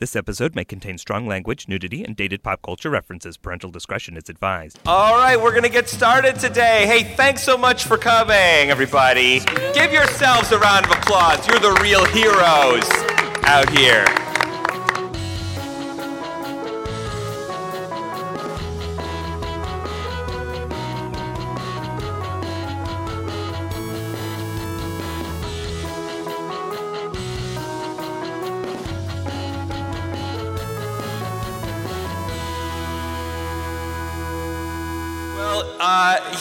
This 0.00 0.16
episode 0.16 0.54
may 0.54 0.64
contain 0.64 0.96
strong 0.96 1.26
language, 1.26 1.68
nudity, 1.68 2.02
and 2.02 2.16
dated 2.16 2.42
pop 2.42 2.62
culture 2.62 2.88
references. 2.88 3.36
Parental 3.36 3.70
discretion 3.70 4.16
is 4.16 4.30
advised. 4.30 4.78
All 4.86 5.18
right, 5.18 5.38
we're 5.38 5.50
going 5.50 5.62
to 5.62 5.68
get 5.68 5.90
started 5.90 6.38
today. 6.38 6.86
Hey, 6.86 7.04
thanks 7.04 7.42
so 7.42 7.58
much 7.58 7.84
for 7.84 7.98
coming, 7.98 8.70
everybody. 8.70 9.40
Give 9.74 9.92
yourselves 9.92 10.52
a 10.52 10.58
round 10.58 10.86
of 10.86 10.92
applause. 10.92 11.46
You're 11.46 11.58
the 11.58 11.78
real 11.82 12.06
heroes 12.06 12.88
out 13.44 13.68
here. 13.68 14.06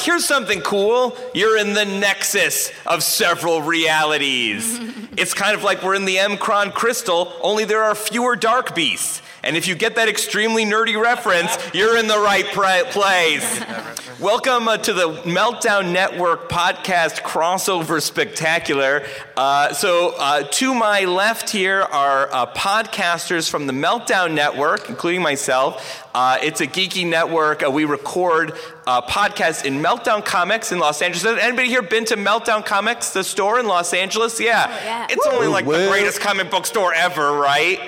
Here's 0.01 0.25
something 0.25 0.61
cool. 0.61 1.15
You're 1.33 1.57
in 1.57 1.73
the 1.73 1.85
nexus 1.85 2.71
of 2.85 3.03
several 3.03 3.61
realities. 3.61 4.79
it's 5.17 5.33
kind 5.33 5.55
of 5.55 5.63
like 5.63 5.83
we're 5.83 5.95
in 5.95 6.05
the 6.05 6.17
Mcron 6.17 6.73
crystal, 6.73 7.33
only 7.41 7.65
there 7.65 7.83
are 7.83 7.95
fewer 7.95 8.35
dark 8.35 8.75
beasts. 8.75 9.21
And 9.41 9.55
if 9.55 9.67
you 9.67 9.75
get 9.75 9.95
that 9.95 10.09
extremely 10.09 10.65
nerdy 10.65 11.01
reference, 11.01 11.57
you're 11.73 11.97
in 11.97 12.07
the 12.07 12.19
right 12.19 12.45
pra- 12.47 12.83
place. 12.89 13.63
Welcome 14.19 14.67
uh, 14.67 14.77
to 14.79 14.91
the 14.91 15.13
Meltdown 15.23 15.93
Network 15.93 16.49
podcast 16.49 17.21
crossover 17.21 18.01
spectacular. 18.01 19.05
Uh, 19.37 19.71
so, 19.71 20.13
uh, 20.19 20.43
to 20.43 20.75
my 20.75 21.05
left 21.05 21.49
here 21.49 21.83
are 21.83 22.29
uh, 22.33 22.53
podcasters 22.53 23.49
from 23.49 23.65
the 23.65 23.71
Meltdown 23.71 24.33
Network, 24.33 24.89
including 24.89 25.21
myself. 25.21 26.05
Uh, 26.13 26.37
it's 26.41 26.59
a 26.59 26.67
geeky 26.67 27.07
network. 27.07 27.63
Uh, 27.63 27.71
we 27.71 27.85
record 27.85 28.51
podcasts 28.89 29.65
in 29.65 29.81
Meltdown 29.81 30.23
Comics 30.25 30.71
in 30.71 30.79
Los 30.79 31.01
Angeles. 31.01 31.23
Has 31.23 31.43
anybody 31.43 31.67
here 31.67 31.81
been 31.81 32.05
to 32.05 32.15
Meltdown 32.15 32.65
Comics, 32.65 33.11
the 33.11 33.23
store 33.23 33.59
in 33.59 33.67
Los 33.67 33.93
Angeles? 33.93 34.39
Yeah. 34.39 34.65
Oh, 34.67 34.85
yeah. 34.85 35.07
It's 35.09 35.27
only 35.27 35.47
like 35.47 35.65
the 35.65 35.87
greatest 35.89 36.21
comic 36.21 36.49
book 36.49 36.65
store 36.65 36.93
ever, 36.93 37.33
right? 37.33 37.79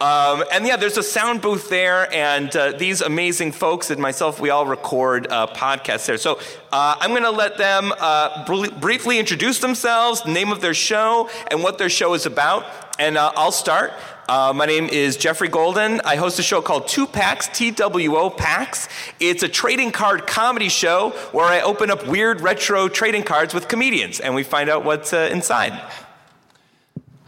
Um, 0.00 0.44
and 0.52 0.64
yeah, 0.64 0.76
there's 0.76 0.96
a 0.96 1.02
sound 1.02 1.40
booth 1.40 1.68
there, 1.68 2.12
and 2.14 2.54
uh, 2.54 2.72
these 2.72 3.00
amazing 3.00 3.50
folks 3.50 3.90
and 3.90 4.00
myself, 4.00 4.38
we 4.38 4.48
all 4.48 4.64
record 4.64 5.26
uh, 5.28 5.48
podcasts 5.48 6.06
there. 6.06 6.18
So 6.18 6.38
uh, 6.70 6.96
I'm 7.00 7.10
going 7.10 7.24
to 7.24 7.32
let 7.32 7.58
them 7.58 7.92
uh, 7.98 8.44
br- 8.44 8.70
briefly 8.78 9.18
introduce 9.18 9.58
themselves, 9.58 10.22
the 10.22 10.30
name 10.30 10.52
of 10.52 10.60
their 10.60 10.74
show, 10.74 11.28
and 11.50 11.64
what 11.64 11.78
their 11.78 11.90
show 11.90 12.14
is 12.14 12.26
about. 12.26 12.64
And 13.00 13.16
uh, 13.18 13.32
I'll 13.36 13.50
start. 13.50 13.92
Uh, 14.28 14.52
my 14.54 14.66
name 14.66 14.84
is 14.90 15.16
Geoffrey 15.16 15.48
Golden. 15.48 16.02
I 16.02 16.16
host 16.16 16.38
a 16.38 16.42
show 16.42 16.60
called 16.60 16.86
Two 16.86 17.06
Packs, 17.06 17.48
TWO 17.48 18.28
Packs. 18.28 18.86
It's 19.20 19.42
a 19.42 19.48
trading 19.48 19.90
card 19.90 20.26
comedy 20.26 20.68
show 20.68 21.10
where 21.32 21.46
I 21.46 21.62
open 21.62 21.90
up 21.90 22.06
weird 22.06 22.42
retro 22.42 22.88
trading 22.88 23.22
cards 23.22 23.54
with 23.54 23.68
comedians, 23.68 24.20
and 24.20 24.34
we 24.34 24.42
find 24.42 24.68
out 24.68 24.84
what's 24.84 25.14
inside. 25.14 25.80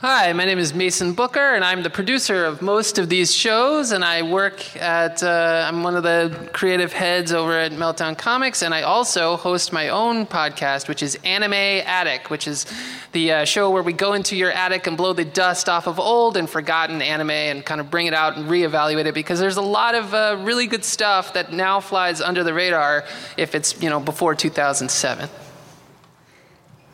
Hi, 0.02 0.32
my 0.32 0.46
name 0.46 0.58
is 0.58 0.72
Mason 0.72 1.12
Booker, 1.12 1.54
and 1.54 1.62
I'm 1.62 1.82
the 1.82 1.90
producer 1.90 2.46
of 2.46 2.62
most 2.62 2.96
of 2.96 3.10
these 3.10 3.34
shows. 3.34 3.92
And 3.92 4.02
I 4.02 4.22
work 4.22 4.74
at, 4.78 5.22
uh, 5.22 5.66
I'm 5.68 5.82
one 5.82 5.94
of 5.94 6.02
the 6.02 6.48
creative 6.54 6.90
heads 6.90 7.32
over 7.34 7.52
at 7.52 7.72
Meltdown 7.72 8.16
Comics, 8.16 8.62
and 8.62 8.72
I 8.72 8.80
also 8.80 9.36
host 9.36 9.74
my 9.74 9.90
own 9.90 10.24
podcast, 10.24 10.88
which 10.88 11.02
is 11.02 11.18
Anime 11.22 11.52
Attic, 11.52 12.30
which 12.30 12.48
is 12.48 12.64
the 13.12 13.30
uh, 13.30 13.44
show 13.44 13.70
where 13.70 13.82
we 13.82 13.92
go 13.92 14.14
into 14.14 14.36
your 14.36 14.50
attic 14.52 14.86
and 14.86 14.96
blow 14.96 15.12
the 15.12 15.26
dust 15.26 15.68
off 15.68 15.86
of 15.86 16.00
old 16.00 16.38
and 16.38 16.48
forgotten 16.48 17.02
anime 17.02 17.28
and 17.28 17.66
kind 17.66 17.78
of 17.78 17.90
bring 17.90 18.06
it 18.06 18.14
out 18.14 18.38
and 18.38 18.46
reevaluate 18.46 19.04
it 19.04 19.12
because 19.12 19.38
there's 19.38 19.58
a 19.58 19.60
lot 19.60 19.94
of 19.94 20.14
uh, 20.14 20.34
really 20.40 20.66
good 20.66 20.82
stuff 20.82 21.34
that 21.34 21.52
now 21.52 21.78
flies 21.78 22.22
under 22.22 22.42
the 22.42 22.54
radar 22.54 23.04
if 23.36 23.54
it's, 23.54 23.82
you 23.82 23.90
know, 23.90 24.00
before 24.00 24.34
2007. 24.34 25.28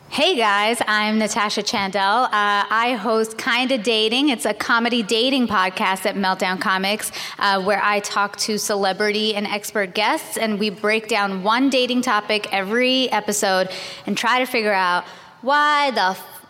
Hey 0.09 0.35
guys, 0.35 0.81
I'm 0.87 1.19
Natasha 1.19 1.61
Chandel. 1.61 2.25
Uh, 2.25 2.29
I 2.31 2.97
host 2.99 3.37
Kinda 3.37 3.77
Dating. 3.77 4.29
It's 4.29 4.45
a 4.45 4.53
comedy 4.53 5.03
dating 5.03 5.47
podcast 5.47 6.05
at 6.05 6.15
Meltdown 6.15 6.59
Comics 6.59 7.11
uh, 7.37 7.61
where 7.61 7.81
I 7.83 7.99
talk 7.99 8.37
to 8.37 8.57
celebrity 8.57 9.35
and 9.35 9.45
expert 9.45 9.93
guests 9.93 10.37
and 10.37 10.59
we 10.59 10.69
break 10.69 11.07
down 11.07 11.43
one 11.43 11.69
dating 11.69 12.01
topic 12.01 12.51
every 12.51 13.11
episode 13.11 13.69
and 14.05 14.17
try 14.17 14.39
to 14.39 14.45
figure 14.45 14.73
out 14.73 15.03
why 15.41 15.91
the 15.91 16.01
f- 16.01 16.45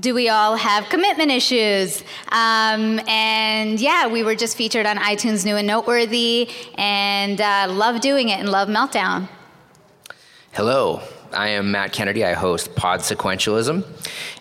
do 0.00 0.12
we 0.14 0.28
all 0.28 0.56
have 0.56 0.88
commitment 0.88 1.30
issues? 1.30 2.02
Um, 2.32 2.98
and 3.08 3.78
yeah, 3.80 4.08
we 4.08 4.22
were 4.24 4.34
just 4.34 4.56
featured 4.56 4.84
on 4.86 4.96
iTunes 4.96 5.44
New 5.44 5.56
and 5.56 5.66
Noteworthy 5.66 6.50
and 6.76 7.40
uh, 7.40 7.66
love 7.70 8.00
doing 8.00 8.30
it 8.30 8.40
and 8.40 8.48
love 8.48 8.68
Meltdown. 8.68 9.28
Hello, 10.52 11.02
I 11.32 11.48
am 11.48 11.70
Matt 11.70 11.92
Kennedy. 11.92 12.24
I 12.24 12.34
host 12.34 12.74
Pod 12.74 13.00
Sequentialism. 13.00 13.84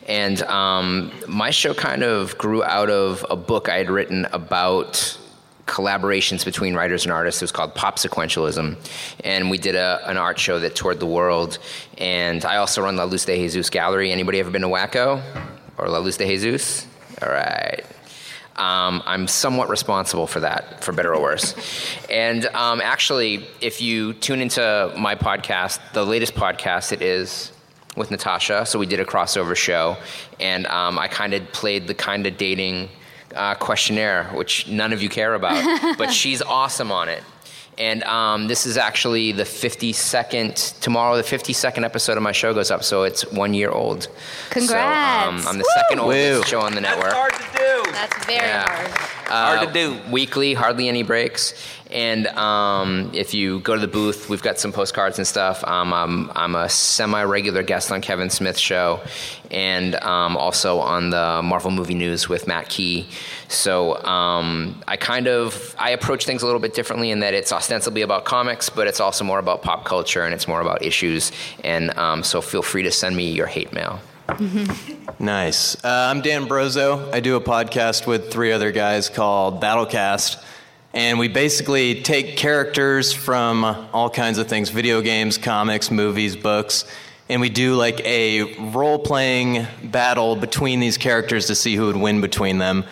And 0.08 0.42
um, 0.44 1.12
my 1.28 1.50
show 1.50 1.74
kind 1.74 2.04
of 2.04 2.38
grew 2.38 2.64
out 2.64 2.90
of 2.90 3.26
a 3.30 3.36
book 3.36 3.70
I 3.70 3.78
had 3.78 3.90
written 3.90 4.26
about 4.26 5.18
collaborations 5.66 6.46
between 6.46 6.76
writers 6.76 7.06
and 7.06 7.12
artists. 7.12 7.42
It 7.42 7.46
was 7.46 7.52
called 7.52 7.74
Pop 7.76 7.98
Sequentialism. 7.98 8.78
And 9.24 9.50
we 9.50 9.58
did 9.58 9.76
a, 9.76 10.02
an 10.06 10.18
art 10.18 10.38
show 10.40 10.60
that 10.60 10.76
toured 10.76 11.00
the 11.00 11.06
world. 11.06 11.58
And 11.98 12.46
I 12.46 12.58
also 12.58 12.84
run 12.84 12.96
La 12.96 13.06
Luz 13.06 13.26
de 13.26 13.36
Jesus 13.36 13.70
Gallery. 13.70 14.12
Anybody 14.12 14.40
ever 14.40 14.52
been 14.52 14.62
to 14.62 14.68
Wacko 14.68 15.22
or 15.78 15.88
La 15.88 15.98
Luz 15.98 16.18
de 16.18 16.26
Jesus? 16.26 16.86
All 17.22 17.30
right. 17.30 17.84
Um, 18.56 19.04
I'm 19.06 19.28
somewhat 19.28 19.68
responsible 19.70 20.28
for 20.28 20.40
that, 20.40 20.84
for 20.84 20.94
better 20.94 21.14
or 21.14 21.22
worse. 21.22 21.56
and 22.10 22.46
um, 22.48 22.80
actually, 22.82 23.46
if 23.60 23.82
you 23.82 24.14
tune 24.14 24.42
into 24.42 24.94
my 24.98 25.16
podcast, 25.16 25.80
the 25.94 26.06
latest 26.06 26.36
podcast, 26.36 26.94
it 26.94 27.02
is 27.02 27.52
with 27.98 28.12
Natasha. 28.12 28.66
So 28.66 28.80
we 28.80 28.86
did 28.86 29.00
a 29.00 29.06
crossover 29.06 29.56
show, 29.56 29.98
and 30.40 30.66
um, 30.68 30.98
I 30.98 31.08
kind 31.08 31.34
of 31.34 31.52
played 31.52 31.88
the 31.88 31.94
kind 31.94 32.26
of 32.28 32.38
dating 32.38 32.90
uh, 33.36 33.56
questionnaire, 33.56 34.26
which 34.34 34.68
none 34.68 34.94
of 34.94 35.02
you 35.02 35.10
care 35.10 35.34
about, 35.34 35.98
but 35.98 36.12
she's 36.14 36.42
awesome 36.42 36.92
on 36.92 37.10
it. 37.10 37.24
And 37.78 38.04
um, 38.04 38.48
this 38.48 38.66
is 38.66 38.78
actually 38.78 39.34
the 39.34 39.44
52nd, 39.44 40.80
tomorrow, 40.80 41.18
the 41.18 41.24
52nd 41.24 41.84
episode 41.84 42.16
of 42.18 42.24
my 42.24 42.32
show 42.32 42.54
goes 42.54 42.72
up, 42.72 42.84
so 42.84 43.04
it's 43.04 43.30
one 43.32 43.54
year 43.54 43.70
old. 43.70 44.08
Congrats. 44.50 45.44
So, 45.44 45.48
um, 45.48 45.48
I'm 45.48 45.58
the 45.58 45.64
Woo! 45.66 45.82
second 45.84 46.00
oldest 46.00 46.40
Woo. 46.40 46.44
show 46.44 46.62
on 46.62 46.74
the 46.74 46.82
network. 46.82 47.12
That's 47.12 47.16
hard 47.16 47.34
to 47.34 47.58
do. 47.86 47.92
That's 47.92 48.26
very 48.26 48.40
Yeah. 48.40 48.66
hard. 48.70 48.92
Hard 49.58 49.68
to 49.68 49.74
do. 49.74 49.98
Weekly, 50.12 50.54
hardly 50.54 50.88
any 50.88 51.04
breaks. 51.04 51.54
And 51.92 52.28
um, 52.28 53.12
if 53.14 53.34
you 53.34 53.60
go 53.60 53.76
to 53.76 53.82
the 53.82 53.88
booth, 53.88 54.30
we've 54.30 54.42
got 54.42 54.60
some 54.60 54.72
postcards 54.72 55.18
and 55.18 55.28
stuff. 55.28 55.64
Um, 55.64 55.94
I'm, 55.94 56.32
I'm 56.36 56.56
a 56.56 56.68
semi 56.70 57.24
regular 57.24 57.64
guest 57.64 57.92
on 57.92 58.02
Kevin 58.02 58.30
Smith's 58.30 58.60
show 58.60 59.02
and 59.52 59.96
um, 59.96 60.36
also 60.38 60.80
on 60.80 61.10
the 61.12 61.42
Marvel 61.44 61.72
Movie 61.72 61.94
News 61.96 62.28
with 62.30 62.48
Matt 62.48 62.70
Key. 62.70 63.08
So 63.48 64.04
um, 64.04 64.82
I 64.88 64.98
kind 64.98 65.28
of 65.28 65.76
I 65.78 65.92
approach 65.92 66.26
things 66.26 66.42
a 66.42 66.46
little 66.46 66.62
bit 66.62 66.74
differently 66.74 67.12
in 67.12 67.20
that 67.20 67.34
it's 67.34 67.52
ostensibly 67.52 68.02
about 68.02 68.26
comics, 68.26 68.70
but 68.70 68.88
it's 68.88 69.00
also 69.00 69.24
more 69.24 69.40
about 69.40 69.62
pop 69.62 69.86
culture 69.86 70.24
and 70.24 70.34
it's 70.34 70.48
more 70.48 70.62
about 70.62 70.84
issues. 70.84 71.32
And 71.64 71.96
um, 71.98 72.24
so 72.24 72.42
feel 72.42 72.62
free 72.62 72.84
to 72.84 72.92
send 72.92 73.16
me 73.16 73.32
your 73.32 73.48
hate 73.48 73.72
mail. 73.74 74.00
Nice. 75.20 75.76
Uh, 75.84 76.10
I'm 76.12 76.22
Dan 76.22 76.48
Brozo. 76.48 77.14
I 77.14 77.20
do 77.20 77.36
a 77.36 77.42
podcast 77.42 78.08
with 78.08 78.32
three 78.32 78.52
other 78.52 78.72
guys 78.72 79.08
called 79.10 79.62
Battlecast. 79.62 80.44
And 80.94 81.20
we 81.20 81.28
basically 81.28 82.02
take 82.02 82.38
characters 82.38 83.12
from 83.12 83.66
all 83.94 84.10
kinds 84.10 84.38
of 84.38 84.48
things 84.48 84.70
video 84.70 85.02
games, 85.02 85.38
comics, 85.38 85.92
movies, 85.92 86.36
books. 86.36 86.86
And 87.28 87.42
we 87.42 87.50
do 87.50 87.76
like 87.76 88.00
a 88.02 88.56
role 88.72 89.00
playing 89.00 89.68
battle 89.84 90.36
between 90.36 90.80
these 90.80 90.98
characters 90.98 91.48
to 91.48 91.56
see 91.56 91.76
who 91.76 91.88
would 91.88 91.98
win 91.98 92.22
between 92.22 92.60
them. 92.60 92.86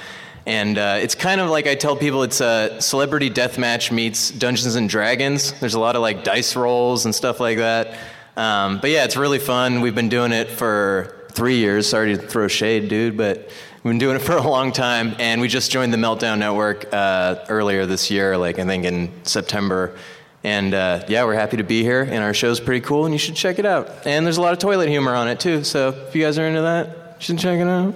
And 0.46 0.78
uh, 0.78 1.00
it's 1.02 1.16
kind 1.16 1.40
of 1.40 1.50
like 1.50 1.68
I 1.68 1.76
tell 1.76 1.96
people 1.96 2.24
it's 2.24 2.42
a 2.42 2.82
celebrity 2.82 3.30
deathmatch 3.30 3.92
meets 3.92 4.30
Dungeons 4.30 4.76
and 4.76 4.90
Dragons. 4.90 5.54
There's 5.60 5.74
a 5.74 5.80
lot 5.80 5.96
of 5.96 6.02
like 6.02 6.24
dice 6.24 6.56
rolls 6.56 7.06
and 7.06 7.16
stuff 7.16 7.40
like 7.40 7.60
that. 7.60 7.98
Um, 8.36 8.80
but 8.80 8.90
yeah, 8.90 9.06
it's 9.06 9.16
really 9.16 9.40
fun. 9.40 9.82
We've 9.82 9.96
been 9.96 10.10
doing 10.10 10.32
it 10.32 10.50
for 10.50 11.28
three 11.32 11.58
years. 11.58 11.88
Sorry 11.88 12.16
to 12.16 12.22
throw 12.22 12.48
shade, 12.48 12.90
dude, 12.90 13.16
but 13.16 13.50
we've 13.84 13.92
been 13.92 14.00
doing 14.00 14.18
it 14.18 14.20
for 14.24 14.36
a 14.36 14.48
long 14.48 14.72
time. 14.72 15.16
And 15.20 15.40
we 15.40 15.48
just 15.48 15.72
joined 15.72 15.94
the 15.94 15.98
Meltdown 15.98 16.40
Network 16.40 16.92
uh, 16.92 17.46
earlier 17.48 17.86
this 17.86 18.12
year, 18.12 18.38
like 18.38 18.60
I 18.60 18.66
think 18.66 18.86
in 18.86 19.12
September. 19.24 19.98
And 20.44 20.74
uh, 20.74 21.06
yeah, 21.08 21.24
we're 21.24 21.36
happy 21.36 21.56
to 21.58 21.64
be 21.64 21.84
here. 21.84 22.02
And 22.02 22.18
our 22.18 22.34
show's 22.34 22.60
pretty 22.60 22.82
cool, 22.82 23.06
and 23.06 23.14
you 23.14 23.20
should 23.20 23.36
check 23.36 23.60
it 23.60 23.66
out. 23.66 24.06
And 24.06 24.26
there's 24.26 24.38
a 24.38 24.42
lot 24.42 24.52
of 24.52 24.60
toilet 24.60 24.90
humor 24.90 25.16
on 25.16 25.30
it 25.30 25.40
too. 25.40 25.64
So 25.64 25.90
if 25.90 26.14
you 26.14 26.22
guys 26.22 26.38
are 26.38 26.46
into 26.46 26.62
that, 26.62 27.16
you 27.20 27.26
should 27.26 27.40
check 27.40 27.60
it 27.60 27.68
out. 27.68 27.96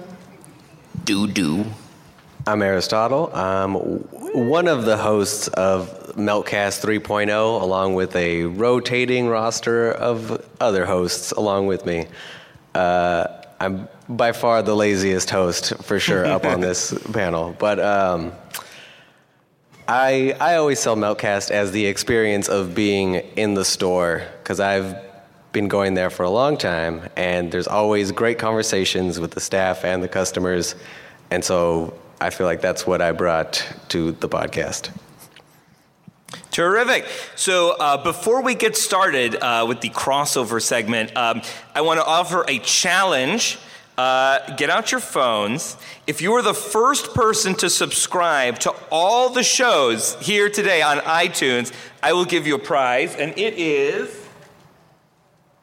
Do 1.04 1.26
do. 1.26 1.66
I'm 2.48 2.62
Aristotle. 2.62 3.30
I'm 3.34 3.74
one 3.74 4.68
of 4.68 4.86
the 4.86 4.96
hosts 4.96 5.48
of 5.48 6.14
Meltcast 6.16 6.82
3.0, 6.82 7.60
along 7.60 7.94
with 7.94 8.16
a 8.16 8.44
rotating 8.44 9.28
roster 9.28 9.92
of 9.92 10.42
other 10.58 10.86
hosts 10.86 11.32
along 11.32 11.66
with 11.66 11.84
me. 11.84 12.06
Uh, 12.74 13.26
I'm 13.60 13.86
by 14.08 14.32
far 14.32 14.62
the 14.62 14.74
laziest 14.74 15.28
host, 15.28 15.74
for 15.82 16.00
sure, 16.00 16.24
up 16.24 16.46
on 16.46 16.60
this 16.62 16.94
panel. 17.12 17.54
But 17.58 17.80
um, 17.80 18.32
I, 19.86 20.34
I 20.40 20.54
always 20.54 20.80
sell 20.80 20.96
Meltcast 20.96 21.50
as 21.50 21.70
the 21.72 21.84
experience 21.84 22.48
of 22.48 22.74
being 22.74 23.16
in 23.36 23.52
the 23.52 23.64
store 23.64 24.22
because 24.42 24.58
I've 24.58 24.96
been 25.52 25.68
going 25.68 25.92
there 25.92 26.08
for 26.08 26.22
a 26.22 26.30
long 26.30 26.56
time 26.56 27.10
and 27.14 27.52
there's 27.52 27.68
always 27.68 28.10
great 28.10 28.38
conversations 28.38 29.20
with 29.20 29.32
the 29.32 29.40
staff 29.40 29.84
and 29.84 30.02
the 30.02 30.08
customers. 30.08 30.76
And 31.30 31.44
so 31.44 31.92
I 32.20 32.30
feel 32.30 32.46
like 32.46 32.60
that's 32.60 32.86
what 32.86 33.00
I 33.00 33.12
brought 33.12 33.66
to 33.90 34.12
the 34.12 34.28
podcast. 34.28 34.90
Terrific. 36.50 37.06
So 37.36 37.76
uh, 37.78 38.02
before 38.02 38.42
we 38.42 38.54
get 38.54 38.76
started 38.76 39.36
uh, 39.36 39.64
with 39.68 39.80
the 39.80 39.90
crossover 39.90 40.60
segment, 40.60 41.16
um, 41.16 41.42
I 41.74 41.82
want 41.82 42.00
to 42.00 42.06
offer 42.06 42.44
a 42.48 42.58
challenge. 42.58 43.58
Uh, 43.96 44.54
get 44.56 44.70
out 44.70 44.90
your 44.90 45.00
phones. 45.00 45.76
If 46.06 46.20
you 46.20 46.32
are 46.34 46.42
the 46.42 46.54
first 46.54 47.14
person 47.14 47.54
to 47.56 47.70
subscribe 47.70 48.58
to 48.60 48.74
all 48.90 49.30
the 49.30 49.42
shows 49.42 50.16
here 50.20 50.48
today 50.48 50.82
on 50.82 50.98
iTunes, 50.98 51.72
I 52.02 52.12
will 52.12 52.24
give 52.24 52.46
you 52.46 52.54
a 52.56 52.60
prize, 52.60 53.14
and 53.14 53.36
it 53.38 53.54
is. 53.54 54.28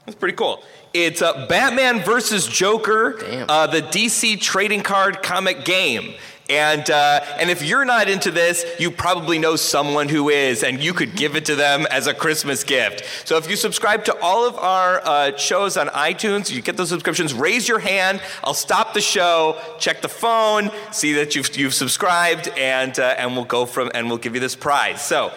That's 0.05 0.17
pretty 0.17 0.35
cool. 0.35 0.63
It's 0.93 1.21
uh, 1.21 1.47
Batman 1.47 2.01
versus 2.01 2.47
Joker, 2.47 3.17
uh, 3.49 3.67
the 3.67 3.81
DC 3.81 4.39
trading 4.39 4.81
card 4.81 5.23
comic 5.23 5.65
game. 5.65 6.13
And, 6.47 6.87
uh, 6.91 7.21
and 7.39 7.49
if 7.49 7.63
you're 7.63 7.85
not 7.85 8.07
into 8.07 8.29
this, 8.29 8.65
you 8.79 8.91
probably 8.91 9.39
know 9.39 9.55
someone 9.55 10.09
who 10.09 10.29
is, 10.29 10.63
and 10.63 10.83
you 10.83 10.93
could 10.93 11.15
give 11.15 11.35
it 11.35 11.45
to 11.45 11.55
them 11.55 11.87
as 11.89 12.05
a 12.05 12.13
Christmas 12.13 12.63
gift. 12.63 13.03
So 13.27 13.37
if 13.37 13.49
you 13.49 13.55
subscribe 13.55 14.05
to 14.05 14.19
all 14.21 14.47
of 14.47 14.55
our 14.59 15.01
uh, 15.03 15.37
shows 15.37 15.75
on 15.75 15.87
iTunes, 15.87 16.53
you 16.53 16.61
get 16.61 16.77
those 16.77 16.89
subscriptions, 16.89 17.33
raise 17.33 17.67
your 17.67 17.79
hand. 17.79 18.21
I'll 18.43 18.53
stop 18.53 18.93
the 18.93 19.01
show, 19.01 19.59
check 19.79 20.03
the 20.03 20.09
phone, 20.09 20.69
see 20.91 21.13
that 21.13 21.35
you've, 21.35 21.55
you've 21.57 21.73
subscribed, 21.73 22.49
and, 22.49 22.97
uh, 22.99 23.15
and 23.17 23.35
we'll 23.35 23.45
go 23.45 23.65
from, 23.65 23.89
and 23.95 24.07
we'll 24.07 24.19
give 24.19 24.35
you 24.35 24.41
this 24.41 24.55
prize. 24.55 25.03
So 25.03 25.31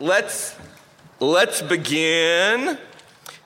let's, 0.00 0.56
let's 1.20 1.62
begin. 1.62 2.78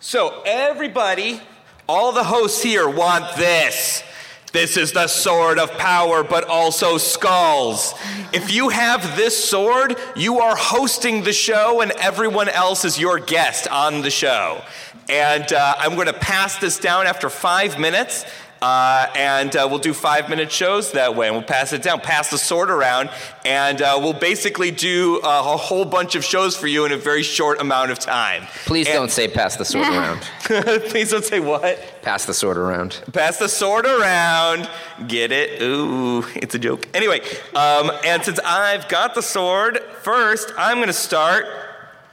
So, 0.00 0.43
everybody, 0.47 1.41
all 1.87 2.12
the 2.12 2.25
hosts 2.25 2.62
here 2.62 2.88
want 2.88 3.37
this. 3.37 4.03
This 4.52 4.76
is 4.76 4.93
the 4.93 5.08
sword 5.08 5.58
of 5.58 5.70
power, 5.78 6.22
but 6.22 6.44
also 6.44 6.99
skulls. 6.99 7.94
If 8.34 8.52
you 8.52 8.69
have 8.69 9.16
this 9.16 9.43
sword, 9.43 9.96
you 10.14 10.40
are 10.40 10.54
hosting 10.54 11.22
the 11.22 11.32
show, 11.32 11.81
and 11.81 11.90
everyone 11.93 12.50
else 12.50 12.84
is 12.84 12.99
your 12.99 13.19
guest 13.19 13.66
on 13.69 14.02
the 14.02 14.10
show. 14.10 14.62
And 15.08 15.50
uh, 15.52 15.75
I'm 15.78 15.94
going 15.94 16.06
to 16.06 16.12
pass 16.12 16.58
this 16.58 16.78
down 16.78 17.06
after 17.06 17.31
five 17.31 17.78
minutes. 17.78 18.26
Uh, 18.62 19.11
and 19.17 19.56
uh, 19.56 19.67
we'll 19.69 19.81
do 19.81 19.93
five 19.93 20.31
minute 20.31 20.53
shows 20.53 20.93
that 20.93 21.17
way, 21.17 21.26
and 21.26 21.35
we'll 21.37 21.44
pass 21.44 21.73
it 21.73 21.82
down, 21.82 21.99
pass 22.00 22.31
the 22.31 22.38
sword 22.38 22.70
around, 22.70 23.11
and 23.44 23.82
uh, 23.82 23.99
we'll 24.00 24.12
basically 24.12 24.70
do 24.70 25.17
uh, 25.25 25.43
a 25.44 25.56
whole 25.56 25.85
bunch 25.85 26.14
of 26.14 26.25
shows 26.25 26.56
for 26.56 26.69
you 26.69 26.85
in 26.85 26.93
a 26.93 26.97
very 26.97 27.25
short 27.25 27.61
amount 27.61 27.91
of 27.91 27.99
time. 27.99 28.44
Please 28.64 28.87
And- 28.87 28.94
don't 28.94 29.11
say 29.11 29.26
pass 29.26 29.56
the 29.56 29.64
sword 29.64 29.88
around. 29.88 30.20
Please 30.91 31.11
don't 31.11 31.25
say 31.25 31.41
what. 31.41 31.76
Pass 32.03 32.25
the 32.25 32.35
sword 32.35 32.56
around. 32.56 33.03
Pass 33.12 33.38
the 33.38 33.49
sword 33.49 33.85
around. 33.85 34.70
Get 35.09 35.32
it? 35.32 35.61
Ooh, 35.61 36.25
it's 36.37 36.55
a 36.55 36.59
joke. 36.61 36.87
Anyway, 36.94 37.20
um, 37.56 37.91
and 38.05 38.23
since 38.25 38.38
I've 38.44 38.88
got 38.88 39.17
the 39.17 39.23
sword, 39.23 39.81
first 40.03 40.53
I'm 40.56 40.76
going 40.76 40.87
to 40.87 40.93
start 40.93 41.47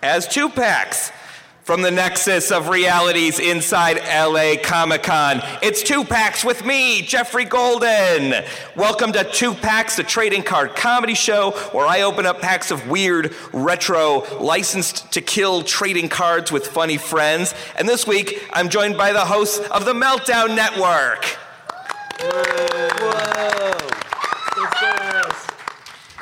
as 0.02 0.28
two 0.28 0.50
packs 0.50 1.12
from 1.70 1.84
the 1.84 1.92
nexus 1.92 2.50
of 2.52 2.68
realities 2.68 3.38
inside 3.38 3.98
LA 3.98 4.60
Comic 4.60 5.04
Con. 5.04 5.40
It's 5.62 5.84
two 5.84 6.04
packs 6.04 6.44
with 6.44 6.66
me, 6.66 7.04
Geoffrey 7.04 7.46
Golden. 7.46 8.44
Welcome 8.76 9.12
to 9.12 9.24
Two 9.24 9.54
Packs, 9.54 9.96
the 9.96 10.02
trading 10.02 10.42
card 10.42 10.76
comedy 10.76 11.14
show 11.14 11.52
where 11.72 11.86
I 11.86 12.02
open 12.02 12.26
up 12.26 12.42
packs 12.42 12.72
of 12.72 12.90
weird, 12.90 13.36
retro, 13.54 14.26
licensed 14.40 15.12
to 15.12 15.22
kill 15.22 15.62
trading 15.62 16.10
cards 16.10 16.52
with 16.52 16.66
funny 16.66 16.98
friends. 16.98 17.54
And 17.76 17.88
this 17.88 18.08
week, 18.08 18.44
I'm 18.52 18.70
joined 18.70 18.98
by 18.98 19.14
the 19.14 19.26
hosts 19.26 19.60
of 19.70 19.86
the 19.86 19.94
Meltdown 19.94 20.56
Network. 20.56 21.38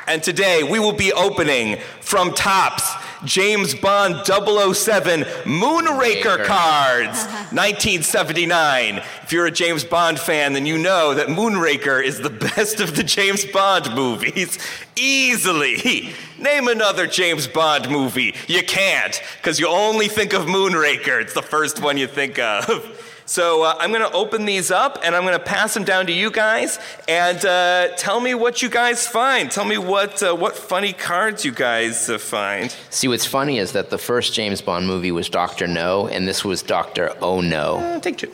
And 0.06 0.22
today 0.22 0.62
we 0.62 0.78
will 0.78 0.92
be 0.92 1.10
opening 1.14 1.80
from 2.02 2.34
Topps 2.34 3.07
James 3.24 3.74
Bond 3.74 4.24
007 4.26 5.22
Moonraker 5.44 5.98
Raker. 5.98 6.44
cards, 6.44 7.24
1979. 7.52 8.96
If 9.22 9.32
you're 9.32 9.46
a 9.46 9.50
James 9.50 9.84
Bond 9.84 10.18
fan, 10.18 10.52
then 10.52 10.66
you 10.66 10.78
know 10.78 11.14
that 11.14 11.28
Moonraker 11.28 12.02
is 12.02 12.20
the 12.20 12.30
best 12.30 12.80
of 12.80 12.96
the 12.96 13.02
James 13.02 13.44
Bond 13.44 13.94
movies. 13.94 14.58
Easily. 14.96 16.14
Name 16.38 16.68
another 16.68 17.06
James 17.06 17.46
Bond 17.46 17.90
movie. 17.90 18.34
You 18.46 18.62
can't, 18.62 19.20
because 19.38 19.58
you 19.58 19.68
only 19.68 20.08
think 20.08 20.32
of 20.32 20.46
Moonraker. 20.46 21.20
It's 21.20 21.34
the 21.34 21.42
first 21.42 21.82
one 21.82 21.96
you 21.96 22.06
think 22.06 22.38
of. 22.38 23.04
So 23.28 23.62
uh, 23.62 23.76
I'm 23.78 23.90
going 23.90 24.00
to 24.00 24.16
open 24.16 24.46
these 24.46 24.70
up 24.70 25.00
and 25.04 25.14
I'm 25.14 25.22
going 25.22 25.36
to 25.38 25.44
pass 25.44 25.74
them 25.74 25.84
down 25.84 26.06
to 26.06 26.12
you 26.12 26.30
guys 26.30 26.78
and 27.06 27.44
uh, 27.44 27.88
tell 27.98 28.20
me 28.20 28.32
what 28.34 28.62
you 28.62 28.70
guys 28.70 29.06
find. 29.06 29.50
Tell 29.50 29.66
me 29.66 29.76
what 29.76 30.22
uh, 30.22 30.34
what 30.34 30.56
funny 30.56 30.94
cards 30.94 31.44
you 31.44 31.52
guys 31.52 32.08
uh, 32.08 32.16
find. 32.16 32.74
See, 32.88 33.06
what's 33.08 33.26
funny 33.26 33.58
is 33.58 33.72
that 33.72 33.90
the 33.90 33.98
first 33.98 34.34
James 34.34 34.60
Bond 34.60 34.86
movie 34.86 35.12
was 35.12 35.28
Doctor 35.28 35.66
No, 35.66 36.06
and 36.08 36.26
this 36.26 36.44
was 36.44 36.62
Doctor 36.62 37.14
Oh 37.20 37.40
No. 37.40 37.76
Uh, 37.78 38.00
take 38.00 38.18
two. 38.18 38.32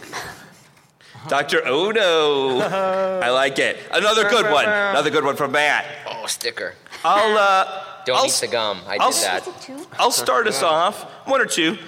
Dr. 1.28 1.66
Odo. 1.66 2.58
I 2.60 3.30
like 3.30 3.58
it. 3.58 3.78
Another 3.90 4.28
good 4.28 4.50
one. 4.52 4.66
Another 4.66 5.10
good 5.10 5.24
one 5.24 5.36
from 5.36 5.52
Matt. 5.52 5.86
Oh, 6.06 6.26
sticker. 6.26 6.74
I'll 7.02 7.38
uh, 7.38 7.82
Don't 8.04 8.16
I'll 8.18 8.26
eat 8.26 8.32
the 8.40 8.46
gum. 8.48 8.80
I 8.86 8.98
I'll 9.00 9.10
did 9.10 9.22
that. 9.22 9.86
I'll 9.98 10.10
start 10.10 10.46
us 10.46 10.62
off. 10.62 11.04
One 11.26 11.40
or 11.40 11.46
two. 11.46 11.78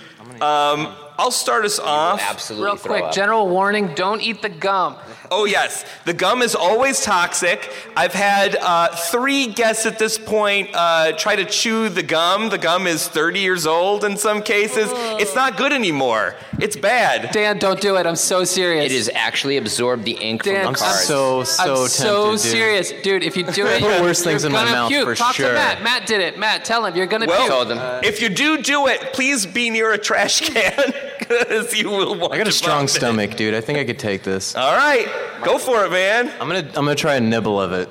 Um, 0.40 0.94
I'll 1.18 1.30
start 1.30 1.64
us 1.64 1.78
off. 1.78 2.20
Absolutely. 2.20 2.66
Real 2.66 2.76
quick, 2.76 3.04
up. 3.04 3.12
general 3.12 3.48
warning: 3.48 3.94
don't 3.94 4.20
eat 4.20 4.42
the 4.42 4.48
gum. 4.48 4.96
Oh, 5.30 5.44
yes. 5.44 5.84
The 6.04 6.14
gum 6.14 6.42
is 6.42 6.54
always 6.54 7.02
toxic. 7.02 7.72
I've 7.96 8.12
had 8.12 8.56
uh, 8.56 8.94
three 8.94 9.48
guests 9.48 9.86
at 9.86 9.98
this 9.98 10.18
point 10.18 10.70
uh, 10.74 11.12
try 11.12 11.36
to 11.36 11.44
chew 11.44 11.88
the 11.88 12.02
gum. 12.02 12.48
The 12.48 12.58
gum 12.58 12.86
is 12.86 13.08
30 13.08 13.40
years 13.40 13.66
old 13.66 14.04
in 14.04 14.16
some 14.16 14.42
cases. 14.42 14.90
It's 15.20 15.34
not 15.34 15.56
good 15.56 15.72
anymore. 15.72 16.36
It's 16.58 16.76
bad. 16.76 17.30
Dan, 17.32 17.58
don't 17.58 17.80
do 17.80 17.96
it. 17.96 18.06
I'm 18.06 18.16
so 18.16 18.44
serious. 18.44 18.86
It 18.86 18.92
is 18.92 19.10
actually 19.14 19.56
absorbed 19.58 20.04
the 20.04 20.12
ink 20.12 20.42
Dan, 20.42 20.56
from 20.56 20.66
I'm 20.68 20.72
the 20.72 20.78
card. 20.78 20.96
So, 20.96 21.44
so 21.44 21.62
I'm 21.62 21.68
tempted, 21.76 21.90
so 21.90 22.30
dude. 22.32 22.40
serious, 22.40 22.92
dude. 23.02 23.22
If 23.22 23.36
you 23.36 23.44
do 23.44 23.66
it, 23.66 23.80
Put 23.82 23.90
you're, 23.92 24.02
worse 24.02 24.22
things 24.24 24.42
you're 24.42 24.48
in 24.50 24.52
my 24.54 24.60
gonna 24.60 24.72
mouth 24.72 24.88
puke. 24.90 25.04
for 25.04 25.14
Talk 25.14 25.34
sure. 25.34 25.48
to 25.48 25.54
Matt. 25.54 25.82
Matt 25.82 26.06
did 26.06 26.20
it. 26.20 26.38
Matt, 26.38 26.64
tell 26.64 26.84
him 26.86 26.96
you're 26.96 27.06
gonna 27.06 27.26
Well, 27.26 27.38
puke. 27.40 27.50
Told 27.50 27.68
them. 27.68 28.04
If 28.04 28.22
you 28.22 28.28
do 28.28 28.62
do 28.62 28.86
it, 28.86 29.12
please 29.12 29.44
be 29.46 29.68
near 29.70 29.92
a 29.92 29.98
trash 29.98 30.40
can 30.48 30.92
because 31.18 31.74
you 31.76 31.90
will 31.90 32.18
want 32.18 32.32
I 32.32 32.38
got 32.38 32.48
a 32.48 32.52
strong 32.52 32.78
vomit. 32.86 32.90
stomach, 32.90 33.36
dude. 33.36 33.54
I 33.54 33.60
think 33.60 33.78
I 33.78 33.84
could 33.84 33.98
take 33.98 34.22
this. 34.22 34.54
All 34.56 34.76
right. 34.76 35.06
Go 35.44 35.58
for 35.58 35.84
it, 35.84 35.90
man. 35.90 36.30
I'm 36.40 36.48
gonna, 36.48 36.60
I'm 36.68 36.72
gonna 36.84 36.94
try 36.94 37.16
a 37.16 37.20
nibble 37.20 37.60
of 37.60 37.72
it. 37.72 37.88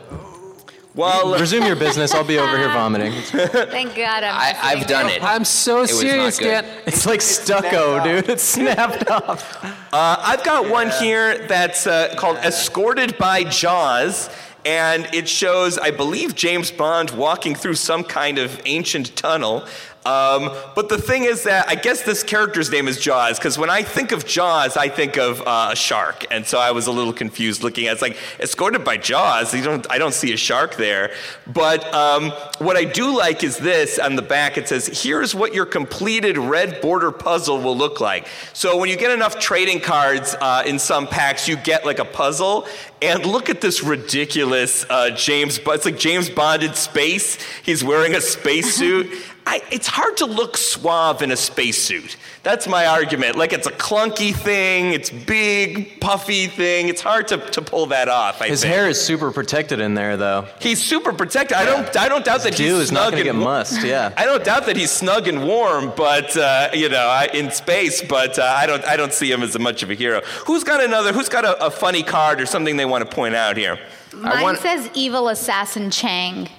Well, 0.95 1.33
Resume 1.39 1.65
your 1.65 1.75
business. 1.75 2.13
I'll 2.13 2.23
be 2.23 2.39
over 2.39 2.57
here 2.57 2.69
vomiting. 2.73 3.11
Thank 3.21 3.95
God 3.95 4.23
I'm. 4.23 4.33
I, 4.35 4.55
I've 4.61 4.87
done 4.87 5.09
it. 5.09 5.21
I'm 5.21 5.43
so 5.43 5.81
was 5.81 5.91
not 5.91 5.99
serious, 5.99 6.39
good. 6.39 6.45
Dan. 6.45 6.65
It's 6.85 7.05
like 7.05 7.21
stucco, 7.21 8.03
dude. 8.03 8.29
It's 8.29 8.43
snapped 8.43 9.09
off. 9.11 9.63
Uh, 9.93 10.17
I've 10.19 10.43
got 10.43 10.69
one 10.69 10.89
here 10.91 11.45
that's 11.47 11.85
uh, 11.85 12.15
called 12.17 12.37
Escorted 12.37 13.17
by 13.17 13.43
Jaws, 13.43 14.29
and 14.63 15.07
it 15.13 15.27
shows, 15.27 15.77
I 15.77 15.91
believe, 15.91 16.33
James 16.33 16.71
Bond 16.71 17.11
walking 17.11 17.55
through 17.55 17.75
some 17.75 18.03
kind 18.03 18.37
of 18.37 18.61
ancient 18.65 19.15
tunnel. 19.15 19.65
Um, 20.05 20.51
but 20.75 20.89
the 20.89 20.97
thing 20.97 21.23
is 21.23 21.43
that 21.43 21.67
I 21.67 21.75
guess 21.75 22.03
this 22.03 22.23
character's 22.23 22.71
name 22.71 22.87
is 22.87 22.99
Jaws, 22.99 23.39
because 23.39 23.57
when 23.57 23.69
I 23.69 23.81
think 23.81 24.11
of 24.11 24.25
Jaws, 24.25 24.77
I 24.77 24.87
think 24.87 25.17
of 25.17 25.41
uh, 25.41 25.69
a 25.71 25.75
shark, 25.75 26.25
and 26.29 26.45
so 26.45 26.59
I 26.59 26.71
was 26.71 26.87
a 26.87 26.91
little 26.91 27.13
confused 27.13 27.63
looking 27.63 27.87
at 27.87 27.89
it. 27.89 27.93
It's 27.93 28.01
like, 28.01 28.17
escorted 28.39 28.83
by 28.83 28.97
Jaws, 28.97 29.53
you 29.53 29.63
don't, 29.63 29.89
I 29.89 29.97
don't 29.97 30.13
see 30.13 30.31
a 30.33 30.37
shark 30.37 30.75
there. 30.75 31.11
But 31.47 31.91
um, 31.93 32.31
what 32.59 32.77
I 32.77 32.83
do 32.83 33.17
like 33.17 33.43
is 33.43 33.57
this 33.57 33.97
on 33.97 34.15
the 34.15 34.21
back 34.21 34.57
it 34.57 34.67
says, 34.67 35.03
here's 35.03 35.33
what 35.33 35.53
your 35.53 35.65
completed 35.65 36.37
red 36.37 36.81
border 36.81 37.11
puzzle 37.11 37.59
will 37.61 37.77
look 37.77 37.99
like. 37.99 38.27
So 38.53 38.77
when 38.77 38.89
you 38.89 38.97
get 38.97 39.11
enough 39.11 39.39
trading 39.39 39.79
cards 39.79 40.35
uh, 40.39 40.63
in 40.65 40.79
some 40.79 41.07
packs, 41.07 41.47
you 41.47 41.57
get 41.57 41.85
like 41.85 41.99
a 41.99 42.05
puzzle. 42.05 42.67
And 43.05 43.25
look 43.25 43.49
at 43.49 43.61
this 43.61 43.83
ridiculous 43.83 44.85
uh, 44.89 45.11
James 45.11 45.59
Bond. 45.59 45.75
It's 45.77 45.85
like 45.85 45.99
James 45.99 46.29
Bond 46.29 46.63
in 46.63 46.73
space. 46.73 47.37
He's 47.63 47.83
wearing 47.83 48.15
a 48.15 48.21
spacesuit. 48.21 49.11
I, 49.47 49.61
it's 49.71 49.85
hard 49.85 50.17
to 50.17 50.25
look 50.25 50.57
suave 50.57 51.21
in 51.21 51.29
a 51.29 51.35
spacesuit. 51.37 52.17
That's 52.41 52.67
my 52.67 52.87
argument. 52.87 53.35
Like 53.35 53.53
it's 53.53 53.67
a 53.67 53.71
clunky 53.71 54.33
thing, 54.35 54.91
it's 54.91 55.11
big, 55.11 56.01
puffy 56.01 56.47
thing. 56.47 56.89
It's 56.89 57.01
hard 57.01 57.27
to, 57.27 57.37
to 57.37 57.61
pull 57.61 57.87
that 57.87 58.07
off. 58.09 58.41
I 58.41 58.47
His 58.47 58.61
think. 58.61 58.73
hair 58.73 58.89
is 58.89 58.99
super 58.99 59.31
protected 59.31 59.79
in 59.79 59.93
there, 59.93 60.17
though. 60.17 60.47
He's 60.59 60.83
super 60.83 61.13
protected. 61.13 61.57
I 61.57 61.65
don't. 61.65 61.95
I 61.95 62.09
don't 62.09 62.25
doubt 62.25 62.41
that 62.41 62.55
Dude 62.55 62.71
he's 62.71 62.73
is 62.73 62.91
not 62.91 63.09
snug 63.09 63.11
gonna 63.13 63.23
get 63.23 63.35
and 63.35 63.43
mussed. 63.43 63.83
Yeah. 63.83 64.13
I 64.17 64.25
don't 64.25 64.43
doubt 64.43 64.65
that 64.65 64.77
he's 64.77 64.89
snug 64.91 65.27
and 65.27 65.45
warm, 65.45 65.93
but 65.95 66.35
uh, 66.35 66.69
you 66.73 66.89
know, 66.89 67.07
I, 67.07 67.29
in 67.31 67.51
space. 67.51 68.01
But 68.01 68.39
uh, 68.39 68.43
I 68.43 68.65
don't. 68.65 68.83
I 68.85 68.97
don't 68.97 69.13
see 69.13 69.31
him 69.31 69.43
as 69.43 69.57
much 69.59 69.83
of 69.83 69.91
a 69.91 69.95
hero. 69.95 70.21
Who's 70.47 70.63
got 70.63 70.83
another? 70.83 71.13
Who's 71.13 71.29
got 71.29 71.45
a, 71.45 71.65
a 71.65 71.69
funny 71.69 72.01
card 72.01 72.41
or 72.41 72.47
something 72.47 72.77
they 72.77 72.85
want 72.85 72.94
to 73.03 73.09
point 73.09 73.35
out 73.35 73.57
here? 73.57 73.77
Mine 74.13 74.43
want- 74.43 74.59
says 74.59 74.89
evil 74.93 75.27
assassin 75.29 75.91
Chang. 75.91 76.49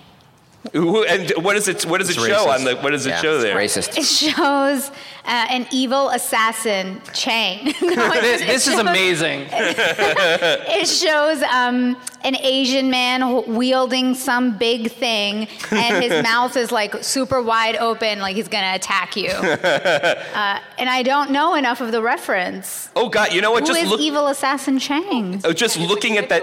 Who- 0.73 1.05
And 1.05 1.31
what 1.45 1.55
does 1.55 1.69
it? 1.69 1.85
What 1.87 1.99
does 1.99 2.11
it 2.11 2.15
show 2.15 2.23
racist. 2.47 2.55
on 2.55 2.65
the? 2.65 2.77
What 2.77 2.91
does 2.91 3.07
it 3.07 3.11
Yeah, 3.11 3.21
show 3.23 3.39
there? 3.41 3.57
Racist. 3.57 3.97
It 3.97 4.05
shows 4.05 4.91
uh, 5.25 5.47
an 5.51 5.67
evil 5.73 6.11
assassin 6.11 7.01
Chang. 7.13 7.75
No, 7.83 8.13
it- 8.13 8.23
This, 8.27 8.41
it 8.43 8.47
this 8.47 8.67
is 8.69 8.79
amazing. 8.79 9.47
It 10.79 10.87
shows 10.89 11.43
um, 11.43 11.97
an 12.23 12.37
Asian 12.37 12.91
man 12.91 13.45
wielding 13.55 14.15
some 14.15 14.57
big 14.59 14.91
thing, 14.93 15.49
and 15.71 16.03
his 16.05 16.23
mouth 16.23 16.57
is 16.57 16.71
like 16.73 17.03
super 17.03 17.41
wide 17.43 17.77
open, 17.77 18.19
like 18.21 18.37
he's 18.37 18.49
gonna 18.49 18.75
attack 18.75 19.17
you. 19.17 19.31
Uh, 19.31 20.59
and 20.79 20.89
I 20.89 21.03
don't 21.03 21.31
know 21.31 21.55
enough 21.55 21.81
of 21.81 21.93
the 21.93 22.03
reference. 22.03 22.91
Oh 22.95 23.09
God! 23.09 23.33
You 23.33 23.41
know 23.41 23.51
what? 23.53 23.63
Who 23.63 23.69
Just 23.69 23.83
is 23.85 23.91
look. 23.91 24.01
evil 24.01 24.27
assassin 24.29 24.79
Chang? 24.79 25.41
Oh, 25.45 25.53
just 25.53 25.79
looking 25.79 26.19
at 26.19 26.29
that. 26.29 26.43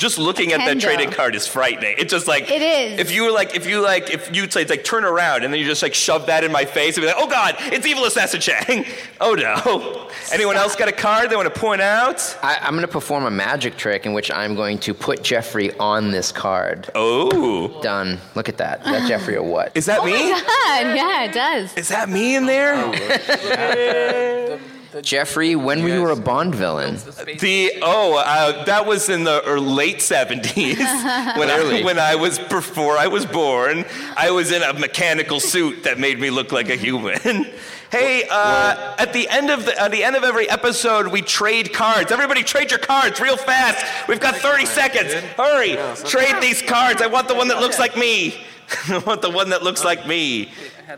Just 0.00 0.16
looking 0.16 0.54
at 0.54 0.60
that 0.64 0.80
trading 0.80 1.10
card 1.10 1.34
is 1.34 1.46
frightening. 1.46 1.94
It's 1.98 2.10
just 2.10 2.26
like 2.26 2.50
It 2.50 2.62
is. 2.62 2.98
If 2.98 3.12
you 3.12 3.24
were 3.24 3.30
like, 3.30 3.54
if 3.54 3.66
you 3.66 3.82
like, 3.82 4.08
if 4.10 4.34
you 4.34 4.50
say 4.50 4.62
it's 4.62 4.70
like 4.70 4.82
turn 4.82 5.04
around 5.04 5.44
and 5.44 5.52
then 5.52 5.60
you 5.60 5.66
just 5.66 5.82
like 5.82 5.92
shove 5.92 6.24
that 6.28 6.42
in 6.42 6.50
my 6.50 6.64
face 6.64 6.96
and 6.96 7.02
be 7.02 7.06
like, 7.06 7.16
oh 7.18 7.28
God, 7.28 7.54
it's 7.58 7.86
evil 7.86 8.06
assassin 8.06 8.40
Chang. 8.40 8.86
Oh 9.22 9.34
no. 9.34 10.08
Anyone 10.32 10.56
else 10.56 10.74
got 10.74 10.88
a 10.88 10.92
card 10.92 11.28
they 11.28 11.36
want 11.36 11.52
to 11.52 11.60
point 11.60 11.82
out? 11.82 12.38
I, 12.42 12.56
I'm 12.62 12.70
going 12.72 12.86
to 12.86 12.88
perform 12.88 13.26
a 13.26 13.30
magic 13.30 13.76
trick 13.76 14.06
in 14.06 14.14
which 14.14 14.30
I'm 14.30 14.54
going 14.54 14.78
to 14.78 14.94
put 14.94 15.22
Geoffrey 15.22 15.76
on 15.78 16.10
this 16.10 16.32
card. 16.32 16.88
Oh, 16.94 17.82
Done. 17.82 18.18
Look 18.34 18.48
at 18.48 18.56
that. 18.56 18.80
Is 18.80 18.86
that 18.86 19.06
Geoffrey 19.06 19.36
or 19.36 19.42
what? 19.42 19.76
is 19.76 19.84
that 19.84 20.00
oh 20.00 20.06
me? 20.06 20.12
My 20.32 20.40
God, 20.40 20.96
yeah, 20.96 21.24
it 21.24 21.34
does. 21.34 21.76
Is 21.76 21.88
that 21.88 22.08
me 22.08 22.34
in 22.34 22.46
there? 22.46 22.74
Oh, 22.76 22.92
Geoffrey, 25.02 25.54
when 25.54 25.84
we 25.84 25.92
were 25.92 26.08
you 26.08 26.10
a 26.10 26.20
Bond 26.20 26.54
villain? 26.54 26.96
The 27.38 27.78
oh, 27.80 28.16
uh, 28.18 28.64
that 28.64 28.86
was 28.86 29.08
in 29.08 29.24
the 29.24 29.42
er, 29.48 29.60
late 29.60 30.02
seventies 30.02 30.78
when 30.78 31.50
I, 31.50 31.82
when 31.84 31.98
I 31.98 32.16
was 32.16 32.38
before 32.38 32.98
I 32.98 33.06
was 33.06 33.24
born. 33.24 33.84
I 34.16 34.30
was 34.30 34.50
in 34.50 34.62
a 34.62 34.72
mechanical 34.72 35.38
suit 35.38 35.84
that 35.84 35.98
made 35.98 36.18
me 36.18 36.30
look 36.30 36.50
like 36.50 36.68
a 36.70 36.76
human. 36.76 37.18
hey, 37.90 38.26
uh, 38.30 38.96
at 38.98 39.12
the 39.12 39.28
end 39.28 39.50
of 39.50 39.64
the 39.64 39.80
at 39.80 39.92
the 39.92 40.02
end 40.02 40.16
of 40.16 40.24
every 40.24 40.48
episode, 40.50 41.08
we 41.08 41.22
trade 41.22 41.72
cards. 41.72 42.10
Everybody, 42.10 42.42
trade 42.42 42.70
your 42.70 42.80
cards 42.80 43.20
real 43.20 43.36
fast. 43.36 44.08
We've 44.08 44.20
got 44.20 44.36
thirty 44.36 44.66
seconds. 44.66 45.14
Hurry, 45.36 45.76
trade 46.04 46.42
these 46.42 46.62
cards. 46.62 47.00
I 47.00 47.06
want 47.06 47.28
the 47.28 47.34
one 47.34 47.48
that 47.48 47.60
looks 47.60 47.78
like 47.78 47.96
me. 47.96 48.44
I 48.88 48.98
want 48.98 49.22
the 49.22 49.30
one 49.30 49.50
that 49.50 49.62
looks 49.62 49.84
like 49.84 50.06
me. 50.06 50.50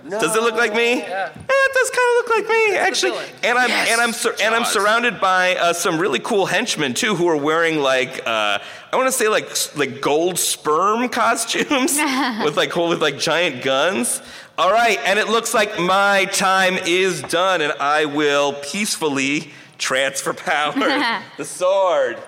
Does 0.08 0.36
it 0.36 0.42
look 0.42 0.54
like 0.54 0.74
me? 0.74 0.98
Yeah, 1.00 1.28
it 1.28 1.72
does 1.74 1.90
kind 1.90 2.08
of 2.10 2.14
look 2.16 2.36
like 2.36 2.48
me, 2.48 2.76
actually. 2.76 3.26
And 3.42 3.58
I'm 3.58 3.70
and 3.70 4.00
I'm 4.00 4.12
sur- 4.12 4.36
and 4.42 4.54
I'm 4.54 4.64
surrounded 4.64 5.20
by 5.20 5.56
uh, 5.56 5.72
some 5.72 5.98
really 5.98 6.18
cool 6.18 6.46
henchmen 6.46 6.94
too, 6.94 7.14
who 7.14 7.28
are 7.28 7.36
wearing 7.36 7.78
like 7.78 8.20
uh, 8.26 8.58
I 8.92 8.96
want 8.96 9.08
to 9.08 9.12
say 9.12 9.28
like 9.28 9.50
like 9.76 10.00
gold 10.00 10.38
sperm 10.38 11.08
costumes 11.20 11.98
with 12.44 12.56
like 12.56 12.74
with 12.76 13.02
like 13.02 13.18
giant 13.18 13.62
guns. 13.62 14.22
All 14.58 14.70
right, 14.70 14.98
and 15.06 15.18
it 15.18 15.28
looks 15.28 15.54
like 15.54 15.80
my 15.80 16.26
time 16.26 16.74
is 16.86 17.22
done, 17.22 17.62
and 17.62 17.72
I 17.80 18.04
will 18.04 18.52
peacefully 18.52 19.50
transfer 19.78 20.34
power. 20.34 20.74
the 21.38 21.44
sword. 21.44 22.18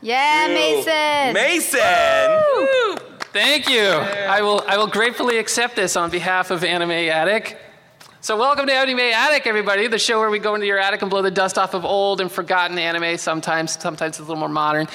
Yeah, 0.00 0.46
to 0.48 1.34
Mason. 1.34 1.34
Mason. 1.34 3.15
Thank 3.36 3.68
you. 3.68 3.82
I 3.82 4.40
will, 4.40 4.64
I 4.66 4.78
will 4.78 4.86
gratefully 4.86 5.36
accept 5.36 5.76
this 5.76 5.94
on 5.94 6.08
behalf 6.08 6.50
of 6.50 6.64
Anime 6.64 6.90
Attic. 6.90 7.58
So, 8.22 8.34
welcome 8.38 8.66
to 8.66 8.72
Anime 8.72 8.98
Attic, 8.98 9.46
everybody, 9.46 9.88
the 9.88 9.98
show 9.98 10.18
where 10.18 10.30
we 10.30 10.38
go 10.38 10.54
into 10.54 10.66
your 10.66 10.78
attic 10.78 11.02
and 11.02 11.10
blow 11.10 11.20
the 11.20 11.30
dust 11.30 11.58
off 11.58 11.74
of 11.74 11.84
old 11.84 12.22
and 12.22 12.32
forgotten 12.32 12.78
anime. 12.78 13.18
Sometimes, 13.18 13.78
sometimes 13.78 14.12
it's 14.12 14.20
a 14.20 14.22
little 14.22 14.36
more 14.36 14.48
modern. 14.48 14.86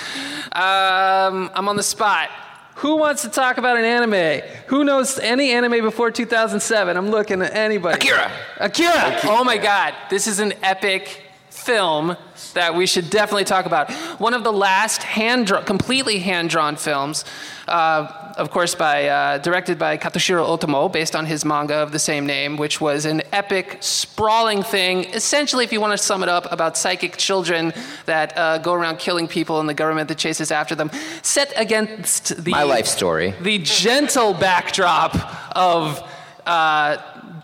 Um, 0.53 1.51
I'm 1.53 1.69
on 1.69 1.75
the 1.75 1.83
spot. 1.83 2.31
Who 2.77 2.95
wants 2.95 3.21
to 3.21 3.29
talk 3.29 3.59
about 3.59 3.77
an 3.77 3.85
anime? 3.85 4.41
Who 4.69 4.85
knows 4.85 5.19
any 5.19 5.51
anime 5.51 5.83
before 5.83 6.09
2007? 6.09 6.97
I'm 6.97 7.11
looking 7.11 7.43
at 7.43 7.53
anybody. 7.53 7.97
Akira. 7.97 8.31
Akira. 8.57 9.19
Oh 9.25 9.43
my 9.43 9.57
God, 9.57 9.93
this 10.09 10.25
is 10.25 10.39
an 10.39 10.53
epic 10.63 11.25
film 11.51 12.17
that 12.53 12.75
we 12.75 12.85
should 12.85 13.09
definitely 13.09 13.45
talk 13.45 13.65
about. 13.65 13.91
One 14.19 14.33
of 14.33 14.43
the 14.43 14.51
last 14.51 15.03
hand 15.03 15.47
drawn, 15.47 15.63
completely 15.65 16.19
hand 16.19 16.49
drawn 16.49 16.75
films, 16.75 17.23
uh, 17.67 18.33
of 18.37 18.49
course, 18.51 18.75
by 18.75 19.07
uh, 19.07 19.37
directed 19.37 19.77
by 19.77 19.97
Katsuhiro 19.97 20.45
Otomo, 20.45 20.91
based 20.91 21.15
on 21.15 21.25
his 21.25 21.45
manga 21.45 21.75
of 21.75 21.91
the 21.91 21.99
same 21.99 22.25
name, 22.25 22.57
which 22.57 22.81
was 22.81 23.05
an 23.05 23.21
epic, 23.31 23.77
sprawling 23.81 24.63
thing. 24.63 25.05
Essentially, 25.13 25.63
if 25.63 25.71
you 25.71 25.79
want 25.81 25.91
to 25.93 25.97
sum 25.97 26.23
it 26.23 26.29
up, 26.29 26.51
about 26.51 26.77
psychic 26.77 27.17
children 27.17 27.73
that 28.05 28.37
uh, 28.37 28.57
go 28.57 28.73
around 28.73 28.97
killing 28.99 29.27
people 29.27 29.59
and 29.59 29.69
the 29.69 29.73
government 29.73 30.07
that 30.09 30.17
chases 30.17 30.51
after 30.51 30.75
them, 30.75 30.89
set 31.21 31.53
against 31.55 32.43
the 32.43 32.51
My 32.51 32.63
life 32.63 32.87
story. 32.87 33.33
the 33.41 33.59
gentle 33.59 34.33
backdrop 34.33 35.15
of 35.55 36.01
uh, 36.45 36.97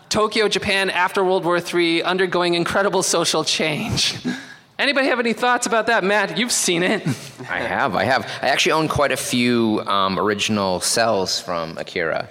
Tokyo, 0.08 0.48
Japan 0.48 0.90
after 0.90 1.22
World 1.22 1.44
War 1.44 1.58
III 1.58 2.02
undergoing 2.02 2.54
incredible 2.54 3.02
social 3.02 3.44
change. 3.44 4.16
Anybody 4.78 5.08
have 5.08 5.18
any 5.18 5.32
thoughts 5.32 5.66
about 5.66 5.86
that? 5.86 6.04
Matt, 6.04 6.38
you've 6.38 6.52
seen 6.52 6.82
it. 6.84 7.04
I 7.50 7.58
have. 7.60 7.96
I 7.96 8.04
have. 8.04 8.24
I 8.42 8.48
actually 8.48 8.72
own 8.72 8.86
quite 8.88 9.10
a 9.10 9.16
few 9.16 9.80
um, 9.86 10.18
original 10.18 10.78
cells 10.80 11.40
from 11.40 11.76
Akira. 11.78 12.28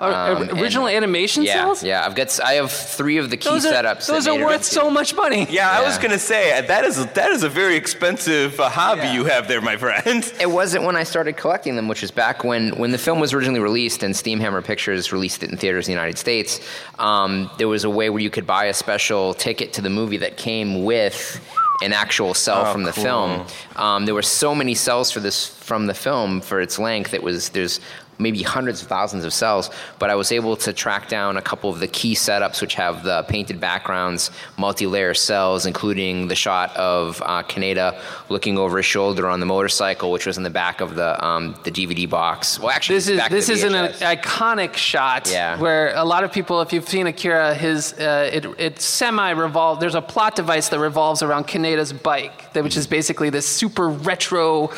Um, 0.00 0.48
original 0.60 0.86
and- 0.86 0.96
animation 0.96 1.42
yeah, 1.42 1.54
cells? 1.54 1.82
Yeah, 1.82 2.04
I've 2.06 2.14
got. 2.14 2.28
s- 2.28 2.38
I 2.38 2.52
have 2.54 2.70
three 2.70 3.16
of 3.16 3.30
the 3.30 3.36
key 3.36 3.48
Those 3.48 3.66
are, 3.66 3.72
setups. 3.72 4.06
that 4.06 4.12
those 4.12 4.28
are 4.28 4.38
worth 4.38 4.62
so 4.62 4.90
much 4.92 5.12
money. 5.14 5.44
Yeah, 5.50 5.68
I 5.70 5.82
was 5.82 5.98
gonna 5.98 6.20
say 6.20 6.56
uh, 6.56 6.62
that 6.68 6.84
is 6.84 7.04
that 7.04 7.30
is 7.32 7.42
a 7.42 7.48
very 7.48 7.74
expensive 7.74 8.60
uh, 8.60 8.68
hobby 8.68 9.08
you 9.08 9.24
have 9.24 9.48
there, 9.48 9.60
my 9.60 9.76
friend. 9.76 10.32
It 10.40 10.48
wasn't 10.50 10.84
when 10.84 10.94
I 10.94 11.02
started 11.02 11.36
collecting 11.36 11.74
them, 11.74 11.88
which 11.88 12.02
was 12.02 12.12
back 12.12 12.44
when, 12.44 12.78
when 12.78 12.92
the 12.92 12.98
film 12.98 13.18
was 13.18 13.32
originally 13.32 13.58
released 13.58 14.04
and 14.04 14.14
Streamline 14.16 14.62
Pictures 14.62 15.10
released 15.12 15.42
it 15.42 15.50
in 15.50 15.56
theaters 15.56 15.88
in 15.88 15.92
the 15.94 15.96
United 16.00 16.16
States. 16.16 16.60
Um, 17.00 17.50
there 17.58 17.66
was 17.68 17.82
a 17.82 17.90
way 17.90 18.08
where 18.08 18.22
you 18.22 18.30
could 18.30 18.46
buy 18.46 18.66
a 18.66 18.74
special 18.74 19.34
ticket 19.34 19.72
to 19.72 19.80
the 19.82 19.90
movie 19.90 20.18
that 20.18 20.36
came 20.36 20.84
with 20.84 21.40
an 21.82 21.92
actual 21.92 22.34
cell 22.34 22.64
Oh, 22.66 22.72
from 22.72 22.82
the 22.84 22.92
cool. 22.92 23.04
film. 23.04 23.46
Um, 23.76 24.04
there 24.06 24.14
were 24.14 24.22
so 24.22 24.54
many 24.54 24.74
cells 24.74 25.10
for 25.10 25.20
this 25.20 25.46
from 25.46 25.86
the 25.86 25.94
film 25.94 26.40
for 26.40 26.60
its 26.60 26.78
length. 26.78 27.14
It 27.14 27.22
was 27.22 27.50
there's 27.50 27.80
maybe 28.18 28.42
hundreds 28.42 28.82
of 28.82 28.88
thousands 28.88 29.24
of 29.24 29.32
cells, 29.32 29.70
but 29.98 30.10
I 30.10 30.14
was 30.14 30.32
able 30.32 30.56
to 30.56 30.72
track 30.72 31.08
down 31.08 31.36
a 31.36 31.42
couple 31.42 31.70
of 31.70 31.78
the 31.78 31.86
key 31.88 32.14
setups, 32.14 32.60
which 32.60 32.74
have 32.74 33.04
the 33.04 33.22
painted 33.28 33.60
backgrounds, 33.60 34.30
multi-layer 34.56 35.14
cells, 35.14 35.66
including 35.66 36.28
the 36.28 36.34
shot 36.34 36.76
of 36.76 37.22
uh, 37.24 37.42
Kaneda 37.44 38.00
looking 38.28 38.58
over 38.58 38.76
his 38.78 38.86
shoulder 38.86 39.28
on 39.28 39.40
the 39.40 39.46
motorcycle, 39.46 40.10
which 40.10 40.26
was 40.26 40.36
in 40.36 40.42
the 40.42 40.50
back 40.50 40.80
of 40.80 40.94
the 40.94 41.24
um, 41.24 41.54
the 41.64 41.70
DVD 41.70 42.08
box. 42.08 42.58
Well, 42.58 42.70
actually, 42.70 42.96
This 42.96 43.08
is 43.08 43.28
this 43.30 43.48
is 43.48 43.62
an 43.64 43.74
iconic 44.00 44.74
shot 44.74 45.28
Yeah. 45.30 45.58
where 45.58 45.94
a 45.94 46.04
lot 46.04 46.24
of 46.24 46.32
people, 46.32 46.60
if 46.60 46.72
you've 46.72 46.88
seen 46.88 47.06
Akira, 47.06 47.54
his 47.54 47.92
uh, 47.94 48.30
it 48.32 48.44
it 48.58 48.80
semi 48.80 49.30
revolves. 49.30 49.80
There's 49.80 49.94
a 49.94 50.02
plot 50.02 50.34
device 50.36 50.68
that 50.70 50.78
revolves 50.80 51.22
around 51.22 51.46
Kaneda's 51.46 51.92
bike, 51.92 52.52
that, 52.52 52.64
which 52.64 52.76
is 52.76 52.86
basically 52.86 53.30
this 53.30 53.46
super 53.46 53.88
retro. 53.88 54.70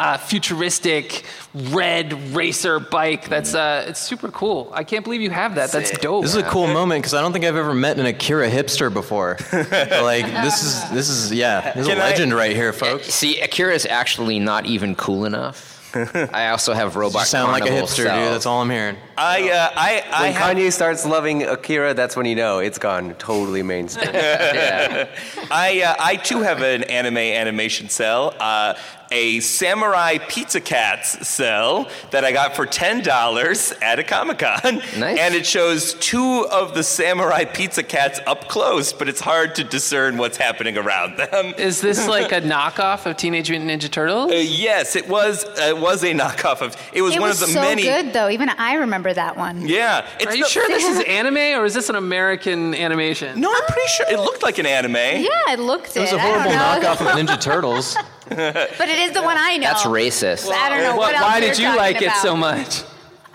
Uh, 0.00 0.16
futuristic 0.16 1.24
red 1.54 2.34
racer 2.34 2.80
bike. 2.80 3.28
That's 3.28 3.54
uh, 3.54 3.84
it's 3.86 4.00
super 4.00 4.30
cool. 4.30 4.70
I 4.72 4.82
can't 4.82 5.04
believe 5.04 5.20
you 5.20 5.28
have 5.28 5.56
that. 5.56 5.72
That's 5.72 5.90
dope. 5.98 6.22
This 6.22 6.34
is 6.34 6.40
a 6.42 6.48
cool 6.48 6.68
moment 6.68 7.02
because 7.02 7.12
I 7.12 7.20
don't 7.20 7.34
think 7.34 7.44
I've 7.44 7.54
ever 7.54 7.74
met 7.74 7.98
an 7.98 8.06
Akira 8.06 8.48
hipster 8.50 8.90
before. 8.90 9.36
like 9.52 10.24
this 10.24 10.62
is 10.62 10.90
this 10.90 11.10
is 11.10 11.30
yeah, 11.32 11.72
this 11.74 11.82
is 11.82 11.88
a 11.88 11.90
Can 11.90 12.00
I- 12.00 12.10
legend 12.10 12.32
right 12.32 12.56
here, 12.56 12.72
folks. 12.72 13.08
See, 13.12 13.40
Akira 13.42 13.74
is 13.74 13.84
actually 13.84 14.38
not 14.38 14.64
even 14.64 14.94
cool 14.94 15.26
enough. 15.26 15.76
I 16.32 16.48
also 16.48 16.72
have 16.72 16.96
robot. 16.96 17.22
You 17.22 17.26
sound 17.26 17.52
like 17.52 17.64
a 17.64 17.66
carnival 17.66 17.88
hipster, 17.88 17.96
dude. 17.96 18.06
cells. 18.06 18.32
That's 18.32 18.46
all 18.46 18.62
I'm 18.62 18.70
hearing. 18.70 18.96
I 19.18 19.50
uh, 19.50 19.70
I 19.76 20.04
I 20.12 20.22
When 20.22 20.32
have, 20.32 20.56
Kanye 20.56 20.72
starts 20.72 21.04
loving 21.04 21.42
Akira, 21.42 21.92
that's 21.92 22.16
when 22.16 22.24
you 22.26 22.36
know 22.36 22.60
it's 22.60 22.78
gone 22.78 23.14
totally 23.14 23.62
mainstream. 23.62 24.10
Yeah. 24.14 25.08
I 25.50 25.82
uh, 25.82 25.96
I 25.98 26.16
too 26.16 26.40
have 26.40 26.62
an 26.62 26.84
anime 26.84 27.18
animation 27.18 27.88
cell. 27.90 28.34
Uh, 28.40 28.74
a 29.10 29.40
samurai 29.40 30.18
pizza 30.28 30.60
cats 30.60 31.26
cell 31.26 31.88
that 32.10 32.24
I 32.24 32.32
got 32.32 32.54
for 32.54 32.64
ten 32.66 33.02
dollars 33.02 33.72
at 33.82 33.98
a 33.98 34.04
comic 34.04 34.38
con, 34.38 34.76
Nice. 34.98 35.18
and 35.18 35.34
it 35.34 35.44
shows 35.46 35.94
two 35.94 36.46
of 36.50 36.74
the 36.74 36.82
samurai 36.82 37.44
pizza 37.44 37.82
cats 37.82 38.20
up 38.26 38.48
close, 38.48 38.92
but 38.92 39.08
it's 39.08 39.20
hard 39.20 39.54
to 39.56 39.64
discern 39.64 40.16
what's 40.16 40.36
happening 40.36 40.78
around 40.78 41.16
them. 41.16 41.54
Is 41.58 41.80
this 41.80 42.06
like 42.08 42.32
a 42.32 42.40
knockoff 42.40 43.06
of 43.06 43.16
Teenage 43.16 43.50
Mutant 43.50 43.70
Ninja 43.70 43.90
Turtles? 43.90 44.30
Uh, 44.30 44.36
yes, 44.36 44.94
it 44.96 45.08
was. 45.08 45.44
Uh, 45.44 45.66
it 45.70 45.78
was 45.78 46.02
a 46.04 46.12
knockoff 46.12 46.60
of. 46.60 46.76
It 46.92 47.02
was 47.02 47.14
It 47.16 47.20
one 47.20 47.30
was 47.30 47.42
of 47.42 47.48
the 47.48 47.54
many. 47.60 47.82
It's 47.82 47.88
so 47.88 47.92
many. 47.92 48.04
good, 48.04 48.12
though. 48.14 48.28
Even 48.30 48.48
I 48.50 48.74
remember 48.74 49.12
that 49.12 49.36
one. 49.36 49.66
Yeah, 49.66 50.06
it's 50.18 50.26
Are 50.26 50.34
you 50.34 50.42
no- 50.42 50.48
sure 50.48 50.66
this 50.68 50.84
is 50.84 51.04
anime 51.08 51.36
or 51.60 51.64
is 51.64 51.74
this 51.74 51.88
an 51.88 51.96
American 51.96 52.74
animation? 52.74 53.40
No, 53.40 53.50
I'm 53.52 53.64
pretty 53.66 53.88
sure 53.88 54.06
it 54.10 54.18
looked 54.20 54.42
like 54.42 54.58
an 54.58 54.66
anime. 54.66 54.94
Yeah, 54.94 55.28
it 55.52 55.58
looked 55.58 55.96
It 55.96 56.00
was 56.00 56.12
a 56.12 56.16
I 56.16 56.18
don't 56.18 56.42
horrible 56.42 56.52
knockoff 56.52 57.00
of 57.00 57.06
Ninja 57.18 57.40
Turtles. 57.40 57.96
But 58.78 58.88
it 58.88 58.98
is 59.00 59.12
the 59.12 59.22
one 59.22 59.36
I 59.38 59.56
know. 59.56 59.66
That's 59.68 59.82
racist. 59.84 60.50
I 60.50 60.68
don't 60.70 60.82
know 60.82 60.96
what 60.96 61.12
Wh- 61.14 61.18
else 61.20 61.26
Why 61.30 61.40
did 61.40 61.58
you 61.58 61.64
talking 61.66 61.78
like 61.78 62.02
it 62.02 62.12
so 62.22 62.36
much? 62.36 62.82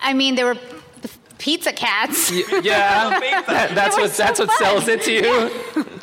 I 0.01 0.13
mean, 0.13 0.35
there 0.35 0.45
were 0.45 0.57
pizza 1.37 1.71
cats. 1.73 2.31
Yeah, 2.31 3.19
that- 3.47 3.75
that's 3.75 3.95
They 3.95 4.01
were 4.01 4.07
what 4.07 4.17
that's 4.17 4.37
so 4.39 4.45
what 4.45 4.57
sells 4.57 4.87
it 4.87 5.01
to 5.03 5.11
you. 5.11 5.49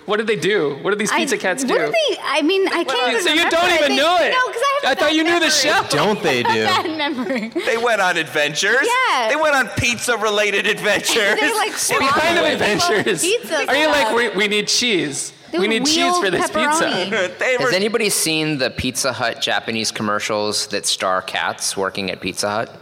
What 0.05 0.17
did 0.17 0.27
they 0.27 0.37
do? 0.37 0.79
What 0.83 0.91
did 0.91 0.99
these 0.99 1.13
I- 1.13 1.19
pizza 1.19 1.39
cats 1.39 1.65
do? 1.65 1.73
What 1.75 1.87
do 1.87 1.93
they? 1.93 2.17
I 2.23 2.43
mean, 2.43 2.67
I 2.69 2.85
can't 2.85 3.13
even 3.13 3.23
So 3.23 3.29
you 3.31 3.37
remember. 3.45 3.51
don't 3.57 3.65
I 3.71 3.75
even 3.77 3.87
think- 3.89 4.01
know 4.03 4.17
it? 4.21 4.31
No, 4.31 4.47
because 4.49 4.63
I 4.63 4.81
have. 4.83 4.99
I 4.99 5.01
thought 5.01 5.15
you 5.15 5.25
knew 5.25 5.41
the 5.41 5.51
show. 5.51 5.85
Don't 5.91 6.23
they 6.23 6.43
do? 6.55 6.65
Bad 6.65 6.97
memory. 6.99 7.49
They 7.49 7.77
went 7.79 8.01
on 8.01 8.17
adventures. 8.17 8.83
Yeah. 9.09 9.29
They 9.31 9.37
went 9.37 9.55
on 9.55 9.69
pizza-related 9.79 10.67
adventures. 10.67 11.39
They're 11.41 11.55
like 11.57 11.73
What 11.73 12.15
kind 12.21 12.39
of 12.39 12.45
adventures? 12.45 13.23
Pizzas 13.25 13.69
Are 13.69 13.77
you 13.77 13.87
like 13.89 14.15
we, 14.15 14.29
we 14.31 14.49
need 14.49 14.67
cheese? 14.69 15.33
They 15.53 15.59
we 15.59 15.69
need 15.69 15.85
cheese 15.87 16.19
for 16.19 16.31
this 16.31 16.51
pepperoni. 16.51 17.05
pizza. 17.11 17.35
they 17.39 17.57
were 17.59 17.67
Has 17.67 17.75
anybody 17.75 18.09
seen 18.09 18.59
the 18.59 18.71
Pizza 18.71 19.13
Hut 19.13 19.41
Japanese 19.41 19.93
commercials 19.93 20.67
that 20.69 20.87
star 20.87 21.21
cats 21.23 21.77
working 21.77 22.11
at 22.11 22.21
Pizza 22.21 22.49
Hut? 22.49 22.79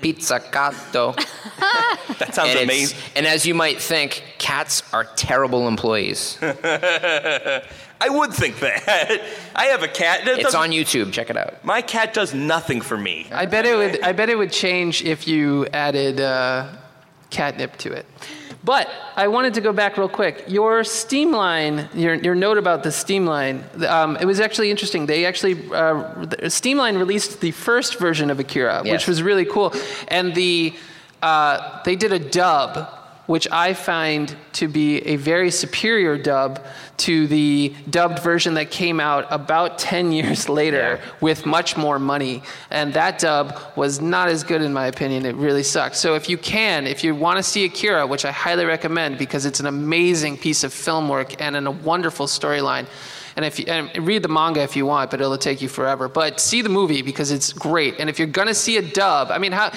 Pizza 0.00 0.38
Cato. 0.38 1.12
that 2.18 2.28
sounds 2.34 2.50
and, 2.50 2.58
it's- 2.60 2.62
amazing. 2.62 2.98
and 3.16 3.26
as 3.26 3.44
you 3.46 3.54
might 3.54 3.80
think, 3.80 4.22
cats 4.38 4.82
are 4.92 5.04
terrible 5.16 5.66
employees. 5.66 6.38
I 6.42 8.08
would 8.08 8.32
think 8.32 8.58
that. 8.60 9.22
I 9.56 9.64
have 9.66 9.82
a 9.82 9.88
cat. 9.88 10.24
that 10.24 10.34
It's 10.34 10.42
doesn't- 10.44 10.60
on 10.60 10.70
YouTube. 10.70 11.12
Check 11.12 11.30
it 11.30 11.36
out. 11.36 11.64
My 11.64 11.82
cat 11.82 12.14
does 12.14 12.34
nothing 12.34 12.80
for 12.80 12.96
me. 12.96 13.26
I 13.32 13.46
bet 13.46 13.64
it 13.66 13.76
would. 13.76 14.00
I 14.02 14.12
bet 14.12 14.28
it 14.28 14.36
would 14.36 14.52
change 14.52 15.02
if 15.04 15.26
you 15.26 15.66
added 15.72 16.20
uh, 16.20 16.68
catnip 17.30 17.76
to 17.78 17.92
it. 17.92 18.06
But 18.64 18.88
I 19.16 19.26
wanted 19.28 19.54
to 19.54 19.60
go 19.60 19.72
back 19.72 19.96
real 19.96 20.08
quick. 20.08 20.44
Your 20.46 20.84
Streamline, 20.84 21.88
your, 21.94 22.14
your 22.14 22.34
note 22.36 22.58
about 22.58 22.84
the 22.84 22.92
Streamline, 22.92 23.64
um, 23.88 24.16
it 24.18 24.24
was 24.24 24.38
actually 24.38 24.70
interesting. 24.70 25.06
They 25.06 25.26
actually, 25.26 25.68
uh, 25.72 26.26
the 26.26 26.48
Streamline 26.48 26.96
released 26.96 27.40
the 27.40 27.50
first 27.50 27.98
version 27.98 28.30
of 28.30 28.38
Akira, 28.38 28.82
Yes. 28.84 28.92
which 28.92 29.08
was 29.08 29.22
really 29.22 29.44
cool. 29.44 29.74
And 30.08 30.32
the, 30.34 30.74
uh, 31.22 31.82
they 31.84 31.96
did 31.96 32.12
a 32.12 32.20
dub, 32.20 32.88
which 33.32 33.48
I 33.50 33.72
find 33.72 34.36
to 34.52 34.68
be 34.68 34.98
a 35.06 35.16
very 35.16 35.50
superior 35.50 36.18
dub 36.18 36.62
to 36.98 37.26
the 37.28 37.74
dubbed 37.88 38.18
version 38.18 38.52
that 38.58 38.70
came 38.70 39.00
out 39.00 39.24
about 39.30 39.78
10 39.92 40.12
years 40.12 40.50
later 40.50 40.98
Yeah. 41.00 41.12
with 41.22 41.46
much 41.46 41.74
more 41.74 41.98
money. 41.98 42.42
And 42.70 42.92
that 42.92 43.18
dub 43.18 43.58
was 43.74 44.02
not 44.02 44.28
as 44.28 44.44
good, 44.44 44.60
in 44.60 44.74
my 44.74 44.86
opinion. 44.86 45.24
It 45.24 45.34
really 45.36 45.62
sucked. 45.62 45.96
So 45.96 46.14
if 46.14 46.28
you 46.28 46.36
can, 46.36 46.86
if 46.86 47.02
you 47.02 47.14
want 47.14 47.38
to 47.38 47.42
see 47.42 47.64
Akira, 47.64 48.06
which 48.06 48.26
I 48.26 48.32
highly 48.32 48.66
recommend 48.66 49.16
because 49.16 49.46
it's 49.46 49.60
an 49.60 49.66
amazing 49.78 50.36
piece 50.36 50.62
of 50.62 50.70
film 50.74 51.08
work 51.08 51.40
and 51.40 51.56
in 51.56 51.66
a 51.66 51.70
wonderful 51.70 52.26
storyline. 52.26 52.86
And 53.36 53.46
if 53.46 53.58
you 53.58 53.64
and 53.66 54.06
read 54.06 54.22
the 54.22 54.28
manga 54.28 54.60
if 54.60 54.76
you 54.76 54.84
want, 54.84 55.10
but 55.10 55.22
it'll 55.22 55.38
take 55.38 55.62
you 55.62 55.70
forever. 55.70 56.06
But 56.06 56.38
see 56.38 56.60
the 56.60 56.68
movie 56.68 57.00
because 57.00 57.30
it's 57.30 57.50
great. 57.54 57.94
And 57.98 58.10
if 58.10 58.18
you're 58.18 58.34
gonna 58.40 58.52
see 58.66 58.76
a 58.76 58.82
dub, 58.82 59.30
I 59.30 59.38
mean, 59.38 59.52
how? 59.52 59.70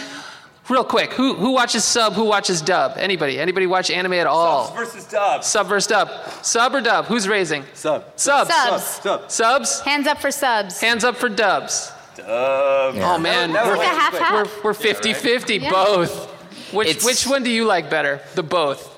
Real 0.68 0.84
quick, 0.84 1.14
who 1.14 1.36
who 1.36 1.52
watches 1.52 1.84
sub? 1.84 2.14
Who 2.14 2.24
watches 2.24 2.60
dub? 2.62 2.94
Anybody? 2.98 3.40
Anybody 3.40 3.68
watch 3.68 3.92
anime 3.92 4.14
at 4.14 4.26
all? 4.26 4.66
Subs 4.66 4.78
versus 4.80 5.06
dubs. 5.06 5.48
Sub 5.48 5.68
versus 5.68 5.88
dub. 5.88 6.10
Sub 6.42 6.74
or 6.74 6.82
dub? 6.82 7.06
Who's 7.06 7.28
raising? 7.28 7.64
Sub. 7.74 8.04
Subs. 8.16 8.52
Subs. 8.52 9.34
Subs. 9.34 9.80
Hands 9.82 10.08
up 10.08 10.20
for 10.20 10.32
subs. 10.32 10.82
Hands 10.82 11.04
up 11.04 11.18
for 11.18 11.30
dubs. 11.30 11.92
Dub. 12.16 12.96
Oh 12.98 13.18
man, 13.20 13.52
It's 13.52 13.60
we're, 13.64 13.78
like 13.78 13.88
a 13.92 13.96
half 13.96 14.14
we're, 14.14 14.20
half. 14.20 14.64
we're 14.64 14.74
50 14.74 15.14
50, 15.14 15.58
Yeah. 15.58 15.70
both. 15.70 16.32
Which, 16.74 16.88
It's- 16.88 17.06
which 17.06 17.28
one 17.28 17.44
do 17.44 17.52
you 17.52 17.66
like 17.66 17.90
better? 17.92 18.20
The 18.34 18.42
both. 18.44 18.90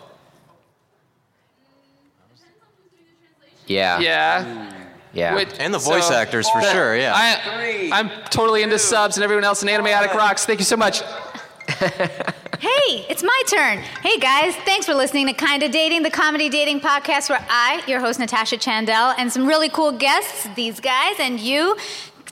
Yeah. 3.66 4.00
Yeah. 4.00 4.72
Yeah. 5.14 5.36
Which- 5.36 5.50
And 5.60 5.74
the 5.74 5.80
voice 5.80 6.08
so- 6.08 6.14
actors 6.14 6.50
for 6.50 6.62
sure, 6.62 6.96
yeah. 6.96 7.12
I, 7.14 7.90
I'm 7.92 8.10
totally 8.30 8.62
into 8.62 8.80
subs 8.80 9.18
and 9.18 9.24
everyone 9.24 9.44
else 9.44 9.64
in 9.64 9.70
Anime 9.70 9.88
Attic 9.88 10.14
Rocks. 10.14 10.46
Thank 10.46 10.60
you 10.60 10.66
so 10.66 10.78
much. 10.78 11.02
Hey, 12.60 13.06
it's 13.08 13.22
my 13.22 13.44
turn. 13.48 13.78
Hey 14.02 14.18
guys, 14.18 14.56
thanks 14.66 14.88
for 14.88 14.96
listening 14.96 15.28
to 15.28 15.34
Kinda 15.34 15.70
Dating, 15.70 16.02
the 16.02 16.10
comedy 16.10 16.50
dating 16.50 16.82
podcast 16.82 17.30
where 17.30 17.46
I, 17.48 17.84
your 17.86 18.00
host 18.00 18.18
Natasha 18.18 18.58
Chandel, 18.58 19.14
and 19.16 19.32
some 19.32 19.46
really 19.46 19.70
cool 19.70 19.92
guests, 19.92 20.48
these 20.56 20.80
guys 20.80 21.18
and 21.20 21.40
you, 21.40 21.78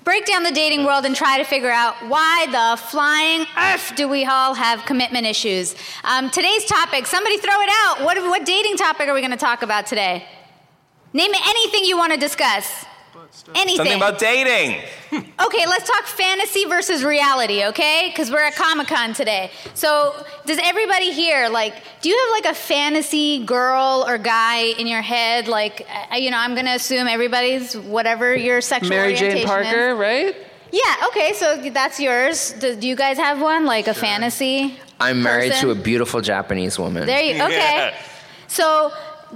break 0.04 0.25
down 0.25 0.42
the 0.42 0.51
dating 0.51 0.84
world 0.84 1.06
and 1.06 1.15
try 1.15 1.38
to 1.38 1.44
figure 1.44 1.70
out 1.70 1.94
why 2.08 2.48
the 2.50 2.82
flying 2.88 3.46
earth 3.56 3.94
do 3.96 4.08
we 4.08 4.25
all 4.25 4.56
have 4.56 4.84
commitment 4.86 5.27
issues. 5.27 5.75
Um, 6.04 6.32
today's 6.32 6.65
topic, 6.65 7.06
somebody 7.06 7.38
throw 7.38 7.62
it 7.62 7.70
out. 7.72 8.04
What, 8.04 8.18
what 8.24 8.48
dating 8.48 8.78
topic 8.78 9.08
are 9.08 9.13
we 9.13 9.19
going 9.19 9.30
to 9.30 9.38
talk 9.38 9.62
about 9.62 9.86
today? 9.86 10.26
Name 11.13 11.32
anything 11.36 11.86
you 11.86 11.98
want 11.98 12.13
to 12.13 12.19
discuss. 12.19 12.86
Anything. 13.55 13.75
Something 13.77 13.97
about 13.97 14.19
dating. 14.19 14.81
Okay, 15.45 15.65
let's 15.65 15.88
talk 15.89 16.03
fantasy 16.05 16.65
versus 16.65 17.01
reality, 17.03 17.63
okay? 17.65 18.09
Because 18.09 18.29
we're 18.31 18.43
at 18.43 18.55
Comic 18.55 18.88
Con 18.88 19.13
today. 19.13 19.49
So, 19.73 20.13
does 20.45 20.59
everybody 20.61 21.13
here, 21.13 21.47
like, 21.47 21.73
do 22.01 22.09
you 22.09 22.17
have 22.17 22.43
like 22.43 22.51
a 22.51 22.55
fantasy 22.55 23.45
girl 23.45 24.03
or 24.07 24.17
guy 24.17 24.57
in 24.77 24.88
your 24.88 25.01
head? 25.01 25.47
Like, 25.47 25.88
you 26.17 26.31
know, 26.31 26.38
I'm 26.38 26.53
going 26.53 26.65
to 26.65 26.73
assume 26.73 27.07
everybody's 27.07 27.77
whatever 27.77 28.35
your 28.35 28.59
sexual 28.59 28.93
orientation. 28.93 29.27
Mary 29.27 29.35
orientation 29.35 29.63
Jane 29.63 29.71
Parker, 29.71 29.91
is. 29.93 29.99
right? 29.99 30.47
Yeah, 30.71 31.07
okay, 31.07 31.33
so 31.33 31.69
that's 31.69 31.99
yours. 31.99 32.51
Do, 32.53 32.75
do 32.75 32.88
you 32.88 32.95
guys 32.97 33.17
have 33.17 33.39
one? 33.41 33.65
Like 33.65 33.88
a 33.88 33.93
fantasy? 33.93 34.77
I'm 34.99 35.21
married 35.21 35.51
person? 35.51 35.69
to 35.69 35.71
a 35.71 35.81
beautiful 35.81 36.19
Japanese 36.19 36.77
woman. 36.77 37.05
There 37.05 37.21
you 37.21 37.35
okay. 37.41 37.77
Yeah. 37.77 37.95
So, 38.47 38.91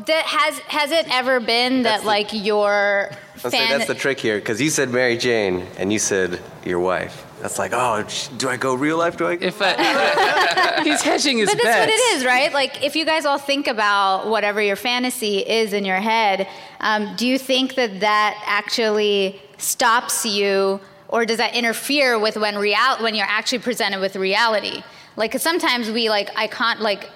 that 0.05 0.25
has 0.25 0.59
has 0.59 0.91
it 0.91 1.07
ever 1.09 1.39
been 1.39 1.83
that 1.83 1.83
That's 1.83 2.01
the- 2.03 2.07
like 2.07 2.33
your 2.33 3.11
I'll 3.43 3.51
say 3.51 3.67
that's 3.69 3.87
the 3.87 3.95
trick 3.95 4.19
here, 4.19 4.37
because 4.39 4.59
you 4.61 4.69
said 4.69 4.89
Mary 4.89 5.17
Jane 5.17 5.65
and 5.77 5.91
you 5.93 5.99
said 5.99 6.39
your 6.65 6.79
wife. 6.79 7.25
That's 7.41 7.57
like, 7.57 7.71
oh, 7.73 8.05
do 8.37 8.49
I 8.49 8.57
go 8.57 8.73
real 8.73 8.97
life? 8.97 9.15
Do 9.15 9.27
I? 9.27 9.37
If 9.39 9.61
I, 9.61 10.81
he's 10.83 11.01
hedging 11.01 11.37
his 11.37 11.49
But 11.49 11.55
that's 11.63 11.65
bets. 11.65 11.79
what 11.79 11.89
it 11.89 12.17
is, 12.17 12.25
right? 12.25 12.51
Like, 12.51 12.83
if 12.83 12.97
you 12.97 13.05
guys 13.05 13.25
all 13.25 13.37
think 13.37 13.67
about 13.67 14.27
whatever 14.27 14.61
your 14.61 14.75
fantasy 14.75 15.37
is 15.39 15.71
in 15.71 15.85
your 15.85 16.01
head, 16.01 16.47
um, 16.81 17.15
do 17.15 17.25
you 17.25 17.37
think 17.37 17.75
that 17.75 18.01
that 18.01 18.41
actually 18.45 19.41
stops 19.57 20.25
you, 20.25 20.81
or 21.07 21.25
does 21.25 21.37
that 21.37 21.55
interfere 21.55 22.19
with 22.19 22.35
when 22.35 22.57
real 22.57 22.97
when 22.99 23.15
you're 23.15 23.25
actually 23.29 23.59
presented 23.59 24.01
with 24.01 24.17
reality? 24.17 24.83
Like, 25.15 25.31
'cause 25.31 25.41
sometimes 25.41 25.89
we 25.89 26.09
like 26.09 26.29
I 26.35 26.47
can't 26.47 26.81
like 26.81 27.09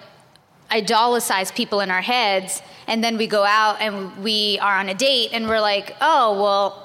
idolize 0.77 1.51
people 1.51 1.79
in 1.81 1.89
our 1.91 2.01
heads, 2.01 2.61
and 2.87 3.03
then 3.03 3.17
we 3.17 3.27
go 3.27 3.43
out 3.43 3.79
and 3.81 3.95
we 4.23 4.59
are 4.59 4.75
on 4.81 4.89
a 4.89 4.93
date, 4.93 5.29
and 5.33 5.47
we're 5.47 5.61
like, 5.61 5.95
oh 6.01 6.41
well. 6.41 6.79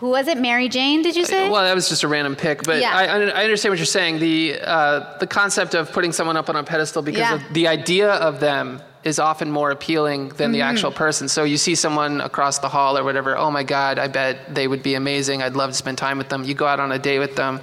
Who 0.00 0.08
was 0.08 0.26
it? 0.26 0.36
Mary 0.36 0.68
Jane? 0.68 1.02
Did 1.02 1.14
you 1.14 1.24
say? 1.24 1.48
Well, 1.48 1.62
that 1.62 1.76
was 1.76 1.88
just 1.88 2.02
a 2.02 2.08
random 2.08 2.34
pick, 2.34 2.64
but 2.64 2.80
Yeah. 2.80 2.92
I, 2.92 3.04
I 3.04 3.44
understand 3.44 3.70
what 3.70 3.78
you're 3.78 3.86
saying. 3.86 4.18
The 4.18 4.58
uh, 4.60 5.16
the 5.18 5.28
concept 5.28 5.74
of 5.76 5.92
putting 5.92 6.10
someone 6.10 6.36
up 6.36 6.48
on 6.48 6.56
a 6.56 6.64
pedestal 6.64 7.02
because 7.02 7.20
Yeah. 7.20 7.38
the 7.52 7.68
idea 7.68 8.10
of 8.10 8.40
them 8.40 8.82
is 9.04 9.20
often 9.20 9.48
more 9.52 9.70
appealing 9.70 10.30
than 10.30 10.50
the 10.50 10.58
Mm-hmm. 10.58 10.70
actual 10.70 10.90
person. 10.90 11.28
So 11.28 11.44
you 11.44 11.56
see 11.56 11.76
someone 11.76 12.20
across 12.20 12.58
the 12.58 12.68
hall 12.68 12.98
or 12.98 13.04
whatever. 13.04 13.36
Oh 13.38 13.52
my 13.52 13.62
God, 13.62 14.00
I 14.00 14.08
bet 14.08 14.52
they 14.52 14.66
would 14.66 14.82
be 14.82 14.94
amazing. 14.96 15.40
I'd 15.40 15.54
love 15.54 15.70
to 15.70 15.76
spend 15.76 15.98
time 15.98 16.18
with 16.18 16.30
them. 16.30 16.42
You 16.42 16.54
go 16.54 16.66
out 16.66 16.80
on 16.80 16.90
a 16.90 16.98
date 16.98 17.20
with 17.20 17.36
them, 17.36 17.60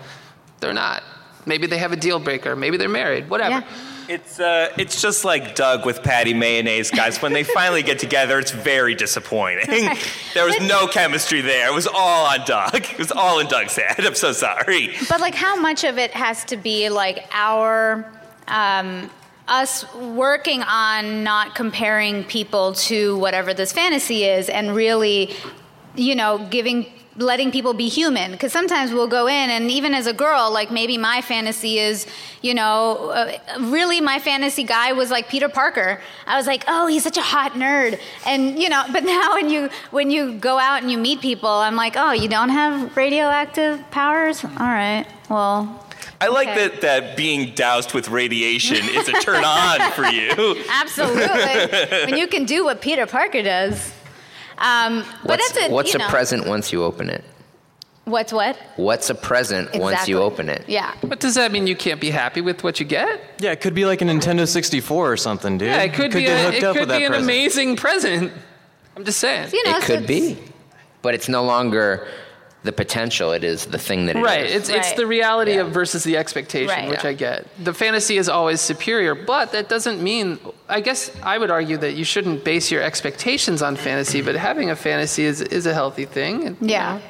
they're 0.62 0.73
not. 0.86 1.04
Maybe 1.45 1.67
they 1.67 1.78
have 1.80 1.91
a 1.91 1.97
deal 1.97 2.19
breaker. 2.19 2.56
Maybe 2.56 2.78
they're 2.78 2.88
married. 3.04 3.30
Whatever. 3.30 3.65
Yeah. 3.65 3.73
It's 4.10 4.39
uh, 4.39 4.74
it's 4.76 5.00
just 5.00 5.24
like 5.24 5.54
Doug 5.54 5.86
with 5.86 6.02
Patty 6.02 6.34
Mayonnaise, 6.34 6.89
guys. 6.89 7.22
When 7.22 7.32
they 7.32 7.43
finally 7.43 7.84
get 7.84 8.00
together, 8.00 8.39
it's 8.39 8.50
very 8.50 8.95
disappointing. 8.95 9.67
There 10.34 10.45
was 10.45 10.60
no 10.62 10.88
chemistry 10.88 11.41
there. 11.41 11.67
It 11.67 11.74
was 11.76 11.86
all 11.86 12.26
on 12.26 12.43
Doug. 12.43 12.74
It 12.74 12.98
was 12.98 13.12
all 13.12 13.39
in 13.39 13.45
Doug's 13.45 13.76
head. 13.76 14.04
I'm 14.04 14.15
so 14.15 14.32
sorry. 14.32 14.95
But 15.08 15.22
like, 15.22 15.36
how 15.36 15.56
much 15.56 15.84
of 15.84 16.00
it 16.00 16.10
has 16.12 16.43
to 16.45 16.58
be 16.58 16.89
like 16.89 17.30
our 17.32 18.12
um, 18.48 19.12
us 19.48 19.86
working 19.93 20.63
on 20.63 21.24
not 21.24 21.54
comparing 21.54 22.24
people 22.24 22.74
to 22.74 23.15
whatever 23.17 23.54
this 23.54 23.72
fantasy 23.72 24.24
is, 24.24 24.50
and 24.50 24.76
really, 24.76 25.36
you 25.95 26.15
know, 26.15 26.48
giving 26.50 26.91
letting 27.20 27.52
people 27.52 27.74
be 27.74 27.90
human 27.90 28.32
because 28.32 28.52
sometimes 28.52 28.92
we'll 28.94 29.08
go 29.08 29.28
in 29.28 29.50
and 29.50 29.70
even 29.70 29.94
as 29.94 30.08
a 30.08 30.14
girl 30.14 30.52
like 30.52 30.72
maybe 30.72 30.98
my 30.98 31.22
fantasy 31.22 31.78
is 31.78 32.08
you 32.42 32.54
know 32.54 33.10
uh, 33.10 33.38
really 33.60 34.00
my 34.00 34.20
fantasy 34.20 34.64
guy 34.64 34.94
was 34.94 35.12
like 35.12 35.28
peter 35.28 35.50
parker 35.50 36.00
i 36.26 36.38
was 36.38 36.48
like 36.48 36.64
oh 36.68 36.88
he's 36.88 37.04
such 37.04 37.18
a 37.18 37.22
hot 37.22 37.52
nerd 37.54 38.00
and 38.26 38.58
you 38.58 38.70
know 38.70 38.84
but 38.94 39.04
now 39.04 39.34
when 39.34 39.50
you 39.50 39.70
when 39.92 40.10
you 40.10 40.34
go 40.40 40.58
out 40.58 40.82
and 40.82 40.90
you 40.90 40.98
meet 40.98 41.20
people 41.20 41.50
i'm 41.50 41.76
like 41.76 41.96
oh 41.98 42.14
you 42.14 42.30
don't 42.30 42.50
have 42.50 42.96
radioactive 42.96 43.84
powers 43.92 44.44
all 44.46 44.52
right 44.60 45.06
well 45.30 45.86
I 46.22 46.28
like 46.28 46.50
Okay. 46.50 46.68
that 46.68 46.82
that 46.82 47.16
being 47.18 47.54
doused 47.56 47.94
with 47.94 48.10
radiation 48.10 48.76
is 48.90 49.08
a 49.08 49.14
turn 49.14 49.44
on 49.46 49.80
for 49.94 50.04
you. 50.06 50.62
Absolutely. 50.70 52.12
when 52.12 52.18
you 52.18 52.28
can 52.28 52.44
do 52.44 52.66
what 52.66 52.82
Peter 52.82 53.06
Parker 53.06 53.42
does. 53.42 53.94
Um, 54.60 55.04
but 55.24 55.30
what's 55.39 55.52
that's 55.52 55.65
it. 55.65 55.72
what's 55.72 55.93
you 55.93 56.00
a 56.00 56.10
present 56.10 56.45
once 56.48 56.72
you 56.72 56.84
open 56.84 57.10
it? 57.10 57.24
What's 58.06 58.34
what? 58.34 58.58
What's 58.76 59.10
a 59.10 59.15
present 59.15 59.76
once 59.76 60.08
you 60.08 60.19
open 60.19 60.50
it? 60.50 60.65
Yeah. 60.67 60.95
But 61.04 61.19
does 61.19 61.36
that 61.36 61.52
mean 61.52 61.67
you 61.67 61.76
can't 61.76 62.02
be 62.02 62.10
happy 62.10 62.41
with 62.41 62.63
what 62.63 62.80
you 62.80 62.86
get? 62.86 63.22
Yeah, 63.39 63.52
it 63.52 63.62
could 63.62 63.76
be 63.76 63.86
like 63.86 64.02
a 64.02 64.06
Nintendo 64.06 64.48
64 64.48 65.12
or 65.12 65.15
something, 65.17 65.58
dude. 65.60 65.67
Yeah, 65.67 65.84
it 65.84 65.93
could, 65.93 66.12
be. 66.12 66.22
get 66.22 66.39
A, 66.39 66.43
hooked 66.43 66.58
it 66.58 66.63
up 66.63 66.74
could 66.74 66.80
with 66.82 66.89
that 66.89 66.98
be 66.98 67.04
an 67.06 67.12
present. 67.12 67.26
amazing 67.26 67.76
present. 67.76 68.34
I'm 68.98 69.06
just 69.06 69.19
saying. 69.19 69.50
You 69.54 69.63
know, 69.63 69.78
it 69.78 69.84
so 69.84 69.98
could 69.98 70.08
be, 70.08 70.38
but 71.04 71.13
it's 71.13 71.30
no 71.30 71.43
longer 71.43 72.08
the 72.63 72.72
potential. 72.74 73.32
It 73.32 73.43
is 73.43 73.65
the 73.67 73.78
thing 73.78 74.06
that 74.08 74.15
it 74.15 74.19
is. 74.19 74.26
Right. 74.26 74.45
It's 74.45 74.69
it's 74.69 74.88
Right. 74.89 74.95
the 74.98 75.08
reality 75.08 75.54
Yeah. 75.54 75.62
of 75.62 75.69
versus 75.72 76.04
the 76.04 76.17
expectation, 76.17 76.67
Right. 76.76 76.89
which 76.89 77.04
Yeah. 77.04 77.10
I 77.12 77.13
get. 77.13 77.45
The 77.63 77.74
fantasy 77.74 78.17
is 78.17 78.28
always 78.28 78.60
superior, 78.60 79.15
but 79.15 79.52
that 79.54 79.69
doesn't 79.69 80.02
mean. 80.02 80.39
I 80.67 80.82
guess 80.82 81.10
I 81.24 81.38
would 81.38 81.52
argue 81.52 81.78
that 81.78 81.93
you 81.93 82.04
shouldn't 82.04 82.43
base 82.43 82.69
your 82.69 82.82
expectations 82.84 83.62
on 83.62 83.76
fantasy, 83.78 84.22
but 84.22 84.36
having 84.36 84.69
a 84.69 84.76
fantasy 84.76 85.24
is 85.26 85.41
is 85.41 85.65
a 85.65 85.74
healthy 85.74 86.06
thing. 86.06 86.45
and, 86.48 86.58
you 86.62 86.67
Yeah. 86.69 86.93
know. 86.95 87.02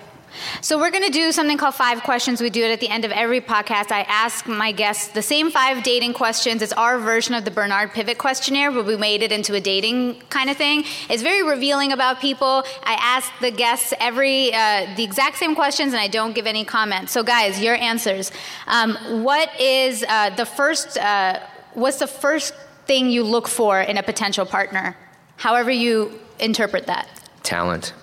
So 0.62 0.78
we're 0.78 0.92
going 0.92 1.06
to 1.06 1.12
do 1.12 1.32
something 1.32 1.58
called 1.58 1.76
five 1.76 2.02
questions. 2.04 2.42
We 2.42 2.50
do 2.50 2.64
it 2.64 2.72
at 2.72 2.80
the 2.80 2.90
end 2.90 3.06
of 3.06 3.12
every 3.12 3.42
podcast. 3.42 3.92
I 3.92 4.02
ask 4.02 4.48
my 4.48 4.72
guests 4.72 5.10
the 5.10 5.22
same 5.22 5.52
five 5.52 5.84
dating 5.84 6.14
questions. 6.14 6.62
It's 6.62 6.74
our 6.74 6.98
version 7.00 7.36
of 7.36 7.46
the 7.46 7.52
Bernard 7.52 7.92
Pivot 7.92 8.18
questionnaire, 8.18 8.72
but 8.72 8.86
we 8.86 8.96
made 8.96 9.22
it 9.24 9.32
into 9.32 9.56
a 9.56 9.62
dating 9.62 10.22
kind 10.30 10.50
of 10.50 10.58
thing. 10.58 10.84
It's 11.10 11.24
very 11.24 11.44
revealing 11.44 11.92
about 11.92 12.20
people. 12.20 12.64
I 12.84 12.98
ask 13.00 13.32
the 13.42 13.52
guests 13.52 13.94
every 14.00 14.54
uh, 14.54 14.96
the 14.96 15.04
exact 15.04 15.38
same 15.38 15.56
questions, 15.56 15.94
and 15.94 16.02
I 16.02 16.08
don't 16.08 16.34
give 16.34 16.48
any 16.48 16.66
comments. 16.66 17.12
So 17.12 17.24
guys, 17.24 17.62
your 17.62 17.76
answers. 17.76 18.32
Um, 18.68 18.96
what 19.24 19.50
is 19.60 20.04
uh, 20.08 20.32
the 20.32 20.46
first? 20.46 20.98
Uh, 20.98 21.40
what's 21.74 22.00
the 22.00 22.08
first 22.08 22.54
thing 22.86 23.10
you 23.10 23.24
look 23.24 23.48
for 23.48 23.80
in 23.80 23.98
a 23.98 24.04
potential 24.04 24.46
partner? 24.46 24.96
However 25.38 25.72
you 25.72 26.20
interpret 26.40 26.88
that. 26.88 27.08
Talent. 27.44 27.94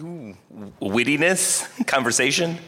Wittiness, 0.00 1.86
conversation. 1.86 2.58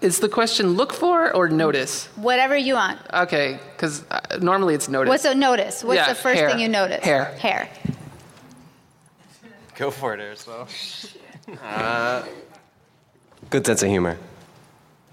Is 0.00 0.18
the 0.18 0.28
question 0.28 0.70
look 0.74 0.92
for 0.92 1.32
or 1.34 1.48
notice? 1.48 2.06
Whatever 2.16 2.56
you 2.56 2.74
want. 2.74 2.98
Okay, 3.12 3.58
because 3.72 4.04
uh, 4.10 4.20
normally 4.40 4.74
it's 4.74 4.88
notice. 4.88 5.08
What's 5.10 5.24
a 5.26 5.34
notice? 5.34 5.84
What's 5.84 5.96
Yeah, 5.96 6.08
the 6.08 6.14
first 6.14 6.40
hair. 6.40 6.50
thing 6.50 6.58
you 6.58 6.68
notice? 6.68 7.04
Hair. 7.04 7.26
Hair. 7.38 7.68
Go 9.76 9.90
for 9.90 10.14
it, 10.14 10.20
Aristotle. 10.20 10.66
Good 13.50 13.66
sense 13.66 13.82
of 13.82 13.88
humor. 13.88 14.18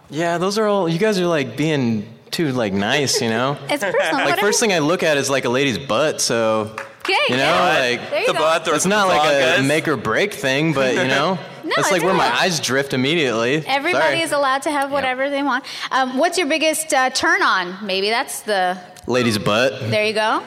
Yeah, 0.09 0.37
those 0.37 0.57
are 0.57 0.65
all. 0.67 0.87
You 0.89 0.97
guys 0.99 1.19
are 1.19 1.27
like 1.27 1.55
being 1.57 2.07
too 2.31 2.51
like 2.51 2.73
nice, 2.73 3.21
you 3.21 3.29
know. 3.29 3.57
It's 3.69 3.83
personal. 3.83 4.13
like 4.13 4.25
whatever. 4.25 4.41
first 4.41 4.59
thing 4.59 4.73
I 4.73 4.79
look 4.79 5.03
at 5.03 5.17
is 5.17 5.29
like 5.29 5.45
a 5.45 5.49
lady's 5.49 5.77
butt. 5.77 6.21
So 6.21 6.75
Okay, 7.01 7.13
you 7.29 7.37
know, 7.37 7.43
yeah. 7.43 7.79
like 7.99 8.09
there 8.09 8.19
you 8.21 8.27
the 8.27 8.33
go. 8.33 8.39
butt 8.39 8.67
or 8.67 8.75
it's 8.75 8.85
not 8.85 9.07
like 9.07 9.59
a 9.59 9.63
make 9.63 9.87
or 9.87 9.95
break 9.95 10.33
thing, 10.33 10.73
but 10.73 10.93
you 10.95 11.07
know, 11.07 11.39
No, 11.63 11.73
that's 11.75 11.91
like 11.91 11.97
it's 11.97 12.05
where 12.05 12.13
my 12.13 12.33
eyes 12.33 12.59
drift 12.61 12.93
immediately. 12.93 13.63
Everybody 13.65 14.03
Sorry. 14.03 14.21
is 14.21 14.31
allowed 14.31 14.61
to 14.63 14.71
have 14.71 14.89
whatever 14.91 15.29
they 15.29 15.43
want. 15.43 15.65
Um, 15.91 16.17
what's 16.17 16.37
your 16.37 16.47
biggest 16.47 16.93
uh, 16.93 17.09
turn 17.09 17.41
on? 17.41 17.85
Maybe 17.85 18.09
that's 18.09 18.41
the. 18.41 18.77
lady's 19.05 19.37
butt. 19.37 19.79
There 19.89 20.05
you 20.05 20.13
go. 20.13 20.43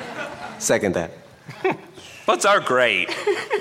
Second 0.58 0.94
that. 0.94 1.10
Butts 2.30 2.44
are 2.44 2.60
great. 2.60 3.10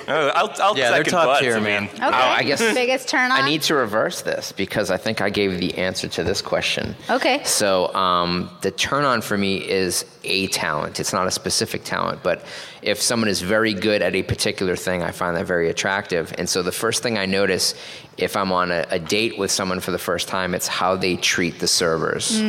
Uh, 0.08 0.32
I'll, 0.36 0.54
I'll 0.62 0.78
Yeah, 0.78 0.92
they're 0.92 1.04
top 1.04 1.26
butts, 1.26 1.40
tier, 1.40 1.56
I 1.56 1.60
man. 1.60 1.86
mean. 1.86 1.90
Okay. 1.96 2.06
Oh, 2.06 2.12
I 2.12 2.44
guess 2.44 2.60
biggest 2.60 3.10
turn 3.10 3.32
on. 3.32 3.42
I 3.42 3.50
need 3.50 3.64
to 3.64 3.74
reverse 3.74 4.22
this 4.22 4.52
because 4.52 4.92
I 4.92 4.98
think 4.98 5.22
I 5.22 5.32
gave 5.32 5.60
the 5.60 5.76
answer 5.80 6.08
to 6.08 6.24
this 6.24 6.40
question. 6.40 6.96
Okay. 7.10 7.44
So 7.46 7.92
um, 7.96 8.52
the 8.62 8.70
turn 8.70 9.06
on 9.06 9.22
for 9.22 9.36
me 9.40 9.58
is 9.68 10.06
a 10.24 10.46
talent. 10.48 11.00
It's 11.00 11.14
not 11.14 11.26
a 11.26 11.32
specific 11.32 11.84
talent, 11.84 12.22
but 12.22 12.46
if 12.84 13.02
someone 13.02 13.28
is 13.28 13.42
very 13.42 13.74
good 13.74 14.04
at 14.04 14.14
a 14.16 14.22
particular 14.22 14.76
thing, 14.76 15.02
I 15.02 15.10
find 15.10 15.36
that 15.36 15.48
very 15.48 15.70
attractive. 15.70 16.32
And 16.38 16.48
so 16.48 16.62
the 16.62 16.72
first 16.72 17.02
thing 17.02 17.18
I 17.18 17.26
notice 17.26 17.74
if 18.18 18.36
I'm 18.36 18.52
on 18.52 18.72
a, 18.72 18.86
a 18.92 19.00
date 19.00 19.40
with 19.40 19.50
someone 19.50 19.80
for 19.80 19.90
the 19.92 19.98
first 19.98 20.28
time, 20.28 20.54
it's 20.54 20.68
how 20.68 20.96
they 20.96 21.16
treat 21.16 21.60
the 21.60 21.68
servers. 21.68 22.40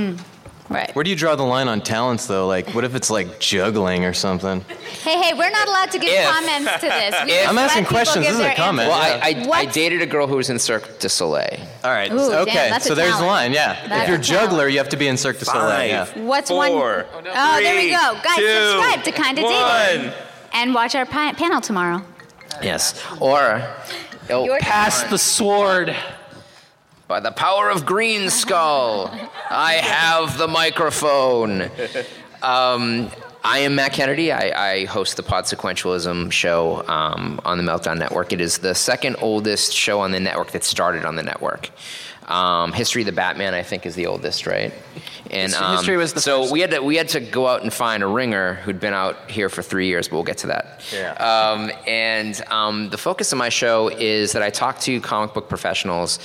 Right. 0.70 0.94
Where 0.94 1.02
do 1.02 1.10
you 1.10 1.16
draw 1.16 1.34
the 1.34 1.42
line 1.42 1.66
on 1.66 1.80
talents, 1.80 2.26
though? 2.28 2.46
Like, 2.46 2.70
what 2.76 2.84
if 2.84 2.94
it's 2.94 3.10
like 3.10 3.40
juggling 3.40 4.04
or 4.04 4.12
something? 4.14 4.60
Hey, 5.02 5.20
hey, 5.20 5.32
we're 5.34 5.50
not 5.50 5.66
allowed 5.66 5.90
to 5.90 5.98
give 5.98 6.10
If- 6.12 6.28
comments 6.30 6.72
to 6.74 6.80
this. 6.88 7.14
We 7.24 7.32
if- 7.32 7.48
I'm 7.48 7.58
asking 7.58 7.86
questions. 7.86 8.24
This 8.24 8.34
is 8.36 8.40
a 8.40 8.54
comment. 8.54 8.88
Well, 8.88 9.02
answers. 9.02 9.46
I, 9.48 9.50
I, 9.50 9.58
I 9.62 9.64
dated 9.64 10.00
a 10.00 10.06
girl 10.06 10.28
who 10.28 10.36
was 10.36 10.48
in 10.48 10.60
Cirque 10.60 11.00
du 11.00 11.08
Soleil. 11.08 11.58
All 11.82 11.90
right. 11.90 12.12
Ooh, 12.12 12.18
so- 12.18 12.30
damn, 12.30 12.42
okay. 12.42 12.70
that's 12.70 12.84
a 12.86 12.90
so 12.90 12.94
there's 12.94 13.18
the 13.18 13.24
line. 13.26 13.52
Yeah. 13.52 13.84
That's 13.88 14.02
if 14.04 14.08
you're 14.10 14.18
a 14.18 14.20
juggler, 14.22 14.58
talent. 14.58 14.72
you 14.72 14.78
have 14.78 14.88
to 14.90 14.96
be 14.96 15.08
in 15.08 15.16
Cirque 15.16 15.40
du 15.40 15.44
Soleil. 15.44 15.70
Five. 15.70 15.88
Yeah. 16.16 16.22
What's 16.24 16.50
four, 16.50 16.58
one? 16.58 16.70
Oh, 17.26 17.58
there 17.60 17.74
we 17.74 17.90
go. 17.90 18.16
Guys, 18.22 18.36
two, 18.36 18.70
subscribe 18.70 19.02
to 19.04 19.10
Kinda 19.12 19.42
Dating. 19.42 20.06
one. 20.10 20.14
And 20.52 20.72
watch 20.72 20.94
our 20.94 21.04
pa- 21.04 21.32
panel 21.36 21.60
tomorrow. 21.60 22.00
Yes. 22.62 23.02
Or 23.20 23.60
it'll 24.28 24.44
Your 24.44 24.58
Pass 24.60 25.02
the 25.04 25.18
sword. 25.18 25.96
By 27.10 27.18
the 27.18 27.32
power 27.32 27.68
of 27.68 27.86
Grayskull, 27.86 29.10
I 29.50 29.72
have 29.82 30.38
the 30.38 30.46
microphone. 30.46 31.62
Um, 32.40 33.10
I 33.42 33.58
am 33.58 33.74
Matt 33.74 33.94
Kennedy. 33.94 34.30
I, 34.30 34.74
I 34.74 34.84
host 34.84 35.16
the 35.16 35.24
Pod 35.24 35.46
Sequentialism 35.46 36.30
show 36.30 36.86
um, 36.86 37.40
on 37.44 37.58
the 37.58 37.64
Meltdown 37.64 37.98
Network. 37.98 38.32
It 38.32 38.40
is 38.40 38.58
the 38.58 38.76
second 38.76 39.16
oldest 39.18 39.72
show 39.72 39.98
on 39.98 40.12
the 40.12 40.20
network 40.20 40.52
that 40.52 40.62
started 40.62 41.04
on 41.04 41.16
the 41.16 41.24
network. 41.24 41.70
Um, 42.28 42.72
History 42.72 43.02
of 43.02 43.06
the 43.06 43.12
Batman, 43.12 43.54
I 43.54 43.64
think, 43.64 43.86
is 43.86 43.96
the 43.96 44.06
oldest, 44.06 44.46
right? 44.46 44.72
And 45.32 45.50
History- 45.50 45.66
um, 45.66 45.76
History 45.78 45.96
was 45.96 46.12
the 46.12 46.20
so 46.20 46.42
first. 46.42 46.52
we 46.52 46.60
had 46.60 46.70
to 46.70 46.80
we 46.80 46.94
had 46.94 47.08
to 47.08 47.18
go 47.18 47.48
out 47.48 47.62
and 47.64 47.72
find 47.72 48.04
a 48.04 48.06
ringer 48.06 48.54
who'd 48.54 48.78
been 48.78 48.94
out 48.94 49.28
here 49.28 49.48
for 49.48 49.62
three 49.62 49.88
years, 49.88 50.06
but 50.06 50.14
we'll 50.14 50.22
get 50.22 50.38
to 50.38 50.46
that. 50.46 50.80
Yeah. 50.94 51.14
Um, 51.14 51.72
and 51.88 52.40
um, 52.52 52.88
the 52.90 52.98
focus 52.98 53.32
of 53.32 53.38
my 53.38 53.48
show 53.48 53.88
is 53.88 54.30
that 54.30 54.42
I 54.42 54.50
talk 54.50 54.78
to 54.80 55.00
comic 55.00 55.34
book 55.34 55.48
professionals 55.48 56.20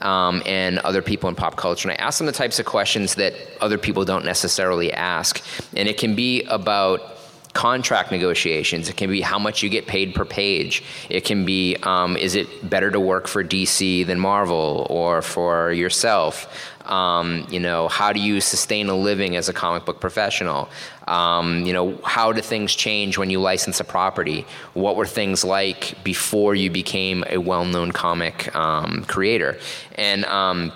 um, 0.00 0.42
and 0.46 0.78
other 0.80 1.02
people 1.02 1.28
in 1.28 1.34
pop 1.34 1.56
culture, 1.56 1.88
and 1.88 1.98
I 1.98 2.02
ask 2.02 2.18
them 2.18 2.26
the 2.26 2.32
types 2.32 2.58
of 2.58 2.66
questions 2.66 3.16
that 3.16 3.34
other 3.60 3.78
people 3.78 4.04
don't 4.04 4.24
necessarily 4.24 4.92
ask. 4.92 5.42
And 5.76 5.88
it 5.88 5.98
can 5.98 6.14
be 6.14 6.42
about 6.44 7.18
contract 7.52 8.12
negotiations. 8.12 8.88
It 8.88 8.96
can 8.96 9.10
be 9.10 9.20
how 9.20 9.38
much 9.38 9.62
you 9.62 9.68
get 9.68 9.86
paid 9.86 10.14
per 10.14 10.24
page. 10.24 10.84
It 11.08 11.24
can 11.24 11.44
be 11.44 11.76
um, 11.82 12.16
is 12.16 12.34
it 12.34 12.68
better 12.68 12.90
to 12.90 13.00
work 13.00 13.26
for 13.26 13.42
DC 13.42 14.06
than 14.06 14.20
Marvel 14.20 14.86
or 14.88 15.22
for 15.22 15.72
yourself? 15.72 16.46
Um, 16.86 17.46
you 17.50 17.60
know, 17.60 17.88
how 17.88 18.12
do 18.12 18.20
you 18.20 18.40
sustain 18.40 18.88
a 18.88 18.94
living 18.94 19.36
as 19.36 19.48
a 19.48 19.52
comic 19.52 19.84
book 19.84 20.00
professional? 20.00 20.68
Um, 21.10 21.66
you 21.66 21.72
know, 21.72 21.98
how 22.04 22.32
do 22.32 22.40
things 22.40 22.74
change 22.74 23.18
when 23.18 23.30
you 23.30 23.40
license 23.40 23.80
a 23.80 23.84
property? 23.84 24.46
What 24.74 24.94
were 24.96 25.06
things 25.06 25.44
like 25.44 26.02
before 26.04 26.54
you 26.54 26.70
became 26.70 27.24
a 27.28 27.38
well-known 27.38 27.90
comic 27.92 28.54
um, 28.54 29.04
creator? 29.08 29.58
And 29.96 30.24
um, 30.26 30.72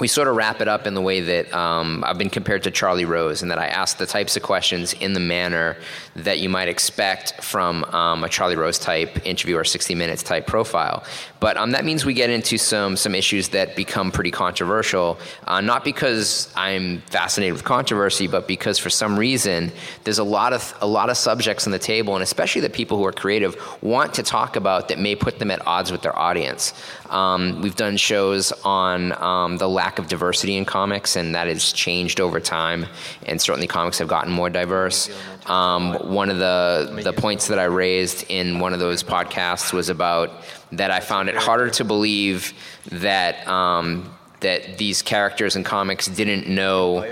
we 0.00 0.08
sort 0.08 0.28
of 0.28 0.34
wrap 0.34 0.62
it 0.62 0.66
up 0.66 0.86
in 0.86 0.94
the 0.94 1.00
way 1.02 1.20
that 1.20 1.54
um, 1.54 2.02
I've 2.06 2.16
been 2.16 2.30
compared 2.30 2.62
to 2.62 2.70
Charlie 2.70 3.04
Rose, 3.04 3.42
and 3.42 3.50
that 3.50 3.58
I 3.58 3.66
ask 3.66 3.98
the 3.98 4.06
types 4.06 4.34
of 4.34 4.42
questions 4.42 4.94
in 4.94 5.12
the 5.12 5.20
manner 5.20 5.76
that 6.16 6.38
you 6.38 6.48
might 6.48 6.68
expect 6.68 7.44
from 7.44 7.84
um, 7.84 8.24
a 8.24 8.28
Charlie 8.28 8.56
Rose 8.56 8.78
type 8.78 9.26
interview 9.26 9.56
or 9.56 9.64
60 9.64 9.94
Minutes 9.94 10.22
type 10.22 10.46
profile. 10.46 11.04
But 11.38 11.56
um, 11.58 11.72
that 11.72 11.84
means 11.84 12.04
we 12.04 12.14
get 12.14 12.30
into 12.30 12.56
some 12.56 12.96
some 12.96 13.14
issues 13.14 13.48
that 13.50 13.76
become 13.76 14.10
pretty 14.10 14.30
controversial, 14.30 15.18
uh, 15.46 15.60
not 15.60 15.84
because 15.84 16.52
I'm 16.56 17.00
fascinated 17.02 17.52
with 17.52 17.64
controversy, 17.64 18.26
but 18.26 18.48
because 18.48 18.78
for 18.78 18.90
some 18.90 19.18
reason 19.18 19.70
there's 20.04 20.18
a 20.18 20.24
lot 20.24 20.52
of 20.52 20.74
a 20.80 20.86
lot 20.86 21.10
of 21.10 21.16
subjects 21.16 21.66
on 21.66 21.72
the 21.72 21.78
table, 21.78 22.14
and 22.14 22.22
especially 22.22 22.62
the 22.62 22.70
people 22.70 22.96
who 22.96 23.04
are 23.04 23.12
creative 23.12 23.56
want 23.82 24.14
to 24.14 24.22
talk 24.22 24.56
about 24.56 24.88
that 24.88 24.98
may 24.98 25.14
put 25.14 25.38
them 25.38 25.50
at 25.50 25.66
odds 25.66 25.92
with 25.92 26.00
their 26.02 26.18
audience. 26.18 26.72
Um, 27.10 27.60
we've 27.60 27.76
done 27.76 27.96
shows 27.96 28.52
on 28.64 29.12
um, 29.20 29.56
the 29.56 29.68
lack 29.68 29.89
of 29.98 30.08
diversity 30.08 30.56
in 30.56 30.64
comics, 30.64 31.16
and 31.16 31.34
that 31.34 31.46
has 31.46 31.72
changed 31.72 32.20
over 32.20 32.40
time. 32.40 32.86
And 33.26 33.40
certainly, 33.40 33.66
comics 33.66 33.98
have 33.98 34.08
gotten 34.08 34.32
more 34.32 34.50
diverse. 34.50 35.10
Um, 35.46 35.94
one 36.12 36.30
of 36.30 36.38
the 36.38 37.00
the 37.02 37.12
points 37.12 37.48
that 37.48 37.58
I 37.58 37.64
raised 37.64 38.24
in 38.28 38.60
one 38.60 38.72
of 38.72 38.80
those 38.80 39.02
podcasts 39.02 39.72
was 39.72 39.88
about 39.88 40.30
that 40.72 40.90
I 40.90 41.00
found 41.00 41.28
it 41.28 41.36
harder 41.36 41.70
to 41.70 41.84
believe 41.84 42.52
that 42.90 43.46
um, 43.48 44.14
that 44.40 44.78
these 44.78 45.02
characters 45.02 45.56
in 45.56 45.64
comics 45.64 46.06
didn't 46.06 46.48
know 46.48 47.04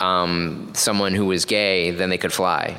um, 0.00 0.72
someone 0.74 1.14
who 1.14 1.26
was 1.26 1.44
gay, 1.44 1.90
then 1.90 2.10
they 2.10 2.18
could 2.18 2.32
fly 2.32 2.76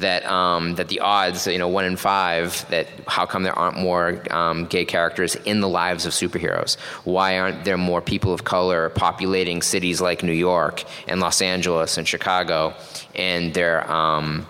that 0.00 0.24
um, 0.26 0.74
that 0.76 0.88
the 0.88 1.00
odds, 1.00 1.46
you 1.46 1.58
know, 1.58 1.68
one 1.68 1.84
in 1.84 1.96
five, 1.96 2.68
that 2.70 2.88
how 3.06 3.26
come 3.26 3.42
there 3.42 3.58
aren't 3.58 3.76
more 3.76 4.22
um, 4.30 4.66
gay 4.66 4.84
characters 4.84 5.34
in 5.44 5.60
the 5.60 5.68
lives 5.68 6.06
of 6.06 6.12
superheroes? 6.12 6.78
Why 7.04 7.38
aren't 7.38 7.64
there 7.64 7.76
more 7.76 8.00
people 8.00 8.32
of 8.32 8.44
color 8.44 8.90
populating 8.90 9.62
cities 9.62 10.00
like 10.00 10.22
New 10.22 10.32
York 10.32 10.84
and 11.06 11.20
Los 11.20 11.42
Angeles 11.42 11.98
and 11.98 12.06
Chicago, 12.06 12.74
and 13.14 13.54
their 13.54 13.90
um, 13.90 14.46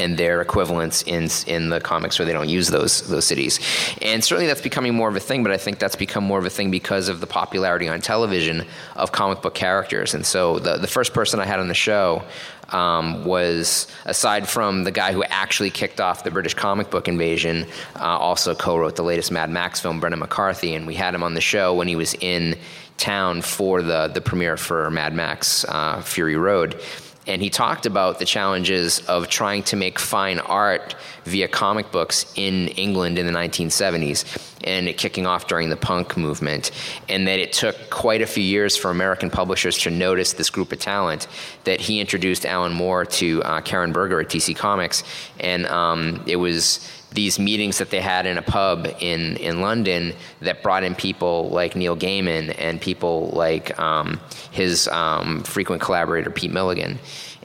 and 0.00 0.16
their 0.16 0.40
equivalents 0.40 1.02
in 1.02 1.28
in 1.46 1.70
the 1.70 1.80
comics 1.80 2.18
where 2.18 2.26
they 2.26 2.32
don't 2.32 2.48
use 2.48 2.68
those 2.68 3.02
those 3.08 3.26
cities. 3.26 3.60
And 4.02 4.22
certainly 4.22 4.46
that's 4.46 4.60
becoming 4.60 4.94
more 4.94 5.08
of 5.08 5.16
a 5.16 5.20
thing, 5.20 5.42
but 5.42 5.52
I 5.52 5.56
think 5.56 5.78
that's 5.78 5.96
become 5.96 6.24
more 6.24 6.38
of 6.38 6.46
a 6.46 6.50
thing 6.50 6.70
because 6.70 7.08
of 7.08 7.20
the 7.20 7.26
popularity 7.26 7.88
on 7.88 8.00
television 8.00 8.66
of 8.96 9.12
comic 9.12 9.42
book 9.42 9.54
characters. 9.54 10.14
And 10.14 10.24
so 10.24 10.58
the 10.58 10.76
the 10.76 10.86
first 10.86 11.12
person 11.12 11.40
I 11.40 11.46
had 11.46 11.60
on 11.60 11.68
the 11.68 11.74
show 11.74 12.22
um, 12.70 13.24
was 13.24 13.86
aside 14.04 14.48
from 14.48 14.84
the 14.84 14.90
guy 14.90 15.12
who 15.12 15.24
actually 15.24 15.70
kicked 15.70 16.00
off 16.00 16.24
the 16.24 16.30
British 16.30 16.54
comic 16.54 16.90
book 16.90 17.08
invasion, 17.08 17.66
uh, 17.96 18.00
also 18.00 18.54
co-wrote 18.54 18.96
the 18.96 19.02
latest 19.02 19.32
Mad 19.32 19.50
Max 19.50 19.80
film, 19.80 20.00
Brendan 20.00 20.20
McCarthy, 20.20 20.74
and 20.74 20.86
we 20.86 20.94
had 20.94 21.14
him 21.14 21.22
on 21.22 21.34
the 21.34 21.40
show 21.40 21.74
when 21.74 21.88
he 21.88 21.96
was 21.96 22.14
in 22.14 22.56
town 22.98 23.40
for 23.40 23.80
the 23.80 24.08
the 24.08 24.20
premiere 24.20 24.56
for 24.56 24.90
Mad 24.90 25.14
Max 25.14 25.64
uh, 25.68 26.00
Fury 26.02 26.36
Road 26.36 26.80
and 27.28 27.42
he 27.42 27.50
talked 27.50 27.86
about 27.86 28.18
the 28.18 28.24
challenges 28.24 29.00
of 29.06 29.28
trying 29.28 29.62
to 29.64 29.76
make 29.76 29.98
fine 29.98 30.38
art 30.40 30.96
via 31.24 31.46
comic 31.46 31.92
books 31.92 32.32
in 32.34 32.68
England 32.68 33.18
in 33.18 33.26
the 33.26 33.32
1970s 33.32 34.24
and 34.64 34.88
it 34.88 34.96
kicking 34.96 35.26
off 35.26 35.46
during 35.46 35.68
the 35.68 35.76
punk 35.76 36.16
movement. 36.16 36.70
And 37.08 37.28
that 37.28 37.38
it 37.38 37.52
took 37.52 37.90
quite 37.90 38.22
a 38.22 38.26
few 38.26 38.42
years 38.42 38.76
for 38.76 38.90
American 38.90 39.30
publishers 39.30 39.78
to 39.78 39.90
notice 39.90 40.32
this 40.32 40.50
group 40.50 40.72
of 40.72 40.78
talent 40.78 41.28
that 41.64 41.80
he 41.80 42.00
introduced 42.00 42.44
Alan 42.44 42.72
Moore 42.72 43.04
to 43.04 43.42
uh, 43.44 43.60
Karen 43.60 43.92
Berger 43.92 44.20
at 44.20 44.28
DC 44.28 44.56
Comics. 44.56 45.04
And 45.38 45.66
um, 45.66 46.24
it 46.26 46.36
was 46.36 46.80
these 47.12 47.38
meetings 47.38 47.78
that 47.78 47.90
they 47.90 48.00
had 48.00 48.26
in 48.26 48.38
a 48.38 48.42
pub 48.42 48.86
in, 49.00 49.36
in 49.38 49.60
London 49.60 50.12
that 50.40 50.62
brought 50.62 50.84
in 50.84 50.94
people 50.94 51.48
like 51.48 51.74
Neil 51.74 51.96
Gaiman 51.96 52.54
and 52.58 52.80
people 52.80 53.30
like 53.30 53.78
um, 53.78 54.20
his 54.50 54.88
um, 54.88 55.42
frequent 55.42 55.80
collaborator 55.80 56.30
Pete 56.30 56.52
Milligan 56.52 56.98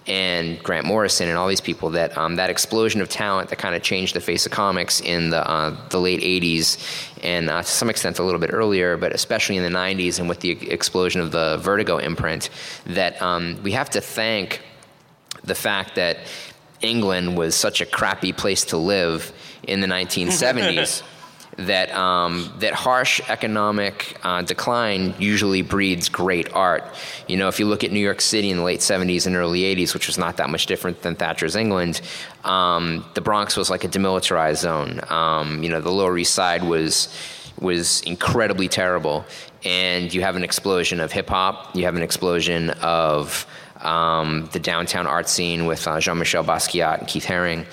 and 0.05 0.61
Grant 0.61 0.85
Morrison 0.85 1.29
and 1.29 1.37
all 1.37 1.47
these 1.47 1.61
people 1.61 1.91
that 1.91 2.17
um, 2.17 2.35
that 2.35 2.49
explosion 2.49 2.99
of 2.99 3.07
talent 3.07 3.49
that 3.49 3.57
kind 3.57 3.73
of 3.73 3.81
changed 3.81 4.15
the 4.15 4.19
face 4.19 4.45
of 4.45 4.51
comics 4.51 4.99
in 4.99 5.29
the 5.29 5.49
uh, 5.49 5.75
the 5.89 5.99
late 5.99 6.21
80s 6.21 7.09
and 7.23 7.49
uh, 7.49 7.61
to 7.61 7.67
some 7.67 7.89
extent 7.89 8.19
a 8.19 8.23
little 8.23 8.39
bit 8.39 8.49
earlier, 8.51 8.97
but 8.97 9.13
especially 9.13 9.55
in 9.55 9.63
the 9.63 9.69
90s 9.69 10.19
and 10.19 10.27
with 10.27 10.41
the 10.41 10.51
explosion 10.69 11.21
of 11.21 11.31
the 11.31 11.57
Vertigo 11.61 11.97
imprint, 11.97 12.49
that 12.85 13.21
um, 13.21 13.57
we 13.63 13.71
have 13.71 13.89
to 13.91 14.01
thank 14.01 14.61
the 15.45 15.55
fact 15.55 15.95
that 15.95 16.17
England 16.81 17.37
was 17.37 17.55
such 17.55 17.79
a 17.79 17.85
crappy 17.85 18.33
place 18.33 18.65
to 18.65 18.77
live 18.77 19.31
in 19.63 19.81
the 19.81 19.87
1970s 19.87 21.03
that 21.57 21.93
um, 21.95 22.51
that 22.59 22.73
harsh 22.73 23.21
economic 23.29 24.17
uh, 24.23 24.41
decline 24.41 25.13
usually 25.19 25.61
breeds 25.61 26.09
great 26.09 26.51
art. 26.53 26.83
You 27.27 27.37
know, 27.37 27.47
if 27.47 27.59
you 27.59 27.65
look 27.65 27.83
at 27.83 27.91
New 27.91 27.99
York 27.99 28.21
City 28.21 28.49
in 28.49 28.57
the 28.57 28.63
late 28.63 28.79
70s 28.79 29.27
and 29.27 29.35
early 29.35 29.61
80s, 29.61 29.93
which 29.93 30.07
was 30.07 30.17
not 30.17 30.37
that 30.37 30.49
much 30.49 30.65
different 30.65 31.01
than 31.01 31.15
Thatcher's 31.15 31.55
England, 31.55 32.01
um, 32.43 33.05
the 33.13 33.21
Bronx 33.21 33.55
was 33.55 33.69
like 33.69 33.83
a 33.83 33.87
demilitarized 33.87 34.57
zone. 34.57 35.01
Um, 35.09 35.63
you 35.63 35.69
know, 35.69 35.81
the 35.81 35.91
Lower 35.91 36.17
East 36.17 36.33
Side 36.33 36.63
was 36.63 37.07
was 37.59 38.01
incredibly 38.01 38.67
terrible, 38.67 39.25
and 39.63 40.13
you 40.13 40.21
have 40.21 40.35
an 40.35 40.43
explosion 40.43 40.99
of 40.99 41.11
hip 41.11 41.29
hop. 41.29 41.75
You 41.75 41.85
have 41.85 41.95
an 41.95 42.01
explosion 42.01 42.71
of 42.81 43.45
um, 43.81 44.49
the 44.53 44.59
downtown 44.59 45.07
art 45.07 45.29
scene 45.29 45.65
with 45.65 45.87
uh, 45.87 45.99
Jean-Michel 45.99 46.43
Basquiat 46.43 46.99
and 46.99 47.07
Keith 47.07 47.25
Haring. 47.25 47.65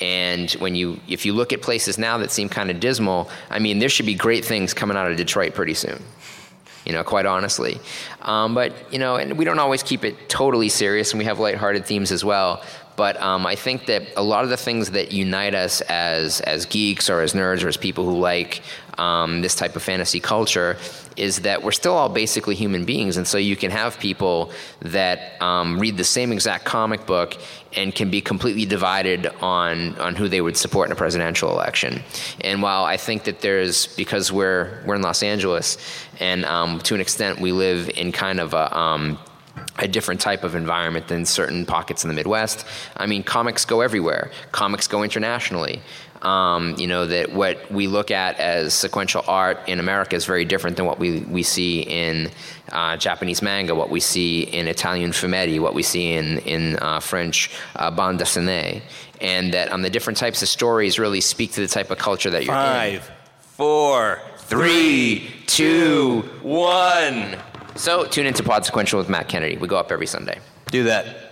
And 0.00 0.50
when 0.52 0.74
you, 0.74 1.00
if 1.08 1.26
you 1.26 1.32
look 1.32 1.52
at 1.52 1.62
places 1.62 1.98
now 1.98 2.18
that 2.18 2.30
seem 2.30 2.48
kind 2.48 2.70
of 2.70 2.80
dismal, 2.80 3.28
I 3.50 3.58
mean, 3.58 3.78
there 3.78 3.88
should 3.88 4.06
be 4.06 4.14
great 4.14 4.44
things 4.44 4.72
coming 4.72 4.96
out 4.96 5.10
of 5.10 5.16
Detroit 5.16 5.54
pretty 5.54 5.74
soon. 5.74 6.02
You 6.84 6.92
know, 6.92 7.04
quite 7.04 7.26
honestly. 7.26 7.80
Um, 8.22 8.54
but 8.54 8.72
you 8.92 8.98
know, 8.98 9.16
and 9.16 9.36
we 9.36 9.44
don't 9.44 9.58
always 9.58 9.82
keep 9.82 10.04
it 10.04 10.28
totally 10.28 10.68
serious, 10.68 11.12
and 11.12 11.18
we 11.18 11.24
have 11.24 11.38
lighthearted 11.38 11.84
themes 11.84 12.12
as 12.12 12.24
well. 12.24 12.62
But 12.98 13.22
um, 13.22 13.46
I 13.46 13.54
think 13.54 13.86
that 13.86 14.02
a 14.16 14.24
lot 14.24 14.42
of 14.42 14.50
the 14.50 14.56
things 14.56 14.90
that 14.90 15.12
unite 15.12 15.54
us 15.54 15.80
as 15.82 16.40
as 16.40 16.66
geeks 16.66 17.08
or 17.08 17.20
as 17.20 17.32
nerds 17.32 17.62
or 17.64 17.68
as 17.68 17.76
people 17.76 18.04
who 18.04 18.18
like 18.18 18.60
um, 18.98 19.40
this 19.40 19.54
type 19.54 19.76
of 19.76 19.84
fantasy 19.84 20.18
culture 20.18 20.76
is 21.16 21.42
that 21.42 21.62
we're 21.62 21.70
still 21.70 21.94
all 21.94 22.08
basically 22.08 22.56
human 22.56 22.84
beings, 22.84 23.16
and 23.16 23.24
so 23.24 23.38
you 23.38 23.54
can 23.54 23.70
have 23.70 24.00
people 24.00 24.50
that 24.80 25.40
um, 25.40 25.78
read 25.78 25.96
the 25.96 26.02
same 26.02 26.32
exact 26.32 26.64
comic 26.64 27.06
book 27.06 27.36
and 27.76 27.94
can 27.94 28.10
be 28.10 28.20
completely 28.20 28.66
divided 28.66 29.28
on 29.40 29.96
on 30.00 30.16
who 30.16 30.28
they 30.28 30.40
would 30.40 30.56
support 30.56 30.88
in 30.88 30.92
a 30.92 30.96
presidential 30.96 31.52
election. 31.52 32.02
And 32.40 32.62
while 32.62 32.84
I 32.84 32.96
think 32.96 33.22
that 33.24 33.42
there's 33.42 33.86
because 33.96 34.32
we're 34.32 34.82
we're 34.84 34.96
in 34.96 35.02
Los 35.02 35.22
Angeles, 35.22 35.78
and 36.18 36.44
um, 36.46 36.80
to 36.80 36.96
an 36.96 37.00
extent 37.00 37.38
we 37.38 37.52
live 37.52 37.88
in 37.90 38.10
kind 38.10 38.40
of 38.40 38.54
a 38.54 38.76
um, 38.76 39.18
a 39.78 39.88
different 39.88 40.20
type 40.20 40.44
of 40.44 40.54
environment 40.54 41.08
than 41.08 41.24
certain 41.24 41.66
pockets 41.66 42.04
in 42.04 42.08
the 42.08 42.14
Midwest. 42.14 42.64
I 42.96 43.06
mean, 43.06 43.22
comics 43.22 43.64
go 43.64 43.80
everywhere. 43.80 44.30
Comics 44.52 44.86
go 44.86 45.02
internationally. 45.02 45.80
Um, 46.22 46.74
you 46.78 46.88
know 46.88 47.06
that 47.06 47.32
what 47.32 47.70
we 47.70 47.86
look 47.86 48.10
at 48.10 48.40
as 48.40 48.74
sequential 48.74 49.22
art 49.28 49.60
in 49.68 49.78
America 49.78 50.16
is 50.16 50.24
very 50.24 50.44
different 50.44 50.76
than 50.76 50.84
what 50.84 50.98
we, 50.98 51.20
we 51.20 51.44
see 51.44 51.82
in 51.82 52.30
uh, 52.72 52.96
Japanese 52.96 53.40
manga, 53.40 53.74
what 53.74 53.88
we 53.88 54.00
see 54.00 54.42
in 54.42 54.66
Italian 54.66 55.12
fumetti, 55.12 55.60
what 55.60 55.74
we 55.74 55.82
see 55.82 56.14
in 56.14 56.38
in 56.38 56.76
uh, 56.80 56.98
French 56.98 57.50
uh, 57.76 57.90
bande 57.90 58.18
dessinée, 58.18 58.82
and 59.20 59.54
that 59.54 59.72
um, 59.72 59.82
the 59.82 59.90
different 59.90 60.16
types 60.16 60.42
of 60.42 60.48
stories 60.48 60.98
really 60.98 61.20
speak 61.20 61.52
to 61.52 61.60
the 61.60 61.68
type 61.68 61.90
of 61.90 61.98
culture 61.98 62.30
that 62.30 62.44
you're 62.44 62.54
in. 62.54 62.60
Five, 62.60 63.10
four, 63.42 64.20
three, 64.38 65.30
two, 65.46 66.22
one. 66.42 67.38
So 67.78 68.04
tune 68.06 68.26
into 68.26 68.42
Pod 68.42 68.66
Sequential 68.66 68.98
with 68.98 69.08
Matt 69.08 69.28
Kennedy. 69.28 69.56
We 69.56 69.68
go 69.68 69.76
up 69.76 69.92
every 69.92 70.08
Sunday. 70.08 70.40
Do 70.72 70.82
that. 70.84 71.30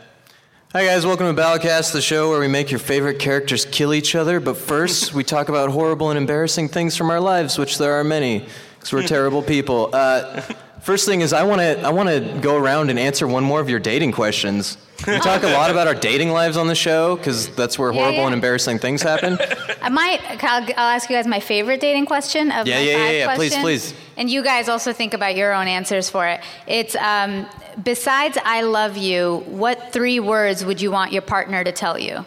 Hi, 0.73 0.87
guys. 0.87 1.05
Welcome 1.05 1.35
to 1.35 1.43
Battlecast, 1.43 1.93
the 1.93 2.01
show 2.01 2.31
where 2.31 2.39
we 2.39 2.47
make 2.47 2.71
your 2.71 2.79
favorite 2.79 3.19
characters 3.19 3.65
kill 3.65 3.93
each 3.93 4.15
other. 4.15 4.39
But 4.39 4.57
first, 4.57 5.13
we 5.13 5.25
talk 5.25 5.49
about 5.49 5.71
horrible 5.71 6.11
and 6.11 6.17
embarrassing 6.17 6.69
things 6.69 6.97
from 6.97 7.11
our 7.11 7.19
lives, 7.19 7.59
which 7.59 7.79
there 7.79 7.95
are 7.95 8.05
many, 8.05 8.47
because 8.75 8.93
we're 8.93 9.03
terrible 9.09 9.43
people. 9.43 9.91
Uh, 9.93 10.41
first 10.87 11.05
thing 11.05 11.21
is, 11.21 11.33
I 11.33 11.43
want 11.43 11.61
to 11.61 11.81
I 11.83 11.91
want 11.91 12.09
to 12.09 12.21
go 12.41 12.57
around 12.57 12.91
and 12.91 12.99
answer 12.99 13.27
one 13.27 13.43
more 13.45 13.61
of 13.61 13.69
your 13.69 13.81
dating 13.81 14.13
questions. 14.13 14.79
We 15.07 15.19
talk 15.19 15.43
a 15.43 15.49
lot 15.49 15.71
about 15.71 15.87
our 15.89 15.95
dating 15.95 16.31
lives 16.31 16.57
on 16.57 16.69
the 16.69 16.75
show, 16.75 17.17
because 17.17 17.49
that's 17.55 17.79
where 17.79 17.91
Yeah, 17.93 17.99
horrible 17.99 18.19
yeah. 18.21 18.27
and 18.27 18.35
embarrassing 18.35 18.79
things 18.79 19.03
happen. 19.03 19.37
I 19.83 19.91
might. 19.91 20.21
I'll, 20.43 20.63
I'll 20.63 20.95
ask 20.97 21.11
you 21.11 21.17
guys 21.17 21.27
my 21.27 21.41
favorite 21.41 21.81
dating 21.81 22.07
question 22.07 22.51
of 22.51 22.67
Yeah, 22.67 22.77
my 22.77 22.81
yeah, 22.83 22.91
yeah, 22.91 22.97
five 23.05 23.15
yeah. 23.15 23.35
Please, 23.37 23.53
questions. 23.53 23.63
please. 23.93 23.95
And 24.17 24.31
you 24.31 24.43
guys 24.43 24.69
also 24.71 24.93
think 24.95 25.13
about 25.13 25.37
your 25.37 25.53
own 25.53 25.67
answers 25.69 26.09
for 26.09 26.27
it. 26.27 26.41
It's 26.67 26.95
um, 26.97 27.47
besides 27.83 28.39
"I 28.45 28.63
love 28.63 28.97
you." 28.97 29.43
What 29.47 29.93
three 29.93 30.21
words 30.21 30.65
would 30.65 30.81
you 30.81 30.91
want 30.91 31.13
your 31.13 31.23
partner 31.23 31.63
to 31.65 31.73
tell 31.73 31.99
you? 31.99 32.25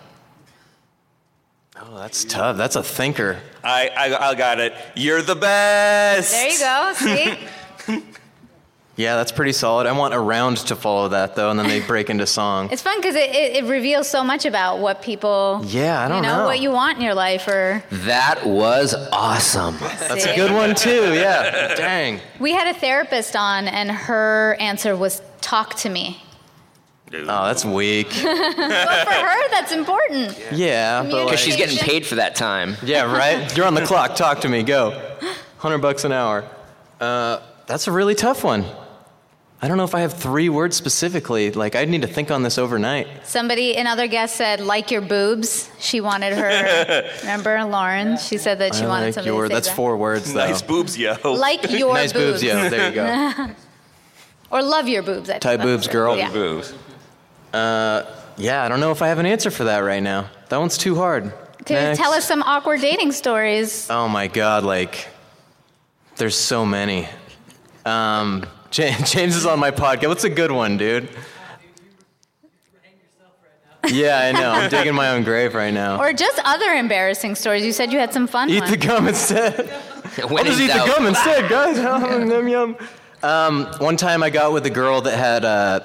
Oh, 1.81 1.97
that's 1.97 2.23
tough. 2.25 2.57
That's 2.57 2.75
a 2.75 2.83
thinker. 2.83 3.39
I, 3.63 3.87
I, 3.87 4.29
I 4.29 4.35
got 4.35 4.59
it. 4.59 4.73
You're 4.95 5.21
the 5.21 5.35
best. 5.35 6.31
There 6.33 6.49
you 6.49 6.59
go. 6.59 6.93
See, 6.93 8.03
Yeah, 8.99 9.15
that's 9.15 9.31
pretty 9.31 9.53
solid. 9.53 9.87
I 9.87 9.93
want 9.93 10.13
a 10.13 10.19
round 10.19 10.57
to 10.57 10.75
follow 10.75 11.07
that 11.07 11.33
though, 11.33 11.49
and 11.49 11.57
then 11.57 11.69
they 11.69 11.79
break 11.87 12.09
into 12.09 12.25
song. 12.27 12.67
it's 12.69 12.81
fun 12.81 12.97
because 12.99 13.15
it, 13.15 13.29
it, 13.29 13.63
it 13.63 13.69
reveals 13.69 14.09
so 14.09 14.25
much 14.25 14.45
about 14.45 14.79
what 14.79 15.01
people. 15.01 15.61
Yeah, 15.65 16.03
I 16.03 16.09
don't 16.09 16.17
you 16.17 16.23
know, 16.29 16.39
know. 16.39 16.45
what 16.45 16.59
you 16.59 16.71
want 16.71 16.97
in 16.97 17.03
your 17.05 17.13
life, 17.13 17.47
or 17.47 17.81
That 17.91 18.45
was 18.45 18.93
awesome. 19.13 19.77
That's 19.79 20.25
a 20.25 20.35
good 20.35 20.51
one 20.51 20.75
too. 20.75 21.13
Yeah. 21.13 21.75
Dang. 21.75 22.19
we 22.41 22.51
had 22.51 22.67
a 22.67 22.77
therapist 22.77 23.37
on, 23.37 23.69
and 23.69 23.89
her 23.89 24.57
answer 24.59 24.97
was 24.97 25.21
"talk 25.39 25.75
to 25.75 25.89
me." 25.89 26.21
Oh, 27.13 27.45
that's 27.45 27.63
weak. 27.63 28.07
But 28.21 29.07
for 29.07 29.13
her, 29.13 29.49
that's 29.49 29.71
important. 29.71 30.37
Yeah, 30.51 31.03
but 31.03 31.09
Communication. 31.09 31.11
like, 31.11 31.25
Because 31.27 31.39
she's 31.39 31.55
getting 31.55 31.77
paid 31.77 32.05
for 32.05 32.15
that 32.15 32.35
time. 32.35 32.75
yeah, 32.83 33.03
right. 33.09 33.55
You're 33.55 33.65
on 33.65 33.75
the 33.75 33.85
clock. 33.85 34.15
Talk 34.15 34.41
to 34.41 34.49
me. 34.49 34.63
Go. 34.63 34.91
Hundred 35.57 35.77
bucks 35.77 36.03
an 36.03 36.11
hour. 36.11 36.43
Uh, 36.99 37.39
that's 37.65 37.87
a 37.87 37.93
really 37.93 38.13
tough 38.15 38.43
one. 38.43 38.65
I 39.61 39.67
don't 39.67 39.75
know 39.75 39.83
if 39.83 39.93
I 39.93 39.99
have 40.01 40.13
three 40.13 40.47
words 40.47 40.77
specifically. 40.77 41.51
Like, 41.51 41.75
I'd 41.75 41.89
need 41.89 42.03
to 42.03 42.07
think 42.07 42.31
on 42.31 42.43
this 42.43 42.57
overnight. 42.57 43.27
Somebody, 43.27 43.75
another 43.75 44.07
guest 44.07 44.37
said, 44.37 44.61
"Like 44.61 44.89
your 44.89 45.01
boobs." 45.01 45.69
She 45.79 45.99
wanted 45.99 46.37
her. 46.37 47.09
remember, 47.21 47.61
Lauren? 47.65 48.17
She 48.17 48.37
said 48.37 48.59
that 48.59 48.73
she 48.73 48.85
I 48.85 48.87
wanted 48.87 49.05
like 49.07 49.13
somebody 49.15 49.35
your. 49.35 49.43
to 49.43 49.47
say 49.49 49.53
That's 49.55 49.67
that. 49.67 49.75
four 49.75 49.97
words 49.97 50.31
though. 50.33 50.39
Nice 50.47 50.61
boobs, 50.61 50.97
yo. 50.97 51.15
Like 51.33 51.69
your 51.77 51.93
Nice 51.93 52.13
boobs. 52.13 52.41
Yeah, 52.41 52.69
there 52.69 52.89
you 52.89 52.95
go. 52.95 53.53
Or 54.51 54.63
love 54.63 54.87
your 54.87 55.03
boobs. 55.03 55.29
I 55.29 55.33
think 55.33 55.43
Tight 55.43 55.61
boobs, 55.61 55.85
it. 55.85 55.91
girl. 55.91 56.17
Yeah. 56.17 56.31
boobs. 56.31 56.73
Yeah, 57.53 58.63
I 58.63 58.67
don't 58.67 58.79
know 58.79 58.91
if 58.91 59.01
I 59.03 59.09
have 59.09 59.19
an 59.19 59.25
answer 59.27 59.51
for 59.51 59.65
that 59.65 59.79
right 59.79 60.01
now. 60.01 60.29
That 60.49 60.57
one's 60.57 60.77
too 60.77 60.95
hard. 60.95 61.33
To 61.65 61.73
Next. 61.73 61.99
tell 61.99 62.13
us 62.13 62.25
some 62.27 62.41
awkward 62.41 62.81
dating 62.81 63.11
stories. 63.11 63.87
Oh 63.91 64.07
my 64.07 64.25
God! 64.27 64.63
Like, 64.63 65.07
there's 66.15 66.35
so 66.35 66.65
many. 66.65 67.07
Um, 67.85 68.43
Ja- 68.43 68.49
James 68.71 69.35
is 69.35 69.45
on 69.45 69.59
my 69.59 69.71
podcast. 69.71 70.07
What's 70.07 70.23
a 70.23 70.29
good 70.29 70.51
one, 70.51 70.77
dude? 70.77 71.09
Yeah, 73.87 74.19
I 74.19 74.31
know. 74.31 74.51
I'm 74.51 74.69
digging 74.69 74.93
my 74.93 75.09
own 75.09 75.23
grave 75.23 75.55
right 75.55 75.73
now. 75.73 75.99
Or 75.99 76.13
just 76.13 76.39
other 76.43 76.73
embarrassing 76.73 77.35
stories. 77.35 77.65
You 77.65 77.71
said 77.71 77.91
you 77.91 77.97
had 77.99 78.13
some 78.13 78.27
fun 78.27 78.49
Eat 78.49 78.59
ones. 78.59 78.71
the 78.71 78.77
gum 78.77 79.07
instead. 79.07 79.69
When 80.29 80.37
I'll 80.39 80.43
just 80.45 80.59
in 80.59 80.65
eat 80.65 80.73
the 80.73 80.85
gum 80.85 81.07
instead, 81.07 81.49
guys. 81.49 81.77
yum, 82.29 82.47
yum. 82.47 82.77
Um, 83.23 83.65
one 83.79 83.97
time 83.97 84.21
I 84.21 84.29
got 84.29 84.53
with 84.53 84.65
a 84.65 84.69
girl 84.69 85.01
that 85.01 85.17
had 85.17 85.45
uh, 85.45 85.79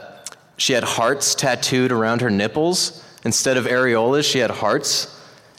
she 0.57 0.73
had 0.73 0.85
hearts 0.85 1.35
tattooed 1.35 1.93
around 1.93 2.21
her 2.21 2.31
nipples 2.31 3.03
instead 3.25 3.57
of 3.57 3.65
areolas. 3.67 4.31
She 4.31 4.39
had 4.41 4.51
hearts, 4.51 5.14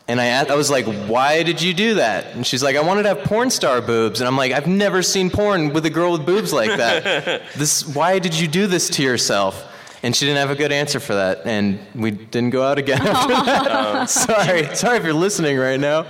and 0.08 0.22
I 0.22 0.26
asked, 0.26 0.52
I 0.52 0.56
was 0.56 0.70
like, 0.70 0.86
"Why 0.86 1.42
did 1.44 1.62
you 1.62 1.74
do 1.74 1.96
that?" 1.96 2.36
And 2.36 2.46
she's 2.46 2.62
like, 2.62 2.76
"I 2.76 2.82
wanted 2.82 3.04
to 3.04 3.10
have 3.10 3.24
porn 3.24 3.50
star 3.50 3.82
boobs." 3.82 4.22
And 4.22 4.28
I'm 4.28 4.38
like, 4.38 4.52
"I've 4.52 4.68
never 4.68 5.02
seen 5.02 5.30
porn 5.30 5.74
with 5.74 5.86
a 5.86 5.90
girl 5.90 6.12
with 6.12 6.26
boobs 6.26 6.54
like 6.54 6.78
that. 6.78 7.42
this, 7.56 7.86
why 7.88 8.20
did 8.20 8.38
you 8.38 8.48
do 8.48 8.68
this 8.68 8.90
to 8.92 9.04
yourself?" 9.04 9.72
And 10.04 10.16
she 10.16 10.26
didn't 10.26 10.38
have 10.38 10.52
a 10.52 10.56
good 10.56 10.72
answer 10.72 11.00
for 11.00 11.16
that, 11.16 11.48
and 11.48 11.80
we 11.96 12.12
didn't 12.12 12.52
go 12.52 12.64
out 12.64 12.78
again 12.78 13.02
after 13.02 13.34
that. 13.34 14.10
sorry, 14.10 14.76
sorry 14.76 14.98
if 14.98 15.04
you're 15.04 15.14
listening 15.14 15.58
right 15.58 15.80
now. 15.80 16.06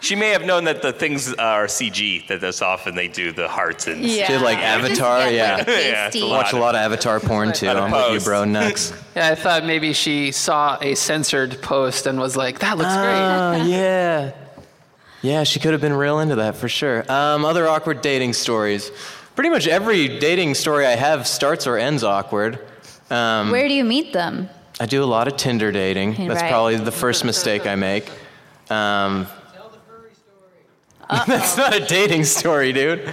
She 0.00 0.16
may 0.16 0.30
have 0.30 0.44
known 0.44 0.64
that 0.64 0.80
the 0.82 0.92
things 0.92 1.32
are 1.34 1.66
CG, 1.66 2.26
that 2.28 2.40
that's 2.40 2.62
often 2.62 2.94
they 2.94 3.08
do 3.08 3.32
the 3.32 3.48
hearts 3.48 3.86
and 3.86 4.02
yeah. 4.04 4.26
Did, 4.28 4.40
like, 4.42 4.56
Or 4.58 4.88
just 4.88 5.00
Avatar, 5.02 5.30
yeah. 5.30 5.56
Like 5.56 5.66
Yeah, 5.68 6.06
it's 6.06 6.16
a 6.16 6.20
pasty. 6.20 6.20
lot. 6.22 6.30
Watch 6.44 6.52
a 6.54 6.56
lot 6.58 6.74
of 6.74 6.80
Avatar 6.80 7.20
porn 7.20 7.52
too. 7.52 7.68
I'm 7.68 7.90
with 7.92 8.12
you, 8.12 8.20
bro. 8.20 8.44
Nuts. 8.44 8.92
Yeah, 9.16 9.28
I 9.28 9.34
thought 9.34 9.64
maybe 9.64 9.92
she 9.92 10.30
saw 10.32 10.78
a 10.80 10.94
censored 10.94 11.60
post 11.62 12.06
and 12.06 12.18
was 12.20 12.36
like, 12.36 12.60
"That 12.60 12.78
looks 12.78 12.94
great." 12.94 13.04
Oh 13.04 13.64
yeah, 13.66 14.32
yeah. 15.20 15.42
She 15.42 15.58
could 15.58 15.72
have 15.72 15.80
been 15.80 15.92
real 15.94 16.20
into 16.20 16.36
that 16.36 16.54
for 16.56 16.68
sure. 16.68 17.04
Um, 17.10 17.44
other 17.44 17.66
awkward 17.68 18.02
dating 18.02 18.34
stories. 18.34 18.90
Pretty 19.34 19.50
much 19.50 19.66
every 19.66 20.18
dating 20.20 20.54
story 20.54 20.86
I 20.86 20.92
have 20.94 21.26
starts 21.26 21.66
or 21.66 21.76
ends 21.76 22.04
awkward. 22.04 22.60
Um, 23.10 23.50
Where 23.50 23.66
do 23.66 23.74
you 23.74 23.84
meet 23.84 24.12
them? 24.12 24.48
I 24.78 24.86
do 24.86 25.02
a 25.02 25.06
lot 25.06 25.26
of 25.28 25.36
Tinder 25.36 25.72
dating. 25.72 26.28
That's 26.28 26.40
Right. 26.40 26.50
probably 26.50 26.76
the 26.76 26.92
first 26.92 27.24
mistake 27.24 27.66
I 27.66 27.74
make. 27.74 28.08
Um, 28.70 29.26
That's 31.26 31.56
not 31.56 31.74
a 31.74 31.80
dating 31.84 32.24
story, 32.24 32.72
dude. 32.72 33.12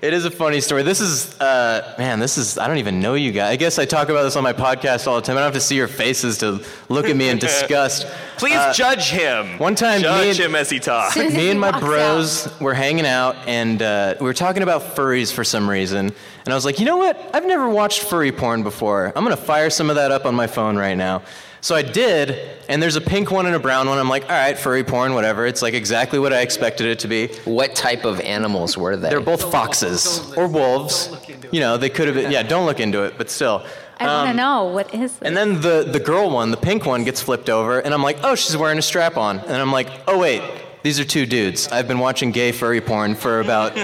It 0.00 0.14
is 0.14 0.24
a 0.24 0.30
funny 0.30 0.60
story. 0.60 0.84
This 0.84 1.00
is, 1.00 1.40
uh, 1.40 1.96
man, 1.98 2.20
this 2.20 2.38
is, 2.38 2.56
I 2.56 2.68
don't 2.68 2.76
even 2.78 3.00
know 3.00 3.14
you 3.14 3.32
guys. 3.32 3.50
I 3.50 3.56
guess 3.56 3.80
I 3.80 3.84
talk 3.84 4.08
about 4.10 4.22
this 4.22 4.36
on 4.36 4.44
my 4.44 4.52
podcast 4.52 5.08
all 5.08 5.16
the 5.16 5.22
time. 5.22 5.36
I 5.36 5.40
don't 5.40 5.46
have 5.52 5.54
to 5.54 5.60
see 5.60 5.74
your 5.74 5.88
faces 5.88 6.38
to 6.38 6.64
look 6.88 7.06
at 7.06 7.16
me 7.16 7.28
in 7.28 7.38
disgust. 7.40 8.06
Please 8.36 8.54
Uh, 8.54 8.72
judge 8.72 9.10
him. 9.10 9.58
one 9.58 9.74
time, 9.74 9.96
me 9.98 10.02
judge 10.04 10.38
and- 10.38 10.50
him 10.50 10.54
as 10.54 10.70
he 10.70 10.78
talks. 10.78 11.16
Me 11.16 11.50
and 11.50 11.58
my 11.58 11.70
walks 11.72 11.80
bros 11.84 12.60
were 12.60 12.74
hanging 12.74 13.06
out 13.06 13.34
and 13.48 13.82
uh, 13.82 14.14
we 14.20 14.26
were 14.26 14.34
talking 14.34 14.62
about 14.62 14.82
furries 14.94 15.32
for 15.32 15.42
some 15.42 15.68
reason. 15.68 16.06
And 16.44 16.52
I 16.52 16.54
was 16.54 16.64
like, 16.64 16.78
you 16.78 16.84
know 16.84 16.98
what? 16.98 17.18
I've 17.34 17.46
never 17.46 17.68
watched 17.68 18.04
furry 18.04 18.30
porn 18.30 18.62
before. 18.62 19.06
I'm 19.16 19.24
going 19.24 19.36
to 19.36 19.42
fire 19.42 19.68
some 19.68 19.90
of 19.90 19.96
that 19.96 20.12
up 20.12 20.26
on 20.26 20.34
my 20.36 20.46
phone 20.46 20.76
right 20.76 20.94
now. 20.96 21.22
So 21.60 21.74
I 21.74 21.82
did, 21.82 22.38
and 22.68 22.82
there's 22.82 22.96
a 22.96 23.00
pink 23.00 23.30
one 23.30 23.46
and 23.46 23.54
a 23.54 23.58
brown 23.58 23.88
one. 23.88 23.98
I'm 23.98 24.08
like, 24.08 24.24
all 24.24 24.30
right, 24.30 24.56
furry 24.56 24.84
porn, 24.84 25.14
whatever. 25.14 25.46
It's 25.46 25.62
like 25.62 25.74
exactly 25.74 26.18
what 26.18 26.32
I 26.32 26.40
expected 26.40 26.86
it 26.86 27.00
to 27.00 27.08
be. 27.08 27.28
What 27.44 27.74
type 27.74 28.04
of 28.04 28.20
animals 28.20 28.76
were 28.76 28.96
they? 28.96 29.10
They're 29.10 29.20
both 29.20 29.50
foxes 29.50 30.32
or 30.36 30.46
wolves. 30.46 31.14
You 31.50 31.60
know, 31.60 31.76
they 31.76 31.90
could 31.90 32.06
have 32.06 32.14
been, 32.14 32.30
yeah, 32.30 32.42
don't 32.42 32.66
look 32.66 32.80
into 32.80 33.02
it, 33.02 33.14
but 33.18 33.30
still. 33.30 33.64
I 34.00 34.06
want 34.06 34.26
to 34.26 34.30
um, 34.30 34.36
know 34.36 34.64
what 34.66 34.94
is 34.94 35.18
this? 35.18 35.22
And 35.22 35.36
then 35.36 35.60
the, 35.60 35.88
the 35.90 35.98
girl 35.98 36.30
one, 36.30 36.52
the 36.52 36.56
pink 36.56 36.86
one, 36.86 37.02
gets 37.02 37.20
flipped 37.20 37.50
over, 37.50 37.80
and 37.80 37.92
I'm 37.92 38.02
like, 38.02 38.18
oh, 38.22 38.36
she's 38.36 38.56
wearing 38.56 38.78
a 38.78 38.82
strap 38.82 39.16
on. 39.16 39.40
And 39.40 39.56
I'm 39.56 39.72
like, 39.72 39.88
oh, 40.06 40.18
wait, 40.18 40.42
these 40.82 41.00
are 41.00 41.04
two 41.04 41.26
dudes. 41.26 41.66
I've 41.68 41.88
been 41.88 41.98
watching 41.98 42.30
gay 42.30 42.52
furry 42.52 42.80
porn 42.80 43.16
for 43.16 43.40
about, 43.40 43.76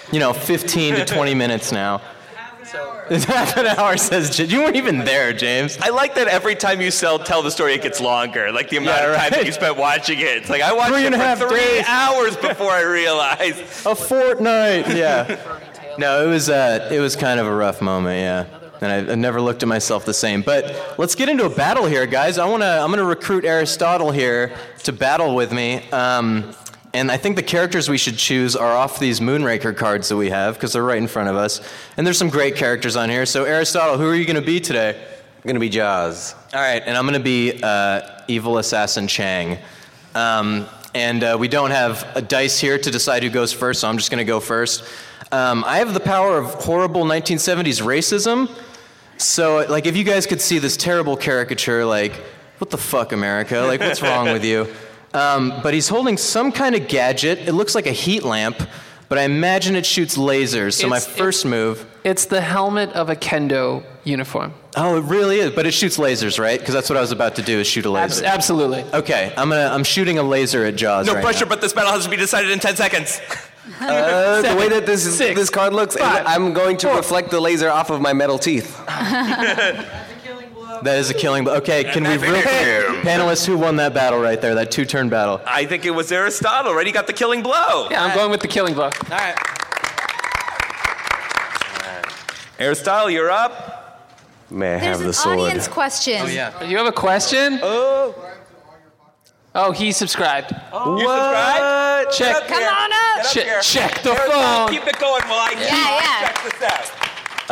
you 0.12 0.18
know, 0.18 0.32
15 0.32 0.96
to 0.96 1.04
20 1.04 1.34
minutes 1.34 1.70
now. 1.70 2.02
It's 3.10 3.24
half 3.36 3.56
an 3.56 3.66
hour, 3.66 3.96
says 3.96 4.36
J- 4.36 4.44
You 4.44 4.60
weren't 4.60 4.76
even 4.76 4.98
there, 4.98 5.32
James. 5.32 5.78
I 5.80 5.88
like 5.90 6.14
that 6.14 6.28
every 6.28 6.54
time 6.54 6.80
you 6.80 6.90
sell, 6.90 7.18
tell 7.18 7.42
the 7.42 7.50
story, 7.50 7.74
it 7.74 7.82
gets 7.82 8.00
longer. 8.00 8.50
Like 8.52 8.68
the 8.70 8.78
amount 8.78 9.00
Yeah, 9.00 9.10
of 9.12 9.16
time 9.16 9.30
that 9.32 9.46
you 9.46 9.52
spent 9.52 9.76
watching 9.76 10.18
it. 10.18 10.24
It's 10.38 10.50
like 10.50 10.62
I 10.62 10.72
watched 10.72 10.92
Three 10.92 11.02
it 11.04 11.06
and 11.06 11.14
a 11.14 11.18
for 11.18 11.24
half 11.24 11.38
three 11.38 11.58
days. 11.58 11.84
hours 11.86 12.36
before 12.36 12.70
I 12.70 12.80
realized. 12.82 13.60
A 13.86 13.94
fortnight, 13.94 14.88
yeah. 14.96 15.38
No, 15.98 16.24
it 16.24 16.28
was, 16.28 16.48
uh, 16.48 16.88
it 16.90 17.00
was 17.00 17.16
kind 17.16 17.38
of 17.38 17.46
a 17.46 17.54
rough 17.54 17.80
moment, 17.82 18.18
yeah. 18.20 18.58
And 18.80 19.10
I, 19.10 19.12
I 19.12 19.14
never 19.14 19.40
looked 19.40 19.62
at 19.62 19.68
myself 19.68 20.04
the 20.04 20.14
same. 20.14 20.42
But 20.42 20.98
let's 20.98 21.14
get 21.14 21.28
into 21.28 21.44
a 21.44 21.50
battle 21.50 21.86
here, 21.86 22.06
guys. 22.06 22.38
I 22.38 22.46
wanna, 22.46 22.66
I'm 22.66 22.88
going 22.88 22.98
to 22.98 23.04
recruit 23.04 23.44
Aristotle 23.44 24.10
here 24.10 24.56
to 24.84 24.92
battle 24.92 25.34
with 25.36 25.52
me. 25.52 25.88
Um, 25.90 26.52
and 26.94 27.10
I 27.10 27.16
think 27.16 27.36
the 27.36 27.42
characters 27.42 27.88
we 27.88 27.98
should 27.98 28.16
choose 28.16 28.54
are 28.54 28.72
off 28.76 28.98
these 28.98 29.20
Moonraker 29.20 29.76
cards 29.76 30.08
that 30.10 30.16
we 30.16 30.30
have, 30.30 30.54
because 30.54 30.74
they're 30.74 30.84
right 30.84 30.98
in 30.98 31.08
front 31.08 31.28
of 31.28 31.36
us. 31.36 31.60
And 31.96 32.06
there's 32.06 32.18
some 32.18 32.28
great 32.28 32.56
characters 32.56 32.96
on 32.96 33.08
here. 33.08 33.24
So, 33.24 33.44
Aristotle, 33.44 33.96
who 33.96 34.06
are 34.08 34.14
you 34.14 34.26
going 34.26 34.36
to 34.36 34.42
be 34.46 34.60
today? 34.60 34.90
I'm 35.00 35.48
gonna 35.48 35.58
be 35.58 35.70
Jaws. 35.70 36.34
All 36.54 36.60
right, 36.60 36.82
and 36.84 36.96
I'm 36.96 37.04
going 37.04 37.18
to 37.18 37.24
be 37.24 37.60
uh, 37.62 38.20
evil 38.28 38.58
assassin 38.58 39.08
Chang. 39.08 39.58
Um, 40.14 40.66
and 40.94 41.24
uh, 41.24 41.36
we 41.40 41.48
don't 41.48 41.70
have 41.70 42.06
a 42.14 42.22
dice 42.22 42.60
here 42.60 42.78
to 42.78 42.90
decide 42.90 43.22
who 43.22 43.30
goes 43.30 43.52
first, 43.52 43.80
so 43.80 43.88
I'm 43.88 43.96
just 43.96 44.10
going 44.10 44.24
to 44.24 44.30
go 44.30 44.38
first. 44.38 44.84
Um, 45.32 45.64
I 45.66 45.78
have 45.78 45.94
the 45.94 46.00
power 46.00 46.36
of 46.38 46.46
horrible 46.46 47.04
1970s 47.04 47.82
racism. 47.82 48.50
So, 49.16 49.66
like, 49.68 49.86
if 49.86 49.96
you 49.96 50.04
guys 50.04 50.26
could 50.26 50.40
see 50.40 50.58
this 50.58 50.76
terrible 50.76 51.16
caricature, 51.16 51.84
like, 51.86 52.12
what 52.58 52.70
the 52.70 52.78
fuck, 52.78 53.12
America? 53.12 53.60
Like, 53.60 53.80
what's 53.80 54.02
wrong 54.02 54.26
with 54.26 54.44
you? 54.44 54.68
Um, 55.14 55.52
but 55.62 55.74
he's 55.74 55.88
holding 55.88 56.16
some 56.16 56.52
kind 56.52 56.74
of 56.74 56.88
gadget. 56.88 57.40
It 57.46 57.52
looks 57.52 57.74
like 57.74 57.86
a 57.86 57.92
heat 57.92 58.22
lamp, 58.22 58.56
but 59.08 59.18
I 59.18 59.22
imagine 59.22 59.76
it 59.76 59.84
shoots 59.84 60.16
lasers. 60.16 60.74
So, 60.74 60.88
my 60.88 60.96
It's- 60.96 61.14
first 61.16 61.44
move. 61.44 61.84
It's 62.04 62.24
the 62.24 62.40
helmet 62.40 62.90
of 62.94 63.08
a 63.10 63.14
kendo 63.16 63.84
uniform. 64.04 64.54
Oh, 64.74 64.96
it 64.96 65.04
really 65.04 65.38
is, 65.38 65.50
but 65.52 65.66
it 65.66 65.72
shoots 65.74 65.98
lasers, 65.98 66.38
right? 66.38 66.58
Because 66.58 66.74
that's 66.74 66.88
what 66.88 66.96
I 66.96 67.00
was 67.02 67.12
about 67.12 67.36
to 67.36 67.42
do 67.42 67.60
is 67.60 67.66
shoot 67.66 67.84
a 67.86 67.94
Abs- 67.94 68.16
laser. 68.20 68.26
absolutely. 68.26 68.84
Okay, 68.92 69.32
I'm 69.36 69.50
gonna 69.50 69.70
I'm 69.72 69.84
shooting 69.84 70.18
a 70.18 70.22
laser 70.22 70.64
at 70.64 70.74
Jaws. 70.76 71.06
No 71.06 71.12
right 71.14 71.22
pressure, 71.22 71.44
now. 71.44 71.50
but 71.50 71.60
this 71.60 71.72
battle 71.74 71.92
has 71.92 72.04
to 72.04 72.10
be 72.10 72.16
decided 72.16 72.50
in 72.50 72.58
10 72.58 72.76
seconds. 72.76 73.20
Uh, 73.80 74.42
the 74.42 74.56
way 74.56 74.68
that 74.68 74.86
this 74.86 75.06
is, 75.06 75.16
six, 75.16 75.38
this 75.38 75.48
card 75.48 75.72
looks, 75.72 75.94
is 75.94 76.00
five, 76.02 76.24
I'm 76.26 76.52
going 76.52 76.76
to 76.78 76.88
reflect 76.88 77.30
the 77.30 77.38
laser 77.40 77.70
off 77.70 77.90
of 77.90 78.00
my 78.00 78.12
metal 78.12 78.36
teeth. 78.36 78.76
That 80.82 80.98
is 80.98 81.10
a 81.10 81.14
killing. 81.14 81.44
blow. 81.44 81.54
Okay, 81.56 81.84
can 81.84 82.02
we 82.04 82.16
real 82.16 82.40
panelists 83.02 83.46
who 83.46 83.58
won 83.58 83.76
that 83.76 83.92
battle 83.94 84.20
right 84.20 84.40
there? 84.40 84.54
That 84.54 84.70
two-turn 84.70 85.08
battle. 85.08 85.40
I 85.46 85.64
think 85.66 85.84
it 85.84 85.90
was 85.90 86.10
Aristotle, 86.10 86.74
right? 86.74 86.86
He 86.86 86.92
got 86.92 87.06
the 87.06 87.12
killing 87.12 87.42
blow. 87.42 87.88
Yeah, 87.90 88.04
I'm 88.04 88.14
going 88.16 88.30
with 88.30 88.40
the 88.40 88.48
killing 88.48 88.74
blow. 88.74 88.90
Alright. 89.10 89.36
Aristotle, 92.58 93.10
you're 93.10 93.30
up. 93.30 94.08
May 94.50 94.74
I 94.74 94.78
There's 94.78 94.82
have 94.84 95.00
an 95.00 95.06
the 95.06 95.12
sword? 95.12 95.38
audience 95.38 95.66
question. 95.68 96.16
Oh, 96.20 96.54
oh, 96.60 96.64
you 96.64 96.76
have 96.76 96.86
a 96.86 96.92
question? 96.92 97.58
Oh. 97.62 98.14
Oh, 99.54 99.72
he 99.72 99.92
subscribed. 99.92 100.54
Oh, 100.72 100.96
you 100.96 101.06
subscribe? 101.08 102.10
Check. 102.12 102.48
Come 102.48 102.62
on 102.62 102.90
up. 102.92 103.26
Check, 103.32 103.44
here. 103.44 103.60
check 103.60 104.02
the 104.02 104.10
Aristotle, 104.10 104.42
phone. 104.42 104.68
keep 104.70 104.86
it 104.86 104.98
going 104.98 105.22
while 105.24 105.40
I 105.40 105.52
Yeah, 105.58 105.98
yeah. 105.98 106.28
check 106.28 106.42
this 106.44 106.62
out. 106.62 107.01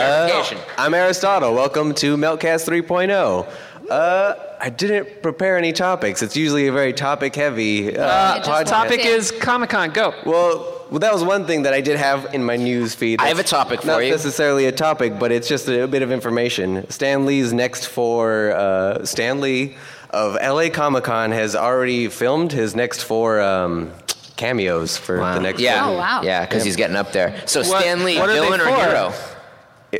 Verification. 0.01 0.59
I'm 0.79 0.95
Aristotle. 0.95 1.55
Welcome 1.55 1.95
to 1.97 2.17
Meltcast 2.17 2.67
3.0. 2.69 3.47
Uh, 3.91 4.35
I 4.61 4.71
didn't 4.71 5.21
prepare 5.23 5.59
any 5.59 5.73
topics. 5.73 6.23
It's 6.23 6.37
usually 6.37 6.69
a 6.69 6.73
very 6.73 6.93
topic-heavy 6.93 7.97
uh, 7.99 8.03
Uh, 8.03 8.43
podcast. 8.43 8.67
Topic 8.67 9.05
is 9.05 9.31
Comic 9.31 9.71
Con. 9.71 9.91
Go. 9.91 10.15
Well, 10.25 10.77
well, 10.91 11.01
that 11.01 11.13
was 11.13 11.23
one 11.23 11.47
thing 11.47 11.63
that 11.65 11.75
I 11.75 11.81
did 11.83 11.99
have 11.99 12.33
in 12.35 12.43
my 12.45 12.57
news 12.57 12.95
feed. 12.95 13.21
I 13.21 13.27
have 13.29 13.39
a 13.39 13.43
topic 13.45 13.81
for 13.83 13.87
not 13.89 13.99
you. 14.05 14.11
necessarily 14.11 14.65
a 14.67 14.73
topic, 14.73 15.19
but 15.19 15.33
it's 15.33 15.49
just 15.49 15.69
a, 15.69 15.87
bit 15.87 16.03
of 16.03 16.11
information. 16.11 16.89
Stan 16.91 17.27
Lee's 17.27 17.53
next 17.53 17.87
for 17.87 18.53
uh, 18.53 19.05
Stan 19.05 19.41
Lee 19.41 19.77
of 20.11 20.35
LA 20.35 20.71
Comic 20.71 21.05
Con 21.05 21.31
has 21.31 21.55
already 21.55 22.09
filmed 22.09 22.53
his 22.53 22.75
next 22.75 23.03
four 23.03 23.41
um, 23.41 23.91
cameos 24.37 24.97
for 24.97 25.19
Wow. 25.21 25.35
the 25.35 25.41
next. 25.41 25.61
yeah. 25.61 25.87
Oh, 25.87 25.97
wow. 25.97 26.23
Yeah, 26.23 26.47
because 26.47 26.65
he's 26.65 26.77
getting 26.77 26.97
up 26.97 27.13
there. 27.13 27.41
So 27.47 27.61
What- 27.61 27.81
Stan 27.83 28.03
Lee, 28.05 28.19
what 28.19 28.29
villain 28.31 28.61
or 28.61 28.67
hero 28.67 29.13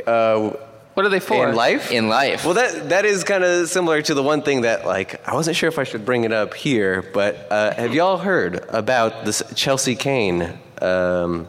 Uh, 0.05 0.51
What 0.93 1.05
are 1.05 1.09
they 1.09 1.19
for? 1.19 1.47
in 1.49 1.55
life. 1.55 1.91
in 1.91 2.09
life? 2.09 2.45
Well, 2.45 2.53
that 2.55 2.89
that 2.89 3.05
is 3.05 3.23
kind 3.23 3.43
of 3.43 3.69
similar 3.69 4.01
to 4.01 4.13
the 4.13 4.23
one 4.23 4.41
thing 4.41 4.61
that 4.61 4.85
like 4.85 5.25
I 5.27 5.33
wasn't 5.35 5.55
sure 5.57 5.69
if 5.69 5.79
I 5.79 5.83
should 5.83 6.05
bring 6.05 6.23
it 6.23 6.31
up 6.33 6.53
here, 6.53 7.01
but 7.13 7.47
uh, 7.49 7.73
have 7.75 7.93
y'all 7.93 8.17
heard 8.17 8.65
about 8.69 9.25
this 9.25 9.41
Chelsea 9.55 9.95
Cain? 9.95 10.57
Um, 10.81 11.47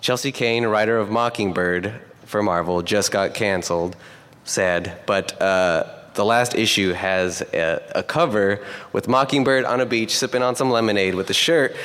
Chelsea 0.00 0.32
Cain, 0.32 0.64
writer 0.66 0.98
of 0.98 1.10
Mockingbird 1.10 1.92
for 2.24 2.42
Marvel, 2.42 2.82
just 2.82 3.10
got 3.12 3.34
canceled. 3.34 3.96
Sad, 4.44 4.92
but. 5.06 5.40
Uh, 5.40 5.84
the 6.14 6.24
last 6.24 6.56
issue 6.56 6.92
has 6.92 7.40
a, 7.54 7.80
a 7.94 8.02
cover 8.02 8.58
with 8.92 9.06
Mockingbird 9.06 9.64
on 9.64 9.80
a 9.80 9.86
beach 9.86 10.18
sipping 10.18 10.42
on 10.42 10.56
some 10.56 10.68
lemonade 10.68 11.14
with 11.14 11.30
a 11.30 11.32
shirt 11.32 11.76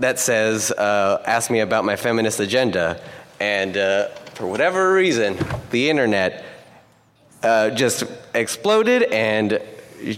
that 0.00 0.18
says, 0.20 0.70
uh, 0.70 1.22
Ask 1.24 1.50
me 1.50 1.60
about 1.60 1.86
my 1.86 1.96
feminist 1.96 2.40
agenda. 2.40 3.00
And 3.40 3.78
uh, 3.78 4.08
for 4.34 4.46
whatever 4.46 4.92
reason, 4.92 5.36
the 5.70 5.90
internet 5.90 6.44
uh, 7.42 7.70
just 7.70 8.04
exploded 8.34 9.02
and 9.04 9.60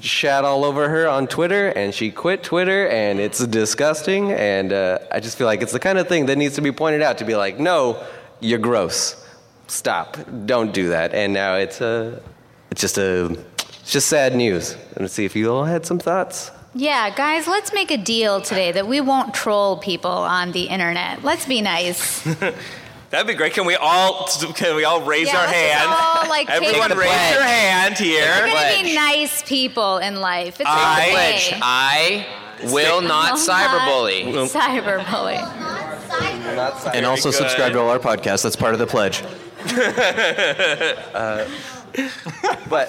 shat 0.01 0.45
all 0.45 0.65
over 0.65 0.89
her 0.89 1.09
on 1.09 1.27
Twitter, 1.27 1.69
and 1.69 1.95
she 1.95 2.11
quit 2.11 2.43
Twitter, 2.43 2.89
and 2.89 3.19
it's 3.19 3.45
disgusting. 3.47 4.33
And 4.33 4.73
uh, 4.73 4.99
I 5.11 5.21
just 5.21 5.37
feel 5.37 5.47
like 5.47 5.63
it's 5.63 5.73
the 5.73 5.81
kind 5.81 5.99
of 5.99 6.09
thing 6.09 6.27
that 6.27 6.37
needs 6.37 6.55
to 6.57 6.63
be 6.63 6.73
pointed 6.73 7.03
out 7.03 7.19
to 7.19 7.25
be 7.25 7.35
like, 7.35 7.59
no, 7.59 8.05
you're 8.41 8.59
gross. 8.59 9.17
Stop. 9.67 10.17
Don't 10.47 10.73
do 10.73 10.89
that. 10.89 11.15
And 11.15 11.33
now 11.33 11.57
it's 11.57 11.81
uh, 11.81 12.21
it's 12.71 12.81
just 12.81 12.99
a 12.99 13.27
it's 13.81 13.93
just 13.93 14.09
sad 14.09 14.35
news. 14.37 14.77
Let's 14.99 15.15
see 15.15 15.25
if 15.25 15.35
you 15.35 15.53
all 15.53 15.65
had 15.65 15.87
some 15.87 15.99
thoughts. 15.99 16.51
Yeah, 16.75 17.15
guys, 17.15 17.47
let's 17.47 17.73
make 17.75 17.91
a 17.91 17.99
deal 17.99 18.41
today 18.41 18.73
that 18.73 18.87
we 18.87 19.03
won't 19.03 19.35
troll 19.35 19.77
people 19.77 20.11
on 20.11 20.53
the 20.53 20.63
internet. 20.63 21.23
Let's 21.23 21.45
be 21.45 21.61
nice. 21.61 22.27
That'd 23.13 23.27
be 23.27 23.35
great. 23.35 23.53
Can 23.53 23.67
we 23.67 23.77
all 23.77 24.27
can 24.55 24.75
we 24.75 24.85
all 24.85 25.03
raise 25.03 25.27
Yeah, 25.29 25.37
our 25.39 25.47
let's 25.47 25.53
just 25.53 25.75
hand? 25.75 25.91
all, 26.25 26.29
like, 26.31 26.49
Everyone 26.49 26.91
raise 26.97 27.09
pledge. 27.11 27.35
your 27.35 27.43
hand 27.43 27.99
here. 27.99 28.25
We're 28.25 28.25
here. 28.25 28.39
gonna 28.47 28.53
Pledge. 28.53 28.83
be 28.85 28.95
nice 28.95 29.43
people 29.43 29.99
in 29.99 30.17
life. 30.17 30.59
It's 30.59 30.69
I- 30.69 31.03
okay. 31.03 31.11
Pledge. 31.13 31.53
I 31.63 32.27
will 32.73 33.03
not 33.03 33.35
Will 33.35 33.47
cyberbully. 33.47 34.33
not 34.35 34.49
Cyberbully. 34.49 35.39
And 36.95 37.07
also 37.07 37.31
good. 37.31 37.39
subscribe 37.39 37.73
to 37.73 37.81
all 37.81 37.89
our 37.91 37.99
podcasts. 37.99 38.43
That's 38.43 38.57
part 38.57 38.73
of 38.75 38.79
the 38.81 38.87
pledge. 38.87 39.23
But 42.69 42.89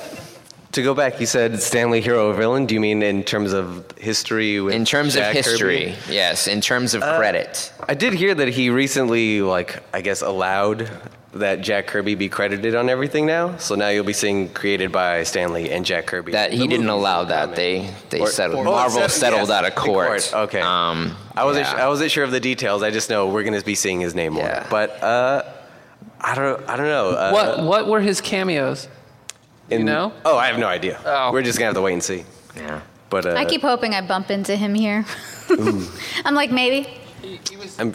to 0.74 0.82
go 0.84 0.94
back, 0.94 1.20
you 1.20 1.26
said 1.26 1.62
Stan 1.62 1.90
Lee 1.92 2.02
hero 2.02 2.30
or 2.30 2.34
villain. 2.34 2.66
Do 2.66 2.74
you 2.76 2.80
mean 2.82 3.02
in 3.02 3.24
terms 3.24 3.54
of 3.54 3.86
history? 3.98 4.60
With 4.60 4.74
In 4.74 4.86
terms 4.86 5.14
Jack 5.16 5.30
of 5.36 5.46
history, 5.46 5.96
Kirby? 6.02 6.14
yes. 6.14 6.48
In 6.48 6.62
terms 6.62 6.94
of 6.94 7.02
credit, 7.02 7.72
I 7.88 7.94
did 7.94 8.14
hear 8.14 8.34
that 8.36 8.48
he 8.50 8.70
recently, 8.70 9.42
like, 9.42 9.82
I 9.94 10.02
guess, 10.02 10.22
allowed 10.22 10.90
that 11.34 11.62
Jack 11.62 11.88
Kirby 11.88 12.14
be 12.14 12.30
credited 12.30 12.76
on 12.76 12.90
everything 12.90 13.26
now. 13.26 13.58
So 13.58 13.74
now 13.74 13.90
you'll 13.90 14.04
be 14.04 14.14
seeing 14.14 14.50
created 14.50 14.92
by 14.92 15.24
Stan 15.24 15.52
Lee 15.52 15.72
and 15.72 15.84
Jack 15.84 16.06
Kirby. 16.06 16.34
that 16.34 16.54
he 16.54 16.68
didn't 16.68 16.90
allow 16.90 17.24
that. 17.24 17.56
coming. 17.56 17.56
They 17.56 17.94
they 18.12 18.20
Or- 18.20 18.28
settled. 18.28 18.68
Oh, 18.68 18.72
Marvel 18.72 18.92
settled- 19.02 19.12
settled 19.12 19.50
yes, 19.50 19.50
out 19.50 19.66
of 19.66 19.72
in 19.72 19.78
court. 19.78 20.32
Okay. 20.34 20.62
Um, 20.62 21.16
I 21.36 21.44
wasn't. 21.46 21.66
yeah. 21.68 21.86
I 21.86 21.88
wasn't 21.88 22.12
sure 22.12 22.24
of 22.24 22.30
the 22.32 22.40
details. 22.40 22.84
I 22.84 22.92
just 22.92 23.10
know 23.10 23.28
we're 23.30 23.44
going 23.44 23.60
to 23.60 23.66
be 23.66 23.74
seeing 23.76 24.00
his 24.00 24.14
name 24.14 24.34
more. 24.34 24.44
Yeah. 24.46 24.68
But 24.70 25.02
uh, 25.04 25.44
I 26.22 26.36
don't. 26.36 26.70
I 26.70 26.78
don't 26.78 26.86
know. 26.88 27.10
Uh, 27.10 27.32
What 27.32 27.64
What 27.64 27.88
were 27.88 28.02
his 28.02 28.22
cameos? 28.22 28.88
In- 29.70 29.86
know? 29.86 30.14
Oh, 30.26 30.38
I 30.38 30.48
have 30.48 30.58
no 30.60 30.68
idea. 30.68 31.00
Oh. 31.06 31.32
We're 31.32 31.42
just 31.42 31.58
gonna 31.58 31.68
have 31.68 31.76
to 31.76 31.82
wait 31.82 31.94
and 31.94 32.04
see. 32.04 32.26
Yeah. 32.56 32.82
But 33.10 33.26
uh, 33.26 33.34
I 33.36 33.46
keep 33.46 33.62
hoping 33.62 33.94
I 33.94 34.02
bump 34.02 34.32
into 34.32 34.56
him 34.56 34.74
here. 34.74 35.06
I'm 36.26 36.34
like, 36.34 36.52
maybe. 36.52 36.88
I'm, 37.78 37.94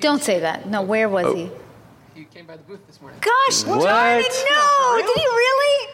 Don't 0.00 0.22
say 0.22 0.40
that. 0.40 0.66
No, 0.68 0.82
where 0.82 1.08
was 1.08 1.34
he? 1.34 1.50
He 2.14 2.24
came 2.24 2.46
by 2.46 2.56
the 2.56 2.62
booth 2.64 2.84
this 2.86 3.00
morning. 3.00 3.20
Gosh, 3.20 3.64
What? 3.64 3.84
darn 3.84 4.18
it, 4.20 4.44
no! 4.50 4.96
Did 4.96 5.16
he 5.16 5.26
really? 5.26 5.88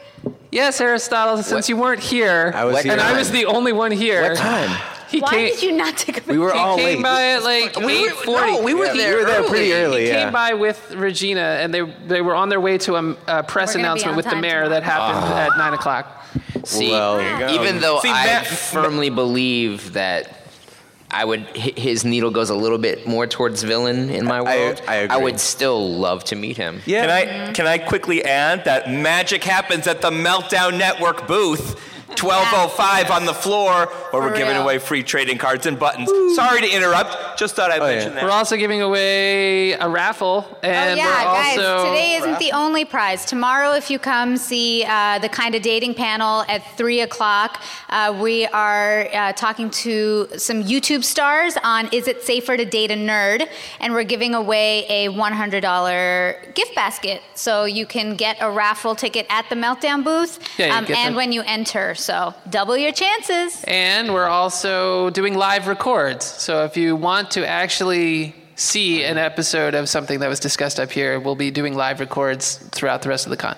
Yes, 0.51 0.81
Aristotle. 0.81 1.43
Since 1.43 1.69
you 1.69 1.77
weren't 1.77 2.01
here, 2.01 2.53
I 2.55 2.65
was 2.65 2.77
and 2.77 2.87
here. 2.87 3.01
I 3.01 3.13
was 3.19 3.31
the 3.31 3.45
only 3.45 3.73
one 3.73 3.91
here. 3.91 4.23
What 4.23 4.39
time? 4.39 4.71
He 5.15 5.21
Why 5.21 5.31
came. 5.31 5.47
did 5.55 5.63
you 5.63 5.73
not 5.73 5.97
take 5.97 6.17
a 6.17 6.21
picture? 6.21 6.33
we 6.33 6.39
were 6.39 6.53
he 6.53 6.59
all 6.59 6.77
came 6.77 6.97
late. 6.97 7.03
by 7.03 7.27
at 7.35 7.43
like 7.45 7.79
eight 7.79 8.11
forty. 8.13 8.53
No, 8.53 8.63
we 8.63 8.75
were 8.75 8.87
Yeah, 8.87 8.93
there. 8.95 9.17
we 9.17 9.21
were 9.23 9.27
there 9.27 9.45
pretty 9.45 9.73
early. 9.73 10.03
He 10.03 10.09
yeah. 10.09 10.25
came 10.25 10.33
by 10.33 10.55
with 10.55 10.91
Regina, 10.93 11.41
and 11.61 11.73
they 11.73 11.83
they 12.07 12.21
were 12.21 12.35
on 12.35 12.49
their 12.49 12.61
way 12.61 12.79
to 12.79 12.97
a, 12.97 13.17
a 13.29 13.43
press 13.45 13.75
We're 13.75 13.75
gonna 13.75 13.75
be 13.75 13.81
announcement 13.83 14.17
with 14.17 14.25
the 14.27 14.33
time 14.33 14.41
mayor 14.41 14.69
that 14.69 14.83
happened 14.83 15.19
ah. 15.25 15.47
at 15.53 15.57
nine 15.59 15.73
o'clock. 15.75 16.27
See, 16.65 16.91
Well, 16.91 17.21
even 17.51 17.81
though 17.81 18.01
See, 18.01 18.09
I 18.09 18.25
Matt- 18.27 18.47
firmly 18.47 19.11
believe 19.11 19.93
that 19.93 20.41
I 21.11 21.25
would 21.25 21.43
his 21.57 22.05
needle 22.05 22.31
goes 22.31 22.51
a 22.51 22.55
little 22.57 22.79
bit 22.79 23.07
more 23.07 23.27
towards 23.27 23.63
villain 23.63 24.09
in 24.11 24.25
my 24.25 24.39
I- 24.39 24.43
world. 24.43 24.83
I 24.89 24.95
agree. 24.97 25.23
would 25.23 25.39
still 25.39 25.93
love 25.97 26.25
to 26.25 26.37
meet 26.37 26.57
him. 26.57 26.81
Yeah. 26.87 27.03
Can 27.03 27.11
I 27.11 27.53
can 27.53 27.67
I 27.69 27.79
quickly 27.79 28.25
add 28.25 28.65
that 28.65 28.91
magic 28.91 29.45
happens 29.45 29.87
at 29.87 30.01
the 30.01 30.11
Meltdown 30.11 30.77
Network 30.79 31.29
booth, 31.29 31.79
1205 32.23 33.11
on 33.11 33.25
the 33.27 33.35
floor, 33.35 33.87
where 34.11 34.23
we're 34.23 34.37
giving 34.37 34.57
away 34.57 34.79
free 34.79 35.03
trading 35.03 35.39
cards 35.39 35.67
and 35.67 35.79
buttons. 35.79 36.11
Sorry 36.35 36.61
to 36.61 36.69
interrupt. 36.69 37.39
Just 37.39 37.55
thought 37.57 37.71
I'd 37.71 37.81
Oh, 37.81 37.87
mention 37.87 38.13
yeah. 38.15 38.23
We're 38.23 38.29
that. 38.29 38.35
also 38.35 38.57
giving 38.57 38.83
away 38.83 39.73
a 39.73 39.89
raffle, 39.89 40.47
and 40.63 40.93
oh 40.93 40.95
yeah, 41.03 41.07
we're 41.07 41.25
guys! 41.25 41.59
also 41.59 41.91
Today 41.91 42.15
isn't 42.17 42.39
the 42.39 42.53
only 42.53 42.85
prize. 42.85 43.25
Tomorrow, 43.25 43.73
if 43.73 43.91
you 43.91 43.99
come 43.99 44.37
see 44.37 44.85
uh, 44.87 45.19
the 45.19 45.29
kind 45.29 45.55
of 45.55 45.63
dating 45.63 45.95
panel 45.95 46.45
at 46.49 46.63
three 46.77 47.01
o'clock, 47.01 47.63
uh, 47.91 48.17
we 48.21 48.47
are 48.47 49.09
uh, 49.13 49.33
talking 49.33 49.71
to 49.71 50.29
some 50.37 50.63
YouTube 50.63 51.05
stars 51.05 51.57
on 51.63 51.89
"Is 51.93 52.09
it 52.09 52.23
safer 52.23 52.57
to 52.57 52.65
date 52.65 52.91
a 52.91 52.95
nerd?" 52.95 53.49
and 53.81 53.93
we're 53.93 54.05
giving 54.05 54.35
away 54.35 54.87
a 54.89 55.09
one 55.09 55.33
hundred 55.33 55.61
dollar 55.63 56.37
gift 56.55 56.75
basket. 56.75 57.23
So 57.35 57.65
you 57.65 57.87
can 57.87 58.15
get 58.17 58.37
a 58.41 58.51
raffle 58.51 58.95
ticket 58.95 59.27
at 59.29 59.49
the 59.49 59.57
Meltdown 59.57 60.05
booth, 60.05 60.39
Yeah, 60.59 60.67
you 60.69 60.73
um, 60.75 60.85
get 60.85 60.99
and 60.99 61.15
the- 61.15 61.17
when 61.17 61.33
you 61.33 61.43
enter. 61.43 61.95
So 62.05 62.35
double 62.51 62.77
your 62.77 62.93
chances. 62.93 63.65
And 63.67 64.13
we're 64.13 64.29
also 64.29 65.09
doing 65.09 65.39
live 65.39 65.69
records. 65.69 66.27
So 66.27 66.67
if 66.67 66.77
you 66.77 66.97
want 66.97 67.31
to 67.31 67.49
actually 67.49 68.35
see 68.57 69.03
an 69.05 69.17
episode 69.17 69.75
of 69.75 69.89
something 69.89 70.21
that 70.21 70.29
was 70.29 70.39
discussed 70.39 70.79
up 70.79 70.91
here, 70.91 71.19
we'll 71.19 71.35
be 71.35 71.51
doing 71.51 71.75
live 71.75 72.01
records 72.01 72.59
throughout 72.73 73.01
the 73.01 73.09
rest 73.09 73.25
of 73.25 73.31
the 73.31 73.39
con. 73.39 73.57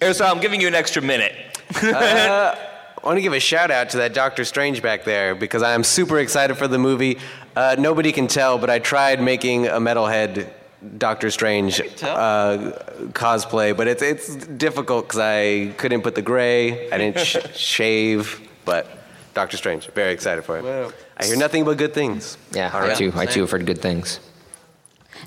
Aristotle, 0.00 0.36
I'm 0.36 0.40
giving 0.40 0.60
you 0.60 0.68
an 0.68 0.74
extra 0.76 1.02
minute. 1.02 1.34
I 1.74 2.56
want 3.02 3.16
to 3.16 3.22
give 3.22 3.32
a 3.32 3.40
shout 3.40 3.72
out 3.72 3.90
to 3.90 3.96
that 3.96 4.14
Doctor 4.14 4.44
Strange 4.44 4.82
back 4.82 5.02
there 5.02 5.34
because 5.34 5.64
I 5.64 5.72
am 5.72 5.82
super 5.82 6.20
excited 6.20 6.54
for 6.56 6.68
the 6.68 6.78
movie. 6.78 7.18
Uh, 7.56 7.74
nobody 7.76 8.12
can 8.12 8.28
tell, 8.28 8.56
but 8.56 8.70
I 8.70 8.78
tried 8.78 9.20
making 9.20 9.66
a 9.66 9.80
metalhead 9.80 10.48
Doctor 10.96 11.30
Strange 11.30 11.80
uh, 12.02 12.72
cosplay, 13.12 13.76
but 13.76 13.86
it's 13.86 14.02
it's 14.02 14.36
difficult 14.46 15.06
because 15.08 15.20
I 15.20 15.72
couldn't 15.76 16.02
put 16.02 16.14
the 16.14 16.22
gray, 16.22 16.90
I 16.90 16.98
didn't 16.98 17.18
sh- 17.20 17.36
shave, 17.54 18.40
but 18.64 18.86
Doctor 19.34 19.56
Strange, 19.56 19.86
very 19.90 20.12
excited 20.12 20.42
for 20.44 20.58
it. 20.58 20.94
I 21.18 21.24
hear 21.26 21.36
nothing 21.36 21.64
but 21.64 21.76
good 21.76 21.92
things. 21.92 22.38
Yeah, 22.52 22.70
All 22.72 22.80
I 22.82 22.88
right. 22.88 22.96
too. 22.96 23.12
I 23.14 23.26
too 23.26 23.40
have 23.42 23.50
heard 23.50 23.66
good 23.66 23.82
things. 23.82 24.20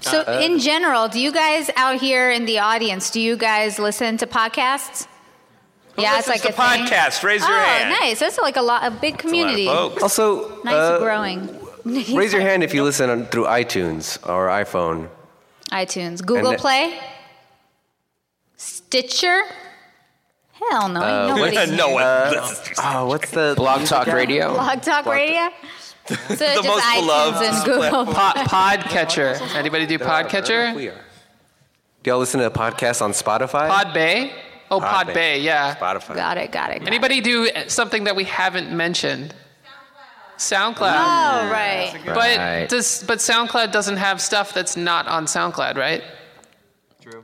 So, 0.02 0.22
Uh, 0.28 0.40
in 0.42 0.58
general, 0.60 1.08
do 1.08 1.20
you 1.20 1.32
guys 1.32 1.70
out 1.76 2.02
here 2.02 2.32
in 2.32 2.46
the 2.46 2.58
audience, 2.60 3.12
do 3.12 3.20
you 3.22 3.38
guys 3.38 3.78
listen 3.78 4.18
to 4.18 4.26
podcasts? 4.28 5.08
yeah, 5.98 6.18
it's 6.18 6.28
like 6.28 6.44
a 6.46 6.48
a 6.48 6.52
thing? 6.52 6.88
podcast. 6.88 7.24
Raise 7.24 7.42
your 7.42 7.52
oh, 7.52 7.64
hand. 7.64 7.90
nice. 8.02 8.20
That's 8.20 8.40
like 8.40 8.58
a 8.58 8.62
lot, 8.64 8.84
a 8.84 8.90
big 8.92 9.20
community. 9.20 9.68
Folks. 9.68 10.02
Also, 10.02 10.64
Nice 10.64 10.74
uh, 10.74 10.98
growing. 11.00 11.48
raise 12.16 12.34
your 12.34 12.42
hand 12.42 12.64
if 12.64 12.74
you 12.74 12.84
listen 12.84 13.10
on, 13.12 13.26
through 13.28 13.46
iTunes 13.46 14.18
or 14.28 14.48
iPhone. 14.48 15.10
iTunes, 15.72 16.24
Google 16.26 16.52
And- 16.52 16.60
Play, 16.60 17.00
Stitcher. 18.58 19.42
Hell 20.70 20.88
no, 20.90 21.02
Uh, 21.02 21.28
ain't 21.28 21.38
nobody. 21.38 21.76
no 21.76 21.90
one 21.90 22.32
listens 22.32 22.78
to 22.78 22.88
Oh, 22.98 23.06
what's 23.08 23.32
the 23.32 23.54
Blog 23.58 23.86
Talk 23.86 24.08
Radio. 24.08 24.54
Blog 24.54 24.82
Talk 24.82 25.06
Radio. 25.06 25.50
So 26.08 26.16
just 26.36 26.64
most 26.64 26.84
iTunes 26.84 27.00
beloved 27.02 27.44
and 27.44 27.66
Google. 27.66 28.06
Po- 28.06 28.14
Podcatcher. 28.14 29.56
Anybody 29.56 29.86
do 29.86 29.98
Podcatcher? 29.98 30.76
We 30.76 30.90
are. 30.90 31.00
Do 32.04 32.10
y'all 32.12 32.20
listen 32.20 32.40
to 32.42 32.50
podcasts 32.52 33.02
on 33.02 33.12
Spotify? 33.12 33.70
Podbay? 33.70 34.32
Oh, 34.70 34.80
Podbay. 34.80 35.14
Podbay, 35.14 35.44
yeah. 35.44 35.76
Spotify. 35.76 36.16
Got 36.16 36.38
it. 36.38 36.52
Got 36.52 36.72
it. 36.72 36.80
Got 36.80 36.88
Anybody 36.88 37.22
do 37.22 37.50
something 37.68 38.04
that 38.06 38.16
we 38.16 38.26
haven't 38.26 38.72
mentioned? 38.76 39.34
SoundCloud. 40.38 40.78
Oh 40.82 41.50
right. 41.52 41.94
But 42.06 42.16
Right. 42.38 42.70
does 42.70 43.04
but 43.08 43.20
SoundCloud 43.20 43.72
doesn't 43.72 43.98
have 43.98 44.22
stuff 44.22 44.54
that's 44.54 44.76
not 44.76 45.08
on 45.08 45.26
SoundCloud, 45.26 45.76
right? 45.78 46.04
True. 47.02 47.24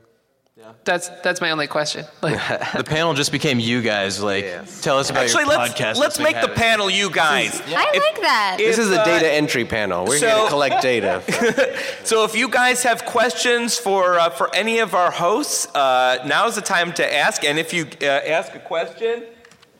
Yeah. 0.58 0.72
That's 0.84 1.10
that's 1.24 1.42
my 1.42 1.52
only 1.52 1.68
question. 1.68 2.06
Like, 2.22 2.40
The 2.74 2.84
panel 2.84 3.14
just 3.14 3.32
became 3.32 3.60
you 3.60 3.82
guys. 3.82 4.22
Like, 4.22 4.46
tell 4.82 4.98
us 5.00 5.10
about 5.10 5.24
Actually, 5.24 5.46
your 5.46 5.58
let's 5.58 5.74
podcast. 5.74 5.96
let's 5.98 6.20
make 6.20 6.40
the 6.42 6.50
panel 6.50 6.90
you 6.90 7.10
guys. 7.10 7.62
I 7.68 7.90
If- 7.94 8.04
like 8.04 8.22
that. 8.22 8.58
if, 8.60 8.68
This 8.76 8.78
is 8.86 8.92
a 8.92 9.02
uh, 9.02 9.06
data 9.06 9.32
entry 9.32 9.66
panel. 9.66 10.06
We're 10.06 10.20
here 10.20 10.30
to 10.44 10.48
collect 10.50 10.82
data. 10.82 11.22
So 12.04 12.24
if 12.24 12.36
you 12.36 12.48
guys 12.50 12.84
have 12.84 13.06
questions 13.06 13.78
for 13.78 14.20
uh, 14.20 14.30
for 14.32 14.54
any 14.56 14.80
of 14.80 14.94
our 14.96 15.12
hosts, 15.12 15.68
uh, 15.76 16.18
now's 16.26 16.56
the 16.56 16.62
time 16.62 16.92
to 16.94 17.04
ask. 17.26 17.44
And 17.44 17.58
if 17.60 17.74
you 17.74 17.86
uh, 18.02 18.06
ask 18.38 18.54
a 18.56 18.60
question, 18.60 19.24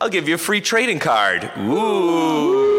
I'll 0.00 0.08
give 0.10 0.28
you 0.28 0.34
a 0.36 0.38
free 0.38 0.60
trading 0.62 0.98
card. 1.00 1.50
Ooh. 1.58 2.69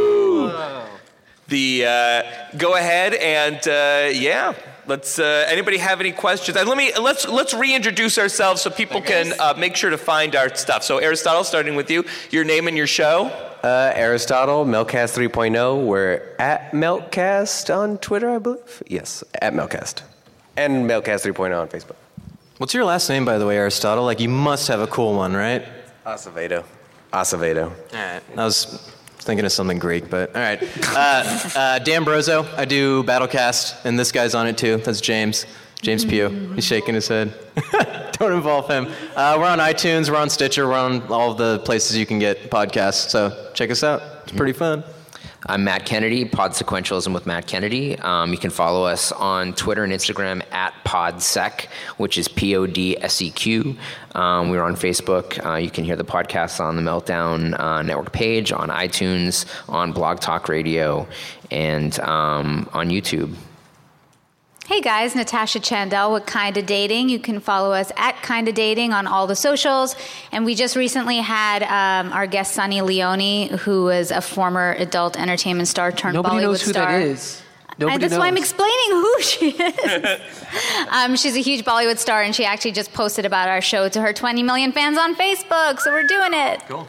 The 1.51 1.85
uh, 1.85 2.23
go 2.57 2.75
ahead 2.75 3.13
and 3.13 3.57
uh, 3.67 4.09
yeah. 4.17 4.53
Let's. 4.87 5.19
Uh, 5.19 5.45
anybody 5.49 5.77
have 5.77 5.99
any 5.99 6.13
questions? 6.13 6.55
And 6.57 6.67
let 6.67 6.77
me 6.77 6.93
let's 6.97 7.27
let's 7.27 7.53
reintroduce 7.53 8.17
ourselves 8.17 8.61
so 8.61 8.69
people 8.69 9.01
can 9.01 9.33
uh, 9.37 9.53
make 9.57 9.75
sure 9.75 9.89
to 9.89 9.97
find 9.97 10.33
our 10.33 10.53
stuff. 10.55 10.81
So 10.83 10.99
Aristotle, 10.99 11.43
starting 11.43 11.75
with 11.75 11.91
you, 11.91 12.05
your 12.29 12.45
name 12.45 12.69
and 12.69 12.77
your 12.77 12.87
show. 12.87 13.25
Uh, 13.63 13.91
Aristotle, 13.93 14.65
Meltcast 14.65 15.15
3.0. 15.15 15.85
We're 15.85 16.35
at 16.39 16.71
Meltcast 16.71 17.75
on 17.75 17.97
Twitter, 17.97 18.29
I 18.29 18.39
believe. 18.39 18.81
Yes, 18.87 19.23
at 19.39 19.53
Meltcast 19.53 20.01
And 20.57 20.89
Meltcast 20.89 21.31
3.0 21.31 21.61
on 21.61 21.67
Facebook. 21.67 21.97
What's 22.57 22.73
your 22.73 22.85
last 22.85 23.07
name, 23.09 23.23
by 23.25 23.37
the 23.37 23.45
way, 23.45 23.57
Aristotle? 23.57 24.05
Like, 24.05 24.19
you 24.19 24.29
must 24.29 24.67
have 24.69 24.79
a 24.79 24.87
cool 24.87 25.15
one, 25.15 25.33
right? 25.33 25.63
Acevedo. 26.07 26.63
Acevedo. 27.13 27.65
All 27.65 27.73
right. 27.93 28.21
I 28.35 28.45
was 28.45 28.91
thinking 29.23 29.45
of 29.45 29.51
something 29.51 29.79
Greek, 29.79 30.09
but 30.09 30.35
all 30.35 30.41
right. 30.41 30.61
Uh, 30.89 31.39
uh, 31.55 31.79
Dan 31.79 32.03
Brozo. 32.03 32.45
I 32.57 32.65
do 32.65 33.03
Battlecast, 33.03 33.85
and 33.85 33.97
this 33.97 34.11
guy's 34.11 34.35
on 34.35 34.47
it 34.47 34.57
too. 34.57 34.77
That's 34.77 35.01
James. 35.01 35.45
James 35.81 36.05
Pugh. 36.05 36.29
He's 36.53 36.63
shaking 36.63 36.93
his 36.93 37.07
head. 37.07 37.33
Don't 38.13 38.33
involve 38.33 38.67
him. 38.67 38.87
Uh, 39.15 39.35
we're 39.39 39.47
on 39.47 39.57
iTunes. 39.57 40.11
We're 40.11 40.17
on 40.17 40.29
Stitcher. 40.29 40.67
We're 40.67 40.75
on 40.75 41.01
all 41.07 41.33
the 41.33 41.59
places 41.59 41.97
you 41.97 42.05
can 42.05 42.19
get 42.19 42.51
podcasts. 42.51 43.09
So 43.09 43.51
check 43.55 43.71
us 43.71 43.83
out. 43.83 44.01
It's 44.23 44.31
pretty 44.31 44.53
fun. 44.53 44.83
I'm 45.47 45.63
Matt 45.63 45.87
Kennedy, 45.87 46.23
Pod 46.23 46.51
Sequentialism 46.51 47.15
with 47.15 47.25
Matt 47.25 47.47
Kennedy. 47.47 47.97
Um, 47.97 48.31
you 48.31 48.37
can 48.37 48.51
follow 48.51 48.85
us 48.85 49.11
on 49.11 49.53
Twitter 49.53 49.83
and 49.83 49.91
Instagram 49.91 50.43
at 50.51 50.71
PodSec, 50.85 51.65
which 51.97 52.19
is 52.19 52.27
P 52.27 52.55
O 52.55 52.67
D 52.67 52.95
S 53.01 53.23
E 53.23 53.31
Q. 53.31 53.75
Um, 54.13 54.49
we're 54.49 54.61
on 54.61 54.75
Facebook. 54.75 55.43
Uh, 55.43 55.55
you 55.55 55.71
can 55.71 55.83
hear 55.83 55.95
the 55.95 56.03
podcast 56.03 56.59
on 56.59 56.75
the 56.75 56.83
Meltdown 56.83 57.59
uh, 57.59 57.81
Network 57.81 58.11
page, 58.11 58.51
on 58.51 58.69
iTunes, 58.69 59.47
on 59.67 59.93
Blog 59.93 60.19
Talk 60.19 60.47
Radio, 60.47 61.07
and 61.49 61.99
um, 62.01 62.69
on 62.73 62.89
YouTube. 62.89 63.33
Hey 64.71 64.79
guys, 64.79 65.15
Natasha 65.15 65.59
Chandel 65.59 66.13
with 66.13 66.25
Kinda 66.25 66.61
Dating. 66.61 67.09
You 67.09 67.19
can 67.19 67.41
follow 67.41 67.73
us 67.73 67.91
at 67.97 68.23
Kinda 68.23 68.53
Dating 68.53 68.93
on 68.93 69.05
all 69.05 69.27
the 69.27 69.35
socials. 69.35 69.97
And 70.31 70.45
we 70.45 70.55
just 70.55 70.77
recently 70.77 71.17
had 71.17 71.61
um, 71.63 72.13
our 72.13 72.25
guest 72.25 72.53
Sunny 72.53 72.81
Leone, 72.81 73.49
who 73.49 73.83
was 73.83 74.11
a 74.11 74.21
former 74.21 74.71
adult 74.79 75.19
entertainment 75.19 75.67
star 75.67 75.91
turned 75.91 76.13
nobody 76.13 76.37
Bollywood 76.37 76.41
knows 76.43 76.61
who 76.61 76.71
star. 76.71 76.89
that 76.89 77.01
is. 77.01 77.41
And 77.67 77.79
Nobody 77.79 78.07
that's 78.07 78.17
why 78.17 78.27
I'm 78.27 78.37
explaining 78.37 78.91
who 78.91 79.21
she 79.21 79.49
is. 79.49 80.45
um, 80.89 81.17
she's 81.17 81.35
a 81.35 81.41
huge 81.41 81.65
Bollywood 81.65 81.97
star, 81.97 82.21
and 82.21 82.33
she 82.33 82.45
actually 82.45 82.71
just 82.71 82.93
posted 82.93 83.25
about 83.25 83.49
our 83.49 83.59
show 83.59 83.89
to 83.89 83.99
her 83.99 84.13
20 84.13 84.41
million 84.41 84.71
fans 84.71 84.97
on 84.97 85.15
Facebook. 85.15 85.81
So 85.81 85.91
we're 85.91 86.07
doing 86.07 86.31
it. 86.31 86.61
Cool. 86.69 86.87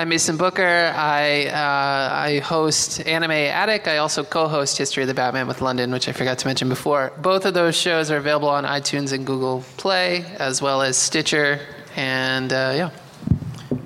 I'm 0.00 0.08
Mason 0.08 0.38
Booker. 0.38 0.94
I 0.96 1.48
uh, 1.48 2.14
I 2.14 2.38
host 2.38 3.06
Anime 3.06 3.32
Attic. 3.32 3.86
I 3.86 3.98
also 3.98 4.24
co-host 4.24 4.78
History 4.78 5.02
of 5.02 5.08
the 5.08 5.14
Batman 5.14 5.46
with 5.46 5.60
London, 5.60 5.90
which 5.92 6.08
I 6.08 6.12
forgot 6.12 6.38
to 6.38 6.46
mention 6.46 6.70
before. 6.70 7.12
Both 7.18 7.44
of 7.44 7.52
those 7.52 7.76
shows 7.76 8.10
are 8.10 8.16
available 8.16 8.48
on 8.48 8.64
iTunes 8.64 9.12
and 9.12 9.26
Google 9.26 9.62
Play, 9.76 10.24
as 10.38 10.62
well 10.62 10.80
as 10.80 10.96
Stitcher. 10.96 11.60
And 11.96 12.50
uh, 12.50 12.72
yeah, 12.74 13.78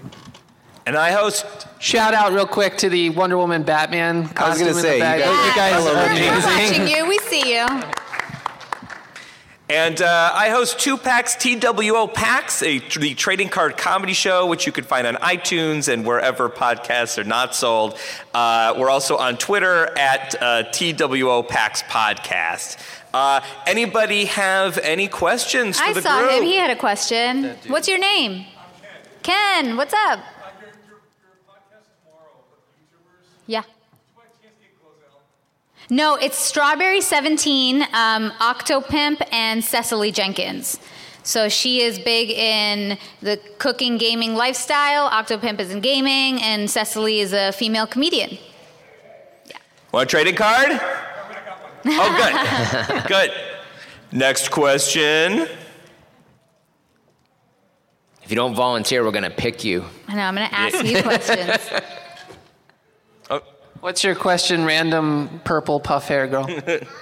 And 0.87 0.97
I 0.97 1.11
host 1.11 1.47
shout 1.81 2.15
out 2.15 2.33
real 2.33 2.47
quick 2.47 2.77
to 2.79 2.89
the 2.89 3.11
Wonder 3.11 3.37
Woman 3.37 3.65
Batman 3.65 4.29
costume 4.29 4.45
I 4.45 4.49
was 4.51 4.59
gonna 4.61 4.75
say, 4.75 4.95
you 4.99 5.03
guys- 5.03 5.23
Oh, 5.27 5.47
you 5.49 5.55
guys 5.57 5.85
are 5.85 6.11
Regina. 6.11 6.31
We're 6.31 6.55
amazing. 6.55 6.81
watching 6.83 6.97
you. 6.97 7.09
We 7.09 7.19
see 7.19 7.55
you. 7.57 7.67
And 9.75 10.01
uh, 10.03 10.31
I 10.33 10.51
host 10.51 10.79
Two 10.79 10.97
Packs 10.97 11.35
TWO 11.35 12.07
Packs, 12.07 12.63
a 12.63 12.79
the 12.79 13.15
trading 13.17 13.49
card 13.49 13.77
comedy 13.77 14.13
show, 14.13 14.47
which 14.47 14.67
you 14.67 14.73
can 14.73 14.85
find 14.85 15.05
on 15.05 15.17
iTunes 15.17 15.93
and 15.93 16.07
wherever 16.07 16.49
podcasts 16.49 17.19
are 17.19 17.25
not 17.25 17.57
sold. 17.57 17.99
Uh, 18.33 18.75
we're 18.79 18.89
also 18.89 19.17
on 19.17 19.37
Twitter 19.37 19.87
at 19.99 20.41
uh, 20.41 20.63
TWO 20.71 21.43
Packs 21.43 21.83
Podcast. 21.83 22.79
Uh, 23.13 23.41
anybody 23.67 24.27
have 24.27 24.79
any 24.79 25.09
questions 25.09 25.81
for 25.81 25.87
I 25.87 25.93
the 25.93 26.03
saw 26.03 26.21
group? 26.21 26.31
him. 26.31 26.45
He 26.45 26.55
had 26.55 26.71
a 26.71 26.77
question. 26.77 27.57
What's 27.67 27.89
your 27.89 27.99
name? 27.99 28.47
Ken. 29.25 29.77
What's 29.77 29.93
up? 29.93 30.21
No, 35.91 36.17
it's 36.17 36.39
Strawberry 36.39 37.01
17, 37.01 37.83
um, 37.93 38.31
Octopimp, 38.41 39.27
and 39.31 39.63
Cecily 39.63 40.11
Jenkins. 40.11 40.79
So 41.23 41.49
she 41.49 41.81
is 41.83 41.99
big 41.99 42.31
in 42.31 42.99
the 43.21 43.39
cooking, 43.59 43.99
gaming 43.99 44.35
lifestyle. 44.35 45.11
Octopimp 45.11 45.61
is 45.61 45.71
in 45.71 45.81
gaming, 45.81 46.41
and 46.43 46.71
Cecily 46.71 47.21
is 47.21 47.33
a 47.33 47.53
female 47.53 47.87
comedian. 47.87 48.39
Want 49.93 50.09
a 50.09 50.11
trading 50.11 50.37
card? 50.37 50.81
Oh, 51.87 52.87
good. 52.89 53.07
good. 53.09 53.31
Next 54.11 54.51
question. 54.51 55.47
If 58.23 58.31
you 58.31 58.37
don't 58.37 58.55
volunteer, 58.55 59.05
we're 59.05 59.11
going 59.11 59.25
to 59.25 59.29
pick 59.29 59.65
you. 59.65 59.85
I 60.09 60.15
know, 60.15 60.23
I'm 60.23 60.35
going 60.35 60.49
to 60.49 60.55
ask 60.55 60.83
you 60.83 61.03
questions. 61.03 61.83
What's 63.85 64.03
your 64.03 64.15
question, 64.15 64.65
random 64.65 65.43
purple 65.45 65.79
puff 65.79 66.09
hair 66.09 66.27
girl? 66.27 66.45
Okay, 66.45 66.55
for, 66.55 66.63
this 66.63 66.79
is 66.79 66.87
for 66.89 66.97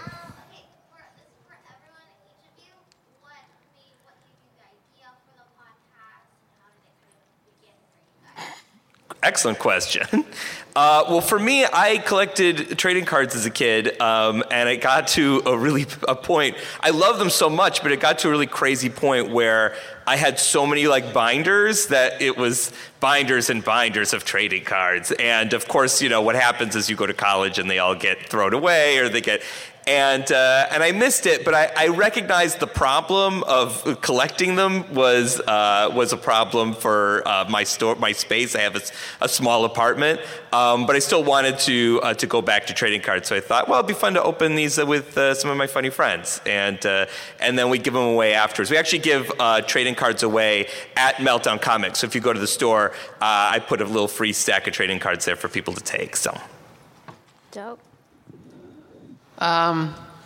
everyone, 1.63 2.11
each 2.27 2.43
of 2.43 2.59
you. 2.59 2.75
What 3.21 3.31
made, 3.73 3.95
what 4.03 4.19
gave 4.27 4.43
you 4.43 4.57
the 4.59 4.67
idea 4.67 5.07
for 5.23 5.31
the 5.39 5.47
podcast? 5.55 6.27
How 6.59 6.67
did 6.75 6.83
it 6.83 6.99
kind 6.99 7.23
of 7.23 7.61
begin 7.61 7.79
for 7.87 8.43
you 8.43 9.15
guys? 9.15 9.23
Excellent 9.23 9.61
question. 9.61 10.25
Uh, 10.75 11.05
well, 11.11 11.21
for 11.21 11.39
me, 11.39 11.67
I 11.67 11.99
collected 11.99 12.79
trading 12.79 13.05
cards 13.05 13.35
as 13.35 13.45
a 13.45 13.51
kid, 13.51 14.01
um, 14.01 14.43
and 14.51 14.71
it 14.71 14.81
got 14.81 15.09
to 15.09 15.43
a 15.45 15.55
really 15.55 15.85
a 16.09 16.15
point. 16.15 16.57
I 16.81 16.91
love 16.91 17.19
them 17.19 17.29
so 17.29 17.51
much, 17.51 17.83
but 17.83 17.93
it 17.93 18.01
got 18.01 18.21
to 18.21 18.29
a 18.29 18.31
really 18.31 18.47
crazy 18.47 18.89
point 18.89 19.31
where 19.31 19.75
I 20.07 20.17
had 20.17 20.39
so 20.39 20.67
many 20.67 20.87
like 20.87 21.13
binders 21.13 21.87
that 21.87 22.21
it 22.21 22.37
was 22.37 22.73
binders 23.01 23.51
and 23.51 23.65
binders 23.65 24.13
of 24.13 24.25
trading 24.25 24.65
cards. 24.65 25.13
And 25.13 25.53
of 25.53 25.69
course, 25.69 26.03
you 26.03 26.09
know 26.09 26.23
what 26.23 26.35
happens 26.35 26.77
is 26.77 26.91
you 26.91 26.97
go 26.97 27.07
to 27.07 27.15
college 27.15 27.59
and 27.59 27.71
they 27.71 27.79
all 27.79 27.95
get 27.95 28.29
thrown 28.29 28.55
away, 28.55 28.99
or 28.99 29.09
they 29.09 29.21
get. 29.21 29.43
And 29.87 30.31
uh, 30.31 30.69
and 30.71 30.81
I 30.81 30.93
missed 30.93 31.27
it, 31.27 31.45
but 31.45 31.55
I, 31.55 31.73
I 31.77 31.89
recognized 31.89 32.61
the 32.61 32.69
problem 32.69 33.43
of 33.45 34.01
collecting 34.01 34.55
them 34.55 34.95
was 34.95 35.41
uh, 35.41 35.91
was 35.93 36.13
a 36.13 36.17
problem 36.17 36.75
for 36.75 37.27
uh, 37.27 37.47
my 37.49 37.65
store, 37.65 37.97
my 37.97 38.13
space. 38.13 38.55
I 38.55 38.61
have 38.61 38.81
a 39.21 39.29
small 39.29 39.65
apartment, 39.65 40.21
um, 40.53 40.87
but 40.87 40.95
I 40.95 41.01
still 41.01 41.25
wanted 41.25 41.59
to 41.61 42.01
uh, 42.05 42.15
to 42.15 42.27
go 42.29 42.41
back 42.41 42.67
to 42.69 42.75
trading 42.75 43.01
cards. 43.01 43.27
So 43.27 43.35
I 43.35 43.41
thought, 43.41 43.69
well, 43.69 43.81
it'd 43.81 43.89
be 43.89 43.95
fun 43.95 44.15
to 44.15 44.23
open 44.23 44.55
these 44.55 44.79
uh, 44.79 44.87
with 44.87 45.19
uh, 45.19 45.35
some 45.35 45.51
of 45.51 45.57
my 45.57 45.67
funny 45.67 45.91
friends, 45.91 46.41
and 46.47 46.79
and 47.41 47.59
then 47.59 47.69
we 47.69 47.79
give 47.79 47.95
them 47.95 48.05
away 48.05 48.35
afterwards. 48.35 48.71
We 48.71 48.77
actually 48.77 49.01
give 49.01 49.33
trading 49.67 49.97
cards 49.97 50.23
away 50.23 50.69
at 50.97 51.17
Meltdown 51.17 51.61
Comics. 51.61 51.99
So 51.99 52.07
if 52.07 52.15
you 52.15 52.21
go 52.21 52.33
to 52.33 52.41
the 52.41 52.47
store, 52.47 52.93
I 53.21 53.59
put 53.59 53.81
a 53.81 53.85
little 53.85 54.07
free 54.07 54.33
stack 54.33 54.69
of 54.69 54.75
trading 54.75 55.01
cards 55.01 55.25
there 55.25 55.35
for 55.35 55.49
people 55.49 55.75
to 55.75 55.83
take. 55.83 56.15
So. 56.15 56.39
Dope. 57.51 57.81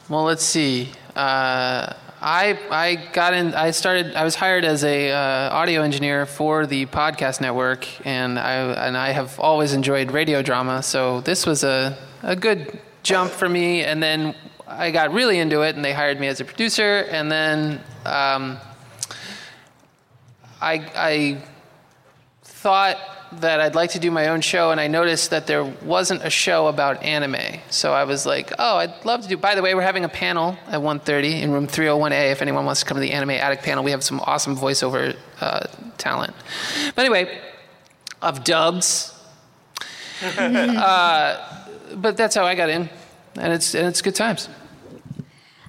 Well, 0.09 0.23
let's 0.23 0.45
see. 0.45 0.91
Uh, 1.17 1.93
I 2.23 2.59
I 2.71 2.95
got 3.13 3.35
in. 3.35 3.55
I 3.55 3.73
started. 3.73 4.15
I 4.15 4.23
was 4.23 4.37
hired 4.37 4.65
as 4.65 4.85
a 4.85 5.11
uh, 5.11 5.51
audio 5.51 5.83
engineer 5.83 6.27
for 6.27 6.65
the 6.65 6.87
podcast 6.87 7.41
network, 7.41 7.89
and 8.07 8.39
I 8.39 8.55
and 8.87 8.97
I 8.97 9.11
have 9.11 9.41
always 9.41 9.73
enjoyed 9.73 10.13
radio 10.13 10.43
drama. 10.43 10.81
So 10.83 11.23
this 11.23 11.45
was 11.45 11.65
a 11.65 11.99
a 12.23 12.37
good 12.37 12.79
jump 13.03 13.33
for 13.33 13.49
me. 13.49 13.83
And 13.83 14.01
then 14.01 14.37
I 14.69 14.93
got 14.93 15.13
really 15.13 15.41
into 15.41 15.63
it, 15.63 15.75
and 15.75 15.85
they 15.85 15.93
hired 15.93 16.21
me 16.21 16.29
as 16.29 16.41
a 16.41 16.45
producer. 16.45 17.07
And 17.11 17.29
then 17.29 17.81
um, 18.05 18.59
I 20.61 20.75
I 20.95 21.43
thought 22.45 22.97
that 23.41 23.61
I'd 23.61 23.75
like 23.75 23.91
to 23.91 23.99
do 23.99 24.11
my 24.11 24.29
own 24.29 24.41
show, 24.41 24.71
and 24.71 24.81
I 24.81 24.89
noticed 24.89 25.31
that 25.31 25.47
there 25.47 25.65
wasn't 25.65 26.25
a 26.25 26.31
show 26.31 26.67
about 26.67 27.03
anime. 27.03 27.61
So 27.71 27.93
I 27.93 28.05
was 28.05 28.27
like, 28.27 28.53
oh, 28.59 28.77
I'd 28.79 29.05
love 29.05 29.23
to 29.23 29.29
do. 29.29 29.37
By 29.37 29.55
the 29.55 29.63
way, 29.63 29.75
we're 29.75 29.83
having 29.83 30.05
a 30.05 30.09
panel 30.09 30.57
at 30.69 30.81
1:30 30.81 31.43
in 31.43 31.53
room 31.53 31.67
301A. 31.67 32.33
If 32.33 32.43
anyone 32.43 32.65
wants 32.65 32.81
to 32.81 32.87
come 32.87 32.97
to 32.97 33.01
the 33.01 33.13
Anime 33.13 33.31
Attic 33.31 33.63
panel, 33.63 33.85
we 33.85 33.91
have 33.91 34.03
some 34.03 34.21
awesome 34.21 34.57
voiceover 34.57 35.17
uh, 35.41 35.67
talent. 35.99 36.35
But 36.95 37.05
anyway, 37.05 37.41
of 38.23 38.45
dubs. 38.45 39.13
uh, 40.39 41.67
but 41.95 42.17
that's 42.17 42.35
how 42.35 42.45
I 42.45 42.55
got 42.55 42.71
in, 42.71 42.89
and 43.37 43.53
it's 43.53 43.75
and 43.75 43.87
it's 43.87 44.03
good 44.03 44.15
times. 44.15 44.49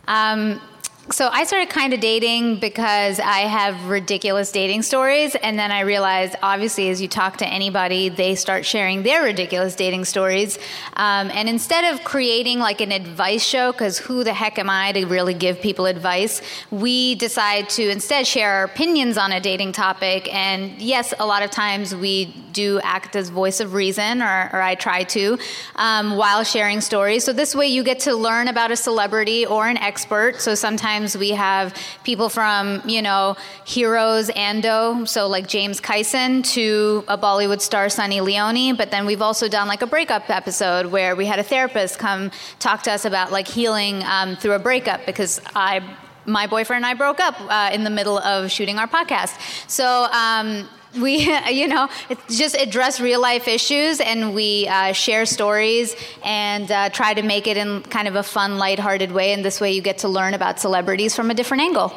Um, 0.07 0.61
so 1.09 1.29
I 1.31 1.45
started 1.45 1.69
kind 1.69 1.93
of 1.93 2.01
dating 2.01 2.57
because 2.57 3.19
I 3.19 3.39
have 3.39 3.85
ridiculous 3.85 4.51
dating 4.51 4.81
stories, 4.81 5.35
and 5.35 5.57
then 5.57 5.71
I 5.71 5.81
realized, 5.81 6.35
obviously, 6.43 6.89
as 6.89 7.01
you 7.01 7.07
talk 7.07 7.37
to 7.37 7.47
anybody, 7.47 8.09
they 8.09 8.35
start 8.35 8.65
sharing 8.65 9.03
their 9.03 9.23
ridiculous 9.23 9.75
dating 9.75 10.03
stories. 10.03 10.57
Um, 10.97 11.31
and 11.31 11.47
instead 11.47 11.93
of 11.93 12.03
creating 12.03 12.59
like 12.59 12.81
an 12.81 12.91
advice 12.91 13.43
show, 13.43 13.71
because 13.71 13.97
who 13.97 14.25
the 14.25 14.33
heck 14.33 14.59
am 14.59 14.69
I 14.69 14.91
to 14.91 15.05
really 15.05 15.33
give 15.33 15.61
people 15.61 15.85
advice, 15.85 16.41
we 16.71 17.15
decide 17.15 17.69
to 17.69 17.89
instead 17.89 18.27
share 18.27 18.51
our 18.51 18.63
opinions 18.65 19.17
on 19.17 19.31
a 19.31 19.39
dating 19.39 19.71
topic. 19.71 20.33
And 20.33 20.81
yes, 20.81 21.13
a 21.19 21.25
lot 21.25 21.41
of 21.41 21.51
times 21.51 21.95
we 21.95 22.25
do 22.51 22.81
act 22.83 23.15
as 23.15 23.29
voice 23.29 23.59
of 23.59 23.73
reason, 23.73 24.21
or, 24.21 24.49
or 24.51 24.61
I 24.61 24.75
try 24.75 25.03
to, 25.03 25.37
um, 25.75 26.17
while 26.17 26.43
sharing 26.43 26.81
stories. 26.81 27.23
So 27.23 27.31
this 27.31 27.55
way, 27.55 27.67
you 27.67 27.83
get 27.83 27.99
to 28.01 28.15
learn 28.15 28.47
about 28.49 28.71
a 28.71 28.75
celebrity 28.75 29.45
or 29.45 29.67
an 29.67 29.77
expert. 29.77 30.41
So 30.41 30.55
sometimes 30.55 30.96
we 31.17 31.31
have 31.31 31.75
people 32.03 32.29
from, 32.29 32.81
you 32.85 33.01
know, 33.01 33.35
heroes, 33.65 34.29
Ando, 34.29 35.07
so 35.07 35.27
like 35.27 35.47
James 35.47 35.79
Kyson, 35.79 36.43
to 36.43 37.03
a 37.07 37.17
Bollywood 37.17 37.61
star, 37.61 37.89
Sunny 37.89 38.21
Leone. 38.21 38.75
But 38.75 38.91
then 38.91 39.05
we've 39.05 39.21
also 39.21 39.47
done 39.47 39.67
like 39.67 39.81
a 39.81 39.87
breakup 39.87 40.29
episode 40.29 40.87
where 40.87 41.15
we 41.15 41.25
had 41.25 41.39
a 41.39 41.43
therapist 41.43 41.99
come 41.99 42.31
talk 42.59 42.83
to 42.83 42.91
us 42.91 43.05
about 43.05 43.31
like 43.31 43.47
healing 43.47 44.03
um, 44.03 44.35
through 44.35 44.53
a 44.53 44.59
breakup 44.59 45.05
because 45.05 45.41
I 45.55 45.81
my 46.25 46.45
boyfriend 46.45 46.83
and 46.83 46.85
I 46.85 46.93
broke 46.93 47.19
up 47.19 47.35
uh, 47.39 47.69
in 47.71 47.85
the 47.85 47.89
middle 47.89 48.19
of 48.19 48.51
shooting 48.51 48.77
our 48.77 48.87
podcast. 48.87 49.37
So 49.69 50.07
um, 50.11 50.67
we, 50.97 51.33
you 51.51 51.67
know, 51.67 51.89
just 52.29 52.55
address 52.55 52.99
real 52.99 53.21
life 53.21 53.47
issues 53.47 53.99
and 53.99 54.33
we 54.33 54.67
uh, 54.67 54.93
share 54.93 55.25
stories 55.25 55.95
and 56.23 56.71
uh, 56.71 56.89
try 56.89 57.13
to 57.13 57.21
make 57.21 57.47
it 57.47 57.57
in 57.57 57.83
kind 57.83 58.07
of 58.07 58.15
a 58.15 58.23
fun, 58.23 58.57
lighthearted 58.57 59.11
way. 59.11 59.33
And 59.33 59.43
this 59.43 59.61
way, 59.61 59.71
you 59.71 59.81
get 59.81 59.99
to 59.99 60.07
learn 60.07 60.33
about 60.33 60.59
celebrities 60.59 61.15
from 61.15 61.31
a 61.31 61.33
different 61.33 61.63
angle. 61.63 61.93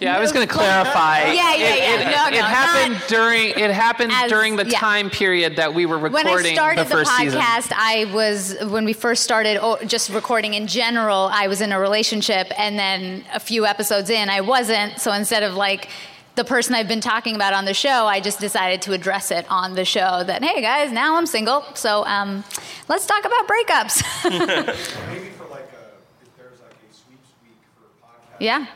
Yeah, 0.00 0.16
I 0.16 0.20
was 0.20 0.32
going 0.32 0.46
to 0.46 0.52
clarify. 0.52 1.22
Yeah, 1.32 1.54
yeah, 1.54 1.74
yeah. 1.74 1.94
It, 1.94 2.04
No, 2.04 2.38
it 2.38 2.44
happened 2.44 2.94
not- 2.94 3.08
during. 3.08 3.48
It 3.50 3.70
happened 3.70 4.12
As- 4.12 4.30
during 4.30 4.56
the 4.56 4.66
yeah. 4.66 4.78
time 4.78 5.10
period 5.10 5.56
that 5.56 5.74
we 5.74 5.86
were 5.86 5.98
recording. 5.98 6.32
When 6.32 6.46
I 6.46 6.54
started 6.54 6.88
the 6.88 7.04
season. 7.04 7.40
podcast, 7.40 7.72
I 7.74 8.10
was 8.12 8.56
when 8.62 8.84
we 8.84 8.92
first 8.92 9.22
started 9.22 9.58
oh, 9.60 9.78
just 9.84 10.10
recording 10.10 10.54
in 10.54 10.66
general. 10.66 11.28
I 11.32 11.46
was 11.46 11.60
in 11.60 11.72
a 11.72 11.78
relationship, 11.78 12.52
and 12.58 12.78
then 12.78 13.24
a 13.32 13.40
few 13.40 13.66
episodes 13.66 14.10
in, 14.10 14.28
I 14.30 14.40
wasn't. 14.40 15.00
So 15.00 15.12
instead 15.12 15.42
of 15.42 15.54
like 15.54 15.88
the 16.34 16.44
person 16.44 16.74
I've 16.74 16.88
been 16.88 17.00
talking 17.00 17.34
about 17.34 17.52
on 17.52 17.64
the 17.64 17.74
show, 17.74 18.06
I 18.06 18.20
just 18.20 18.40
decided 18.40 18.82
to 18.82 18.92
address 18.92 19.30
it 19.30 19.46
on 19.50 19.74
the 19.74 19.84
show. 19.84 20.22
That 20.24 20.42
hey 20.42 20.60
guys, 20.62 20.90
now 20.92 21.16
I'm 21.16 21.26
single, 21.26 21.64
so 21.74 22.04
um, 22.06 22.44
let's 22.88 23.06
talk 23.06 23.24
about 23.24 23.48
breakups. 23.48 24.02
Maybe 25.08 25.30
for 25.30 25.44
like 25.48 25.60
a, 25.72 26.22
if 26.22 26.36
there's 26.36 26.60
like 26.60 26.72
a 26.72 26.94
sweeps 26.94 27.28
week 27.42 27.58
for 27.76 28.06
podcasts. 28.06 28.36
yeah. 28.40 28.66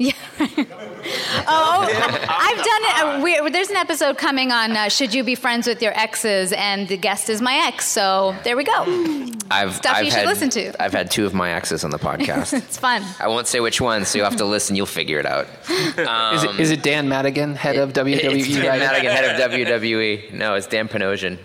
Get 0.00 0.16
a 0.16 0.36
boyfriend. 0.36 0.68
Yeah. 0.70 1.44
oh, 1.48 1.86
I've 2.28 2.56
done 2.56 2.66
it. 2.66 3.20
Uh, 3.20 3.20
we, 3.22 3.50
there's 3.50 3.70
an 3.70 3.76
episode 3.76 4.16
coming 4.18 4.50
on 4.50 4.76
uh, 4.76 4.88
Should 4.88 5.12
You 5.12 5.22
Be 5.22 5.34
Friends 5.34 5.66
with 5.66 5.82
Your 5.82 5.92
Exes? 5.98 6.52
And 6.52 6.88
the 6.88 6.96
guest 6.96 7.28
is 7.28 7.40
my 7.42 7.66
ex. 7.66 7.86
So 7.86 8.34
there 8.44 8.56
we 8.56 8.64
go. 8.64 8.72
I've, 9.50 9.74
Stuff 9.74 9.96
I've 9.96 10.04
you 10.04 10.10
should 10.10 10.20
had, 10.20 10.28
listen 10.28 10.50
to. 10.50 10.82
I've 10.82 10.92
had 10.92 11.10
two 11.10 11.26
of 11.26 11.34
my 11.34 11.50
exes 11.50 11.84
on 11.84 11.90
the 11.90 11.98
podcast. 11.98 12.52
It's 12.70 12.78
fun. 12.78 13.02
I 13.18 13.26
won't 13.28 13.46
say 13.46 13.60
which 13.60 13.80
one, 13.80 14.04
so 14.04 14.18
you'll 14.18 14.28
have 14.28 14.38
to 14.38 14.44
listen. 14.44 14.76
You'll 14.76 14.86
figure 14.86 15.18
it 15.18 15.26
out. 15.26 15.48
is, 15.68 16.44
it, 16.44 16.60
is 16.60 16.70
it 16.70 16.82
Dan 16.82 17.08
Madigan, 17.08 17.56
head 17.56 17.76
of 17.76 17.92
WWE? 17.92 18.14
It's 18.14 18.48
Dan 18.48 18.66
writing? 18.66 18.86
Madigan, 18.86 19.10
head 19.10 19.40
of 19.40 19.50
WWE. 19.50 20.32
No, 20.32 20.54
it's 20.54 20.66
Dan 20.66 20.88
Panosian. 20.88 21.38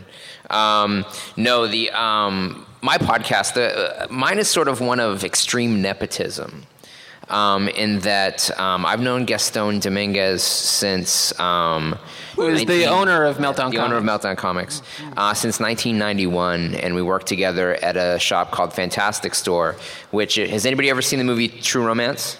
Um, 0.49 1.05
no, 1.35 1.67
the 1.67 1.89
um, 1.91 2.65
my 2.81 2.97
podcast, 2.97 3.55
the 3.55 4.03
uh, 4.03 4.07
mine 4.11 4.37
is 4.37 4.47
sort 4.47 4.67
of 4.67 4.79
one 4.81 4.99
of 4.99 5.23
extreme 5.23 5.81
nepotism. 5.81 6.67
Um, 7.29 7.67
in 7.69 7.99
that 7.99 8.57
um, 8.59 8.85
I've 8.85 9.01
known 9.01 9.25
Gaston 9.25 9.79
Dominguez 9.79 10.43
since. 10.43 11.37
Um, 11.39 11.97
Who 12.35 12.47
is 12.47 12.65
the 12.65 12.85
owner 12.85 13.23
of 13.23 13.37
Meltdown 13.37 13.71
The 13.71 13.79
owner 13.79 13.97
of 13.97 14.05
Comics. 14.05 14.25
Meltdown 14.25 14.37
Comics 14.37 14.81
uh, 15.17 15.33
since 15.33 15.59
1991, 15.59 16.75
and 16.75 16.95
we 16.95 17.01
worked 17.01 17.27
together 17.27 17.75
at 17.75 17.97
a 17.97 18.19
shop 18.19 18.51
called 18.51 18.73
Fantastic 18.73 19.35
Store. 19.35 19.75
Which 20.11 20.35
has 20.35 20.65
anybody 20.65 20.89
ever 20.89 21.01
seen 21.01 21.19
the 21.19 21.25
movie 21.25 21.47
True 21.47 21.85
Romance? 21.85 22.37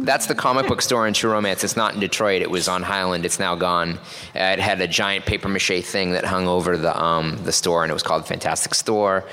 That's 0.00 0.26
the 0.26 0.34
comic 0.34 0.66
book 0.68 0.82
store 0.82 1.06
in 1.06 1.14
True 1.14 1.32
Romance. 1.32 1.64
It's 1.64 1.76
not 1.76 1.94
in 1.94 2.00
Detroit. 2.00 2.42
It 2.42 2.50
was 2.50 2.68
on 2.68 2.82
Highland. 2.82 3.24
It's 3.24 3.38
now 3.38 3.54
gone. 3.54 3.94
Uh, 4.34 4.54
it 4.54 4.58
had 4.60 4.80
a 4.80 4.86
giant 4.86 5.26
paper 5.26 5.48
mache 5.48 5.82
thing 5.82 6.12
that 6.12 6.24
hung 6.24 6.46
over 6.46 6.76
the 6.76 6.96
um, 7.00 7.36
the 7.44 7.52
store, 7.52 7.82
and 7.82 7.90
it 7.90 7.94
was 7.94 8.02
called 8.02 8.26
Fantastic 8.26 8.74
Store 8.74 9.24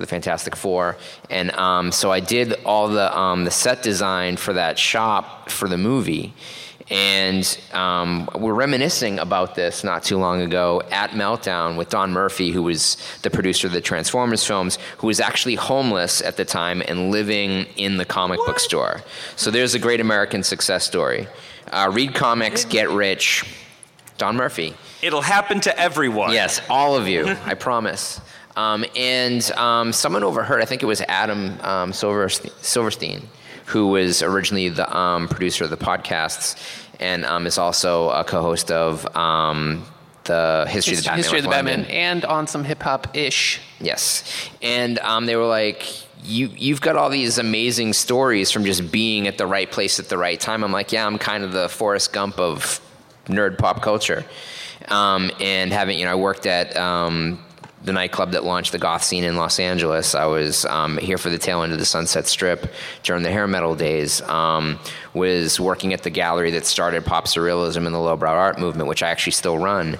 for 0.00 0.06
the 0.06 0.10
Fantastic 0.10 0.56
Four. 0.56 0.96
And 1.28 1.50
um, 1.52 1.92
so 1.92 2.10
I 2.10 2.20
did 2.20 2.54
all 2.64 2.88
the 2.88 3.16
um, 3.16 3.44
the 3.44 3.50
set 3.50 3.82
design 3.82 4.36
for 4.36 4.54
that 4.54 4.78
shop 4.78 5.50
for 5.50 5.68
the 5.68 5.76
movie. 5.76 6.32
And 6.88 7.46
um, 7.72 8.28
we're 8.34 8.54
reminiscing 8.54 9.20
about 9.20 9.54
this 9.54 9.84
not 9.84 10.02
too 10.02 10.18
long 10.18 10.40
ago 10.40 10.82
at 10.90 11.10
Meltdown 11.10 11.76
with 11.76 11.88
Don 11.88 12.10
Murphy, 12.12 12.50
who 12.50 12.64
was 12.64 12.96
the 13.22 13.30
producer 13.30 13.68
of 13.68 13.72
the 13.72 13.80
Transformers 13.80 14.44
films, 14.44 14.76
who 14.98 15.06
was 15.06 15.20
actually 15.20 15.54
homeless 15.54 16.20
at 16.20 16.36
the 16.36 16.44
time 16.44 16.82
and 16.88 17.12
living 17.12 17.66
in 17.76 17.96
the 17.96 18.04
comic 18.04 18.38
book 18.44 18.58
store. 18.58 19.02
So 19.36 19.52
there's 19.52 19.74
a 19.74 19.78
great 19.78 20.00
American 20.00 20.42
success 20.42 20.84
story. 20.84 21.28
Uh, 21.70 21.90
read 21.92 22.12
comics, 22.14 22.64
get 22.64 22.90
rich. 22.90 23.44
Don 24.18 24.36
Murphy. 24.36 24.74
It'll 25.00 25.22
happen 25.22 25.60
to 25.60 25.78
everyone. 25.78 26.32
Yes, 26.32 26.60
all 26.68 26.94
of 26.94 27.08
you, 27.08 27.26
I 27.46 27.54
promise. 27.54 28.20
Um, 28.56 28.84
and 28.96 29.48
um, 29.52 29.92
someone 29.92 30.24
overheard, 30.24 30.60
I 30.60 30.64
think 30.64 30.82
it 30.82 30.86
was 30.86 31.00
Adam 31.02 31.58
um, 31.62 31.92
Silverste- 31.92 32.50
Silverstein, 32.62 33.28
who 33.66 33.88
was 33.88 34.22
originally 34.22 34.68
the 34.68 34.96
um, 34.96 35.28
producer 35.28 35.64
of 35.64 35.70
the 35.70 35.76
podcasts 35.76 36.56
and 37.00 37.24
um, 37.24 37.46
is 37.46 37.58
also 37.58 38.10
a 38.10 38.22
co 38.22 38.42
host 38.42 38.70
of 38.70 39.16
um, 39.16 39.84
the 40.24 40.66
History 40.68 40.94
of 40.94 40.98
the 40.98 41.04
Batman. 41.04 41.18
History 41.18 41.38
of 41.38 41.44
the 41.44 41.50
Batman, 41.50 41.78
London. 41.80 41.96
and 41.96 42.24
on 42.26 42.46
some 42.46 42.62
hip 42.62 42.82
hop 42.82 43.16
ish. 43.16 43.60
Yes, 43.80 44.22
and 44.62 44.98
um, 45.00 45.26
they 45.26 45.34
were 45.34 45.46
like, 45.46 45.86
"You 46.22 46.50
you've 46.56 46.80
got 46.80 46.96
all 46.96 47.08
these 47.08 47.38
amazing 47.38 47.94
stories 47.94 48.50
from 48.50 48.64
just 48.64 48.92
being 48.92 49.26
at 49.26 49.38
the 49.38 49.46
right 49.46 49.70
place 49.70 49.98
at 49.98 50.08
the 50.08 50.18
right 50.18 50.38
time." 50.38 50.62
I'm 50.62 50.72
like, 50.72 50.92
"Yeah, 50.92 51.06
I'm 51.06 51.18
kind 51.18 51.42
of 51.42 51.52
the 51.52 51.68
Forrest 51.68 52.12
Gump 52.12 52.38
of 52.38 52.80
nerd 53.26 53.58
pop 53.58 53.82
culture," 53.82 54.24
um, 54.88 55.30
and 55.40 55.72
having 55.72 55.98
you 55.98 56.04
know, 56.04 56.12
I 56.12 56.16
worked 56.16 56.46
at. 56.46 56.76
Um, 56.76 57.42
the 57.82 57.92
nightclub 57.92 58.32
that 58.32 58.44
launched 58.44 58.72
the 58.72 58.78
goth 58.78 59.02
scene 59.02 59.24
in 59.24 59.36
Los 59.36 59.58
Angeles. 59.58 60.14
I 60.14 60.26
was 60.26 60.64
um, 60.66 60.98
here 60.98 61.18
for 61.18 61.30
the 61.30 61.38
tail 61.38 61.62
end 61.62 61.72
of 61.72 61.78
the 61.78 61.84
Sunset 61.84 62.26
Strip 62.26 62.72
during 63.02 63.22
the 63.22 63.30
hair 63.30 63.46
metal 63.46 63.74
days. 63.74 64.20
Um, 64.22 64.78
was 65.14 65.58
working 65.58 65.92
at 65.92 66.02
the 66.02 66.10
gallery 66.10 66.50
that 66.52 66.66
started 66.66 67.04
pop 67.04 67.26
surrealism 67.26 67.86
and 67.86 67.94
the 67.94 67.98
lowbrow 67.98 68.30
art 68.32 68.58
movement, 68.58 68.88
which 68.88 69.02
I 69.02 69.10
actually 69.10 69.32
still 69.32 69.58
run 69.58 69.98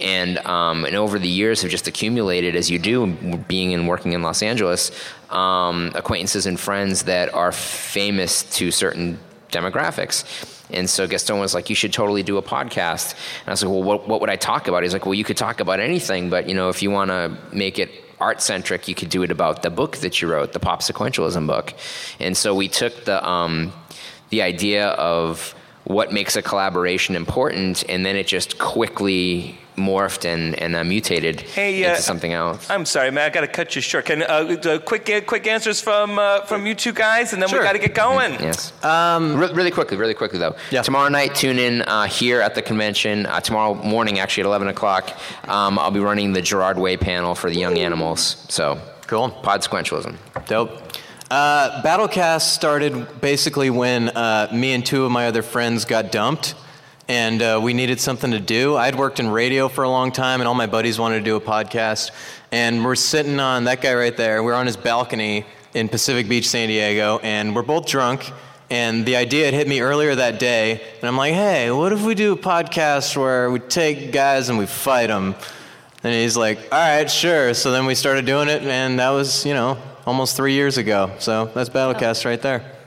and 0.00 0.38
um, 0.38 0.84
and 0.84 0.96
over 0.96 1.18
the 1.18 1.28
years 1.28 1.62
have 1.62 1.70
just 1.70 1.86
accumulated 1.86 2.56
as 2.56 2.70
you 2.70 2.78
do 2.78 3.06
being 3.48 3.74
and 3.74 3.86
working 3.86 4.12
in 4.12 4.22
Los 4.22 4.42
Angeles 4.42 4.90
um, 5.30 5.92
acquaintances 5.94 6.46
and 6.46 6.58
friends 6.58 7.04
that 7.04 7.32
are 7.34 7.52
famous 7.52 8.42
to 8.56 8.70
certain 8.70 9.18
demographics. 9.50 10.59
And 10.72 10.88
so 10.88 11.06
Gaston 11.06 11.38
was 11.38 11.54
like, 11.54 11.68
"You 11.68 11.76
should 11.76 11.92
totally 11.92 12.22
do 12.22 12.36
a 12.36 12.42
podcast." 12.42 13.12
And 13.40 13.48
I 13.48 13.50
was 13.52 13.62
like, 13.62 13.72
"Well, 13.72 13.82
what, 13.82 14.08
what 14.08 14.20
would 14.20 14.30
I 14.30 14.36
talk 14.36 14.68
about?" 14.68 14.82
He's 14.82 14.92
like, 14.92 15.06
"Well, 15.06 15.14
you 15.14 15.24
could 15.24 15.36
talk 15.36 15.60
about 15.60 15.80
anything, 15.80 16.30
but 16.30 16.48
you 16.48 16.54
know, 16.54 16.68
if 16.68 16.82
you 16.82 16.90
want 16.90 17.10
to 17.10 17.36
make 17.52 17.78
it 17.78 17.90
art 18.18 18.42
centric, 18.42 18.88
you 18.88 18.94
could 18.94 19.08
do 19.08 19.22
it 19.22 19.30
about 19.30 19.62
the 19.62 19.70
book 19.70 19.98
that 19.98 20.20
you 20.20 20.28
wrote, 20.28 20.52
the 20.52 20.60
pop 20.60 20.82
sequentialism 20.82 21.46
book." 21.46 21.74
And 22.18 22.36
so 22.36 22.54
we 22.54 22.68
took 22.68 23.04
the 23.04 23.26
um, 23.28 23.72
the 24.30 24.42
idea 24.42 24.88
of 24.88 25.54
what 25.84 26.12
makes 26.12 26.36
a 26.36 26.42
collaboration 26.42 27.14
important, 27.16 27.84
and 27.88 28.04
then 28.04 28.16
it 28.16 28.26
just 28.26 28.58
quickly 28.58 29.59
morphed 29.76 30.24
and, 30.24 30.54
and 30.60 30.74
uh, 30.76 30.84
mutated 30.84 31.40
Hey, 31.40 31.84
uh, 31.84 31.90
into 31.90 32.02
something 32.02 32.32
else. 32.32 32.68
I'm 32.70 32.84
sorry, 32.86 33.10
man. 33.10 33.24
I 33.26 33.30
got 33.32 33.42
to 33.42 33.46
cut 33.48 33.74
you 33.74 33.82
short. 33.82 34.06
Can 34.06 34.22
uh, 34.22 34.26
uh, 34.26 34.78
quick 34.78 35.08
uh, 35.10 35.20
quick 35.22 35.46
answers 35.46 35.80
from 35.80 36.18
uh, 36.18 36.42
from 36.46 36.66
you 36.66 36.74
two 36.74 36.92
guys, 36.92 37.32
and 37.32 37.42
then 37.42 37.50
we 37.50 37.58
got 37.58 37.72
to 37.72 37.78
get 37.78 37.94
going. 37.94 38.32
Yes. 38.34 38.72
Um, 38.84 39.36
Re- 39.36 39.52
really 39.52 39.70
quickly, 39.70 39.96
really 39.96 40.14
quickly 40.14 40.38
though. 40.38 40.56
Yeah. 40.70 40.82
Tomorrow 40.82 41.08
night, 41.08 41.34
tune 41.34 41.58
in 41.58 41.82
uh, 41.82 42.04
here 42.06 42.40
at 42.40 42.54
the 42.54 42.62
convention. 42.62 43.26
Uh, 43.26 43.40
tomorrow 43.40 43.74
morning, 43.74 44.18
actually 44.18 44.42
at 44.42 44.46
11 44.46 44.68
o'clock, 44.68 45.18
um, 45.48 45.78
I'll 45.78 45.90
be 45.90 46.00
running 46.00 46.32
the 46.32 46.42
Gerard 46.42 46.78
Way 46.78 46.96
panel 46.96 47.34
for 47.34 47.50
the 47.50 47.56
young 47.58 47.78
animals. 47.78 48.44
So 48.48 48.78
Cool. 49.06 49.30
pod 49.30 49.62
sequentialism. 49.62 50.16
Dope. 50.46 50.70
Uh, 51.30 51.80
Battlecast 51.82 52.42
started 52.42 53.20
basically 53.20 53.70
when 53.70 54.08
uh, 54.08 54.48
me 54.52 54.72
and 54.72 54.84
two 54.84 55.04
of 55.04 55.12
my 55.12 55.28
other 55.28 55.42
friends 55.42 55.84
got 55.84 56.10
dumped, 56.10 56.54
and 57.10 57.42
uh, 57.42 57.58
we 57.60 57.74
needed 57.74 57.98
something 57.98 58.30
to 58.30 58.38
do. 58.38 58.76
I'd 58.76 58.94
worked 58.94 59.18
in 59.18 59.28
radio 59.28 59.66
for 59.66 59.82
a 59.82 59.90
long 59.90 60.12
time, 60.12 60.40
and 60.40 60.46
all 60.46 60.54
my 60.54 60.68
buddies 60.68 60.96
wanted 60.96 61.18
to 61.18 61.24
do 61.24 61.34
a 61.34 61.40
podcast. 61.40 62.12
And 62.52 62.84
we're 62.84 62.94
sitting 62.94 63.40
on 63.40 63.64
that 63.64 63.80
guy 63.80 63.94
right 63.94 64.16
there. 64.16 64.44
We're 64.44 64.54
on 64.54 64.66
his 64.66 64.76
balcony 64.76 65.44
in 65.74 65.88
Pacific 65.88 66.28
Beach, 66.28 66.48
San 66.48 66.68
Diego, 66.68 67.18
and 67.24 67.56
we're 67.56 67.62
both 67.62 67.86
drunk. 67.86 68.30
And 68.70 69.04
the 69.04 69.16
idea 69.16 69.46
had 69.46 69.54
hit 69.54 69.66
me 69.66 69.80
earlier 69.80 70.14
that 70.14 70.38
day, 70.38 70.80
and 71.00 71.08
I'm 71.08 71.16
like, 71.16 71.34
"Hey, 71.34 71.72
what 71.72 71.92
if 71.92 72.00
we 72.04 72.14
do 72.14 72.34
a 72.34 72.36
podcast 72.36 73.16
where 73.16 73.50
we 73.50 73.58
take 73.58 74.12
guys 74.12 74.48
and 74.48 74.56
we 74.56 74.66
fight 74.66 75.08
them?" 75.08 75.34
And 76.04 76.14
he's 76.14 76.36
like, 76.36 76.58
all 76.70 76.78
right, 76.78 77.10
sure. 77.10 77.54
So 77.54 77.72
then 77.72 77.86
we 77.86 77.96
started 77.96 78.24
doing 78.24 78.48
it, 78.48 78.62
and 78.62 79.00
that 79.00 79.10
was, 79.10 79.44
you 79.44 79.52
know, 79.52 79.76
almost 80.06 80.36
three 80.36 80.52
years 80.52 80.78
ago. 80.78 81.10
So 81.18 81.46
that's 81.46 81.70
Battlecast 81.70 82.24
right 82.24 82.40
there. 82.40 82.79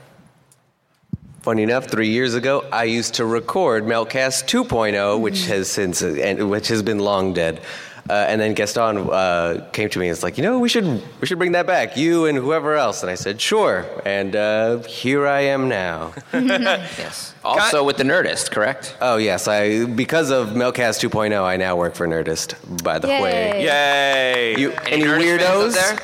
Funny 1.44 1.62
enough, 1.62 1.88
three 1.90 2.08
years 2.08 2.34
ago, 2.34 2.64
I 2.72 2.84
used 2.84 3.12
to 3.16 3.26
record 3.26 3.84
Meltcast 3.84 4.44
2.0, 4.46 5.20
which 5.20 5.44
has 5.44 5.68
since 5.70 6.02
uh, 6.02 6.16
and 6.18 6.48
which 6.48 6.68
has 6.68 6.82
been 6.82 6.98
long 7.00 7.34
dead. 7.34 7.60
Uh, 8.08 8.12
and 8.14 8.40
then 8.40 8.54
Gaston 8.54 8.96
uh, 9.10 9.68
came 9.74 9.90
to 9.90 9.98
me 9.98 10.06
and 10.06 10.12
was 10.12 10.22
like, 10.22 10.38
you 10.38 10.42
know, 10.42 10.58
we 10.58 10.70
should 10.70 10.86
we 11.20 11.26
should 11.26 11.36
bring 11.36 11.52
that 11.52 11.66
back, 11.66 11.98
you 11.98 12.24
and 12.24 12.38
whoever 12.38 12.76
else. 12.76 13.02
And 13.02 13.10
I 13.10 13.14
said, 13.14 13.42
sure. 13.42 13.84
And 14.06 14.34
uh, 14.34 14.78
here 14.84 15.26
I 15.26 15.40
am 15.40 15.68
now. 15.68 16.14
Yes. 16.32 17.34
Also 17.44 17.84
with 17.84 17.98
the 17.98 18.04
Nerdist, 18.04 18.50
correct? 18.50 18.96
oh 19.02 19.18
yes, 19.18 19.46
I 19.46 19.84
because 19.84 20.30
of 20.30 20.48
Meltcast 20.50 21.06
2.0, 21.06 21.42
I 21.44 21.58
now 21.58 21.76
work 21.76 21.94
for 21.94 22.08
Nerdist. 22.08 22.54
By 22.82 22.98
the 22.98 23.08
way, 23.08 23.62
Yay. 23.62 24.54
Yay! 24.54 24.58
you 24.58 24.72
any, 24.86 25.02
Nerdist 25.02 25.38
fans 25.40 25.42
out 25.42 25.50
weirdos? 25.50 25.74
there? 25.74 25.98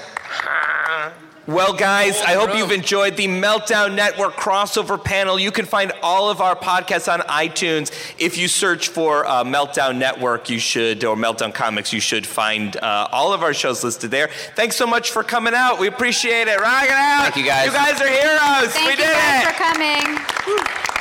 Well, 1.50 1.72
guys, 1.72 2.20
I 2.20 2.34
hope 2.34 2.56
you've 2.56 2.70
enjoyed 2.70 3.16
the 3.16 3.26
Meltdown 3.26 3.96
Network 3.96 4.34
crossover 4.34 5.02
panel. 5.02 5.36
You 5.36 5.50
can 5.50 5.66
find 5.66 5.90
all 6.00 6.30
of 6.30 6.40
our 6.40 6.54
podcasts 6.54 7.12
on 7.12 7.18
iTunes. 7.22 7.90
If 8.20 8.38
you 8.38 8.46
search 8.46 8.86
for 8.86 9.26
uh, 9.26 9.42
Meltdown 9.42 9.96
Network, 9.96 10.48
you 10.48 10.60
should, 10.60 11.02
or 11.02 11.16
Meltdown 11.16 11.52
Comics, 11.52 11.92
you 11.92 11.98
should 11.98 12.24
find 12.24 12.76
uh, 12.76 13.08
all 13.10 13.32
of 13.32 13.42
our 13.42 13.52
shows 13.52 13.82
listed 13.82 14.12
there. 14.12 14.30
Thanks 14.54 14.76
so 14.76 14.86
much 14.86 15.10
for 15.10 15.24
coming 15.24 15.52
out. 15.52 15.80
We 15.80 15.88
appreciate 15.88 16.46
it. 16.46 16.60
Rock 16.60 16.84
it 16.84 16.90
out. 16.90 17.22
Thank 17.22 17.36
you, 17.38 17.44
guys. 17.44 17.66
You 17.66 17.72
guys 17.72 18.00
are 18.00 18.06
heroes. 18.06 18.72
Thank 18.72 18.86
we 18.86 18.92
you 18.92 18.96
did 18.98 19.12
guys 19.12 19.42
it. 19.42 19.48
for 19.48 20.56
coming. 20.84 20.99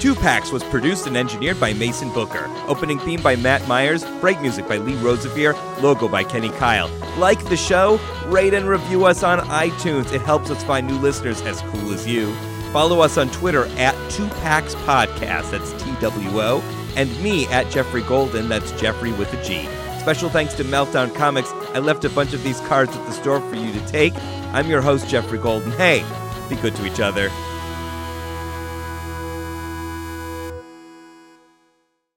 Two 0.00 0.14
Packs 0.14 0.50
was 0.50 0.64
produced 0.64 1.06
and 1.06 1.14
engineered 1.14 1.60
by 1.60 1.74
Mason 1.74 2.10
Booker. 2.14 2.50
Opening 2.66 2.98
theme 3.00 3.20
by 3.20 3.36
Matt 3.36 3.68
Myers, 3.68 4.02
break 4.22 4.40
music 4.40 4.66
by 4.66 4.78
Lee 4.78 4.94
Rosevere, 4.94 5.52
logo 5.82 6.08
by 6.08 6.24
Kenny 6.24 6.48
Keil. 6.48 6.88
Like 7.18 7.44
the 7.50 7.56
show, 7.58 8.00
rate 8.24 8.54
and 8.54 8.66
review 8.66 9.04
us 9.04 9.22
on 9.22 9.40
iTunes. 9.40 10.10
It 10.10 10.22
helps 10.22 10.50
us 10.50 10.64
find 10.64 10.86
new 10.86 10.98
listeners 11.00 11.42
as 11.42 11.60
cool 11.60 11.92
as 11.92 12.06
you. 12.06 12.34
Follow 12.72 13.00
us 13.00 13.18
on 13.18 13.28
Twitter 13.28 13.66
at 13.76 13.94
Two 14.10 14.26
Packs 14.40 14.74
Podcast, 14.74 15.50
that's 15.50 15.70
T 15.82 15.92
W 16.00 16.40
O, 16.40 16.62
and 16.96 17.22
me 17.22 17.46
at 17.48 17.70
Geoffrey 17.70 18.02
Golden, 18.02 18.48
that's 18.48 18.72
Geoffrey 18.80 19.12
with 19.12 19.30
a 19.34 19.44
G. 19.44 19.68
Special 20.00 20.30
thanks 20.30 20.54
to 20.54 20.64
Meltdown 20.64 21.14
Comics. 21.14 21.52
I 21.74 21.78
left 21.80 22.06
a 22.06 22.08
bunch 22.08 22.32
of 22.32 22.42
these 22.42 22.60
cards 22.60 22.96
at 22.96 23.06
the 23.06 23.12
store 23.12 23.42
for 23.42 23.56
you 23.56 23.70
to 23.70 23.86
take. 23.86 24.14
I'm 24.54 24.66
your 24.66 24.80
host, 24.80 25.08
Geoffrey 25.10 25.38
Golden. 25.38 25.72
Hey, 25.72 26.02
be 26.48 26.56
good 26.56 26.74
to 26.76 26.86
each 26.86 27.00
other. 27.00 27.28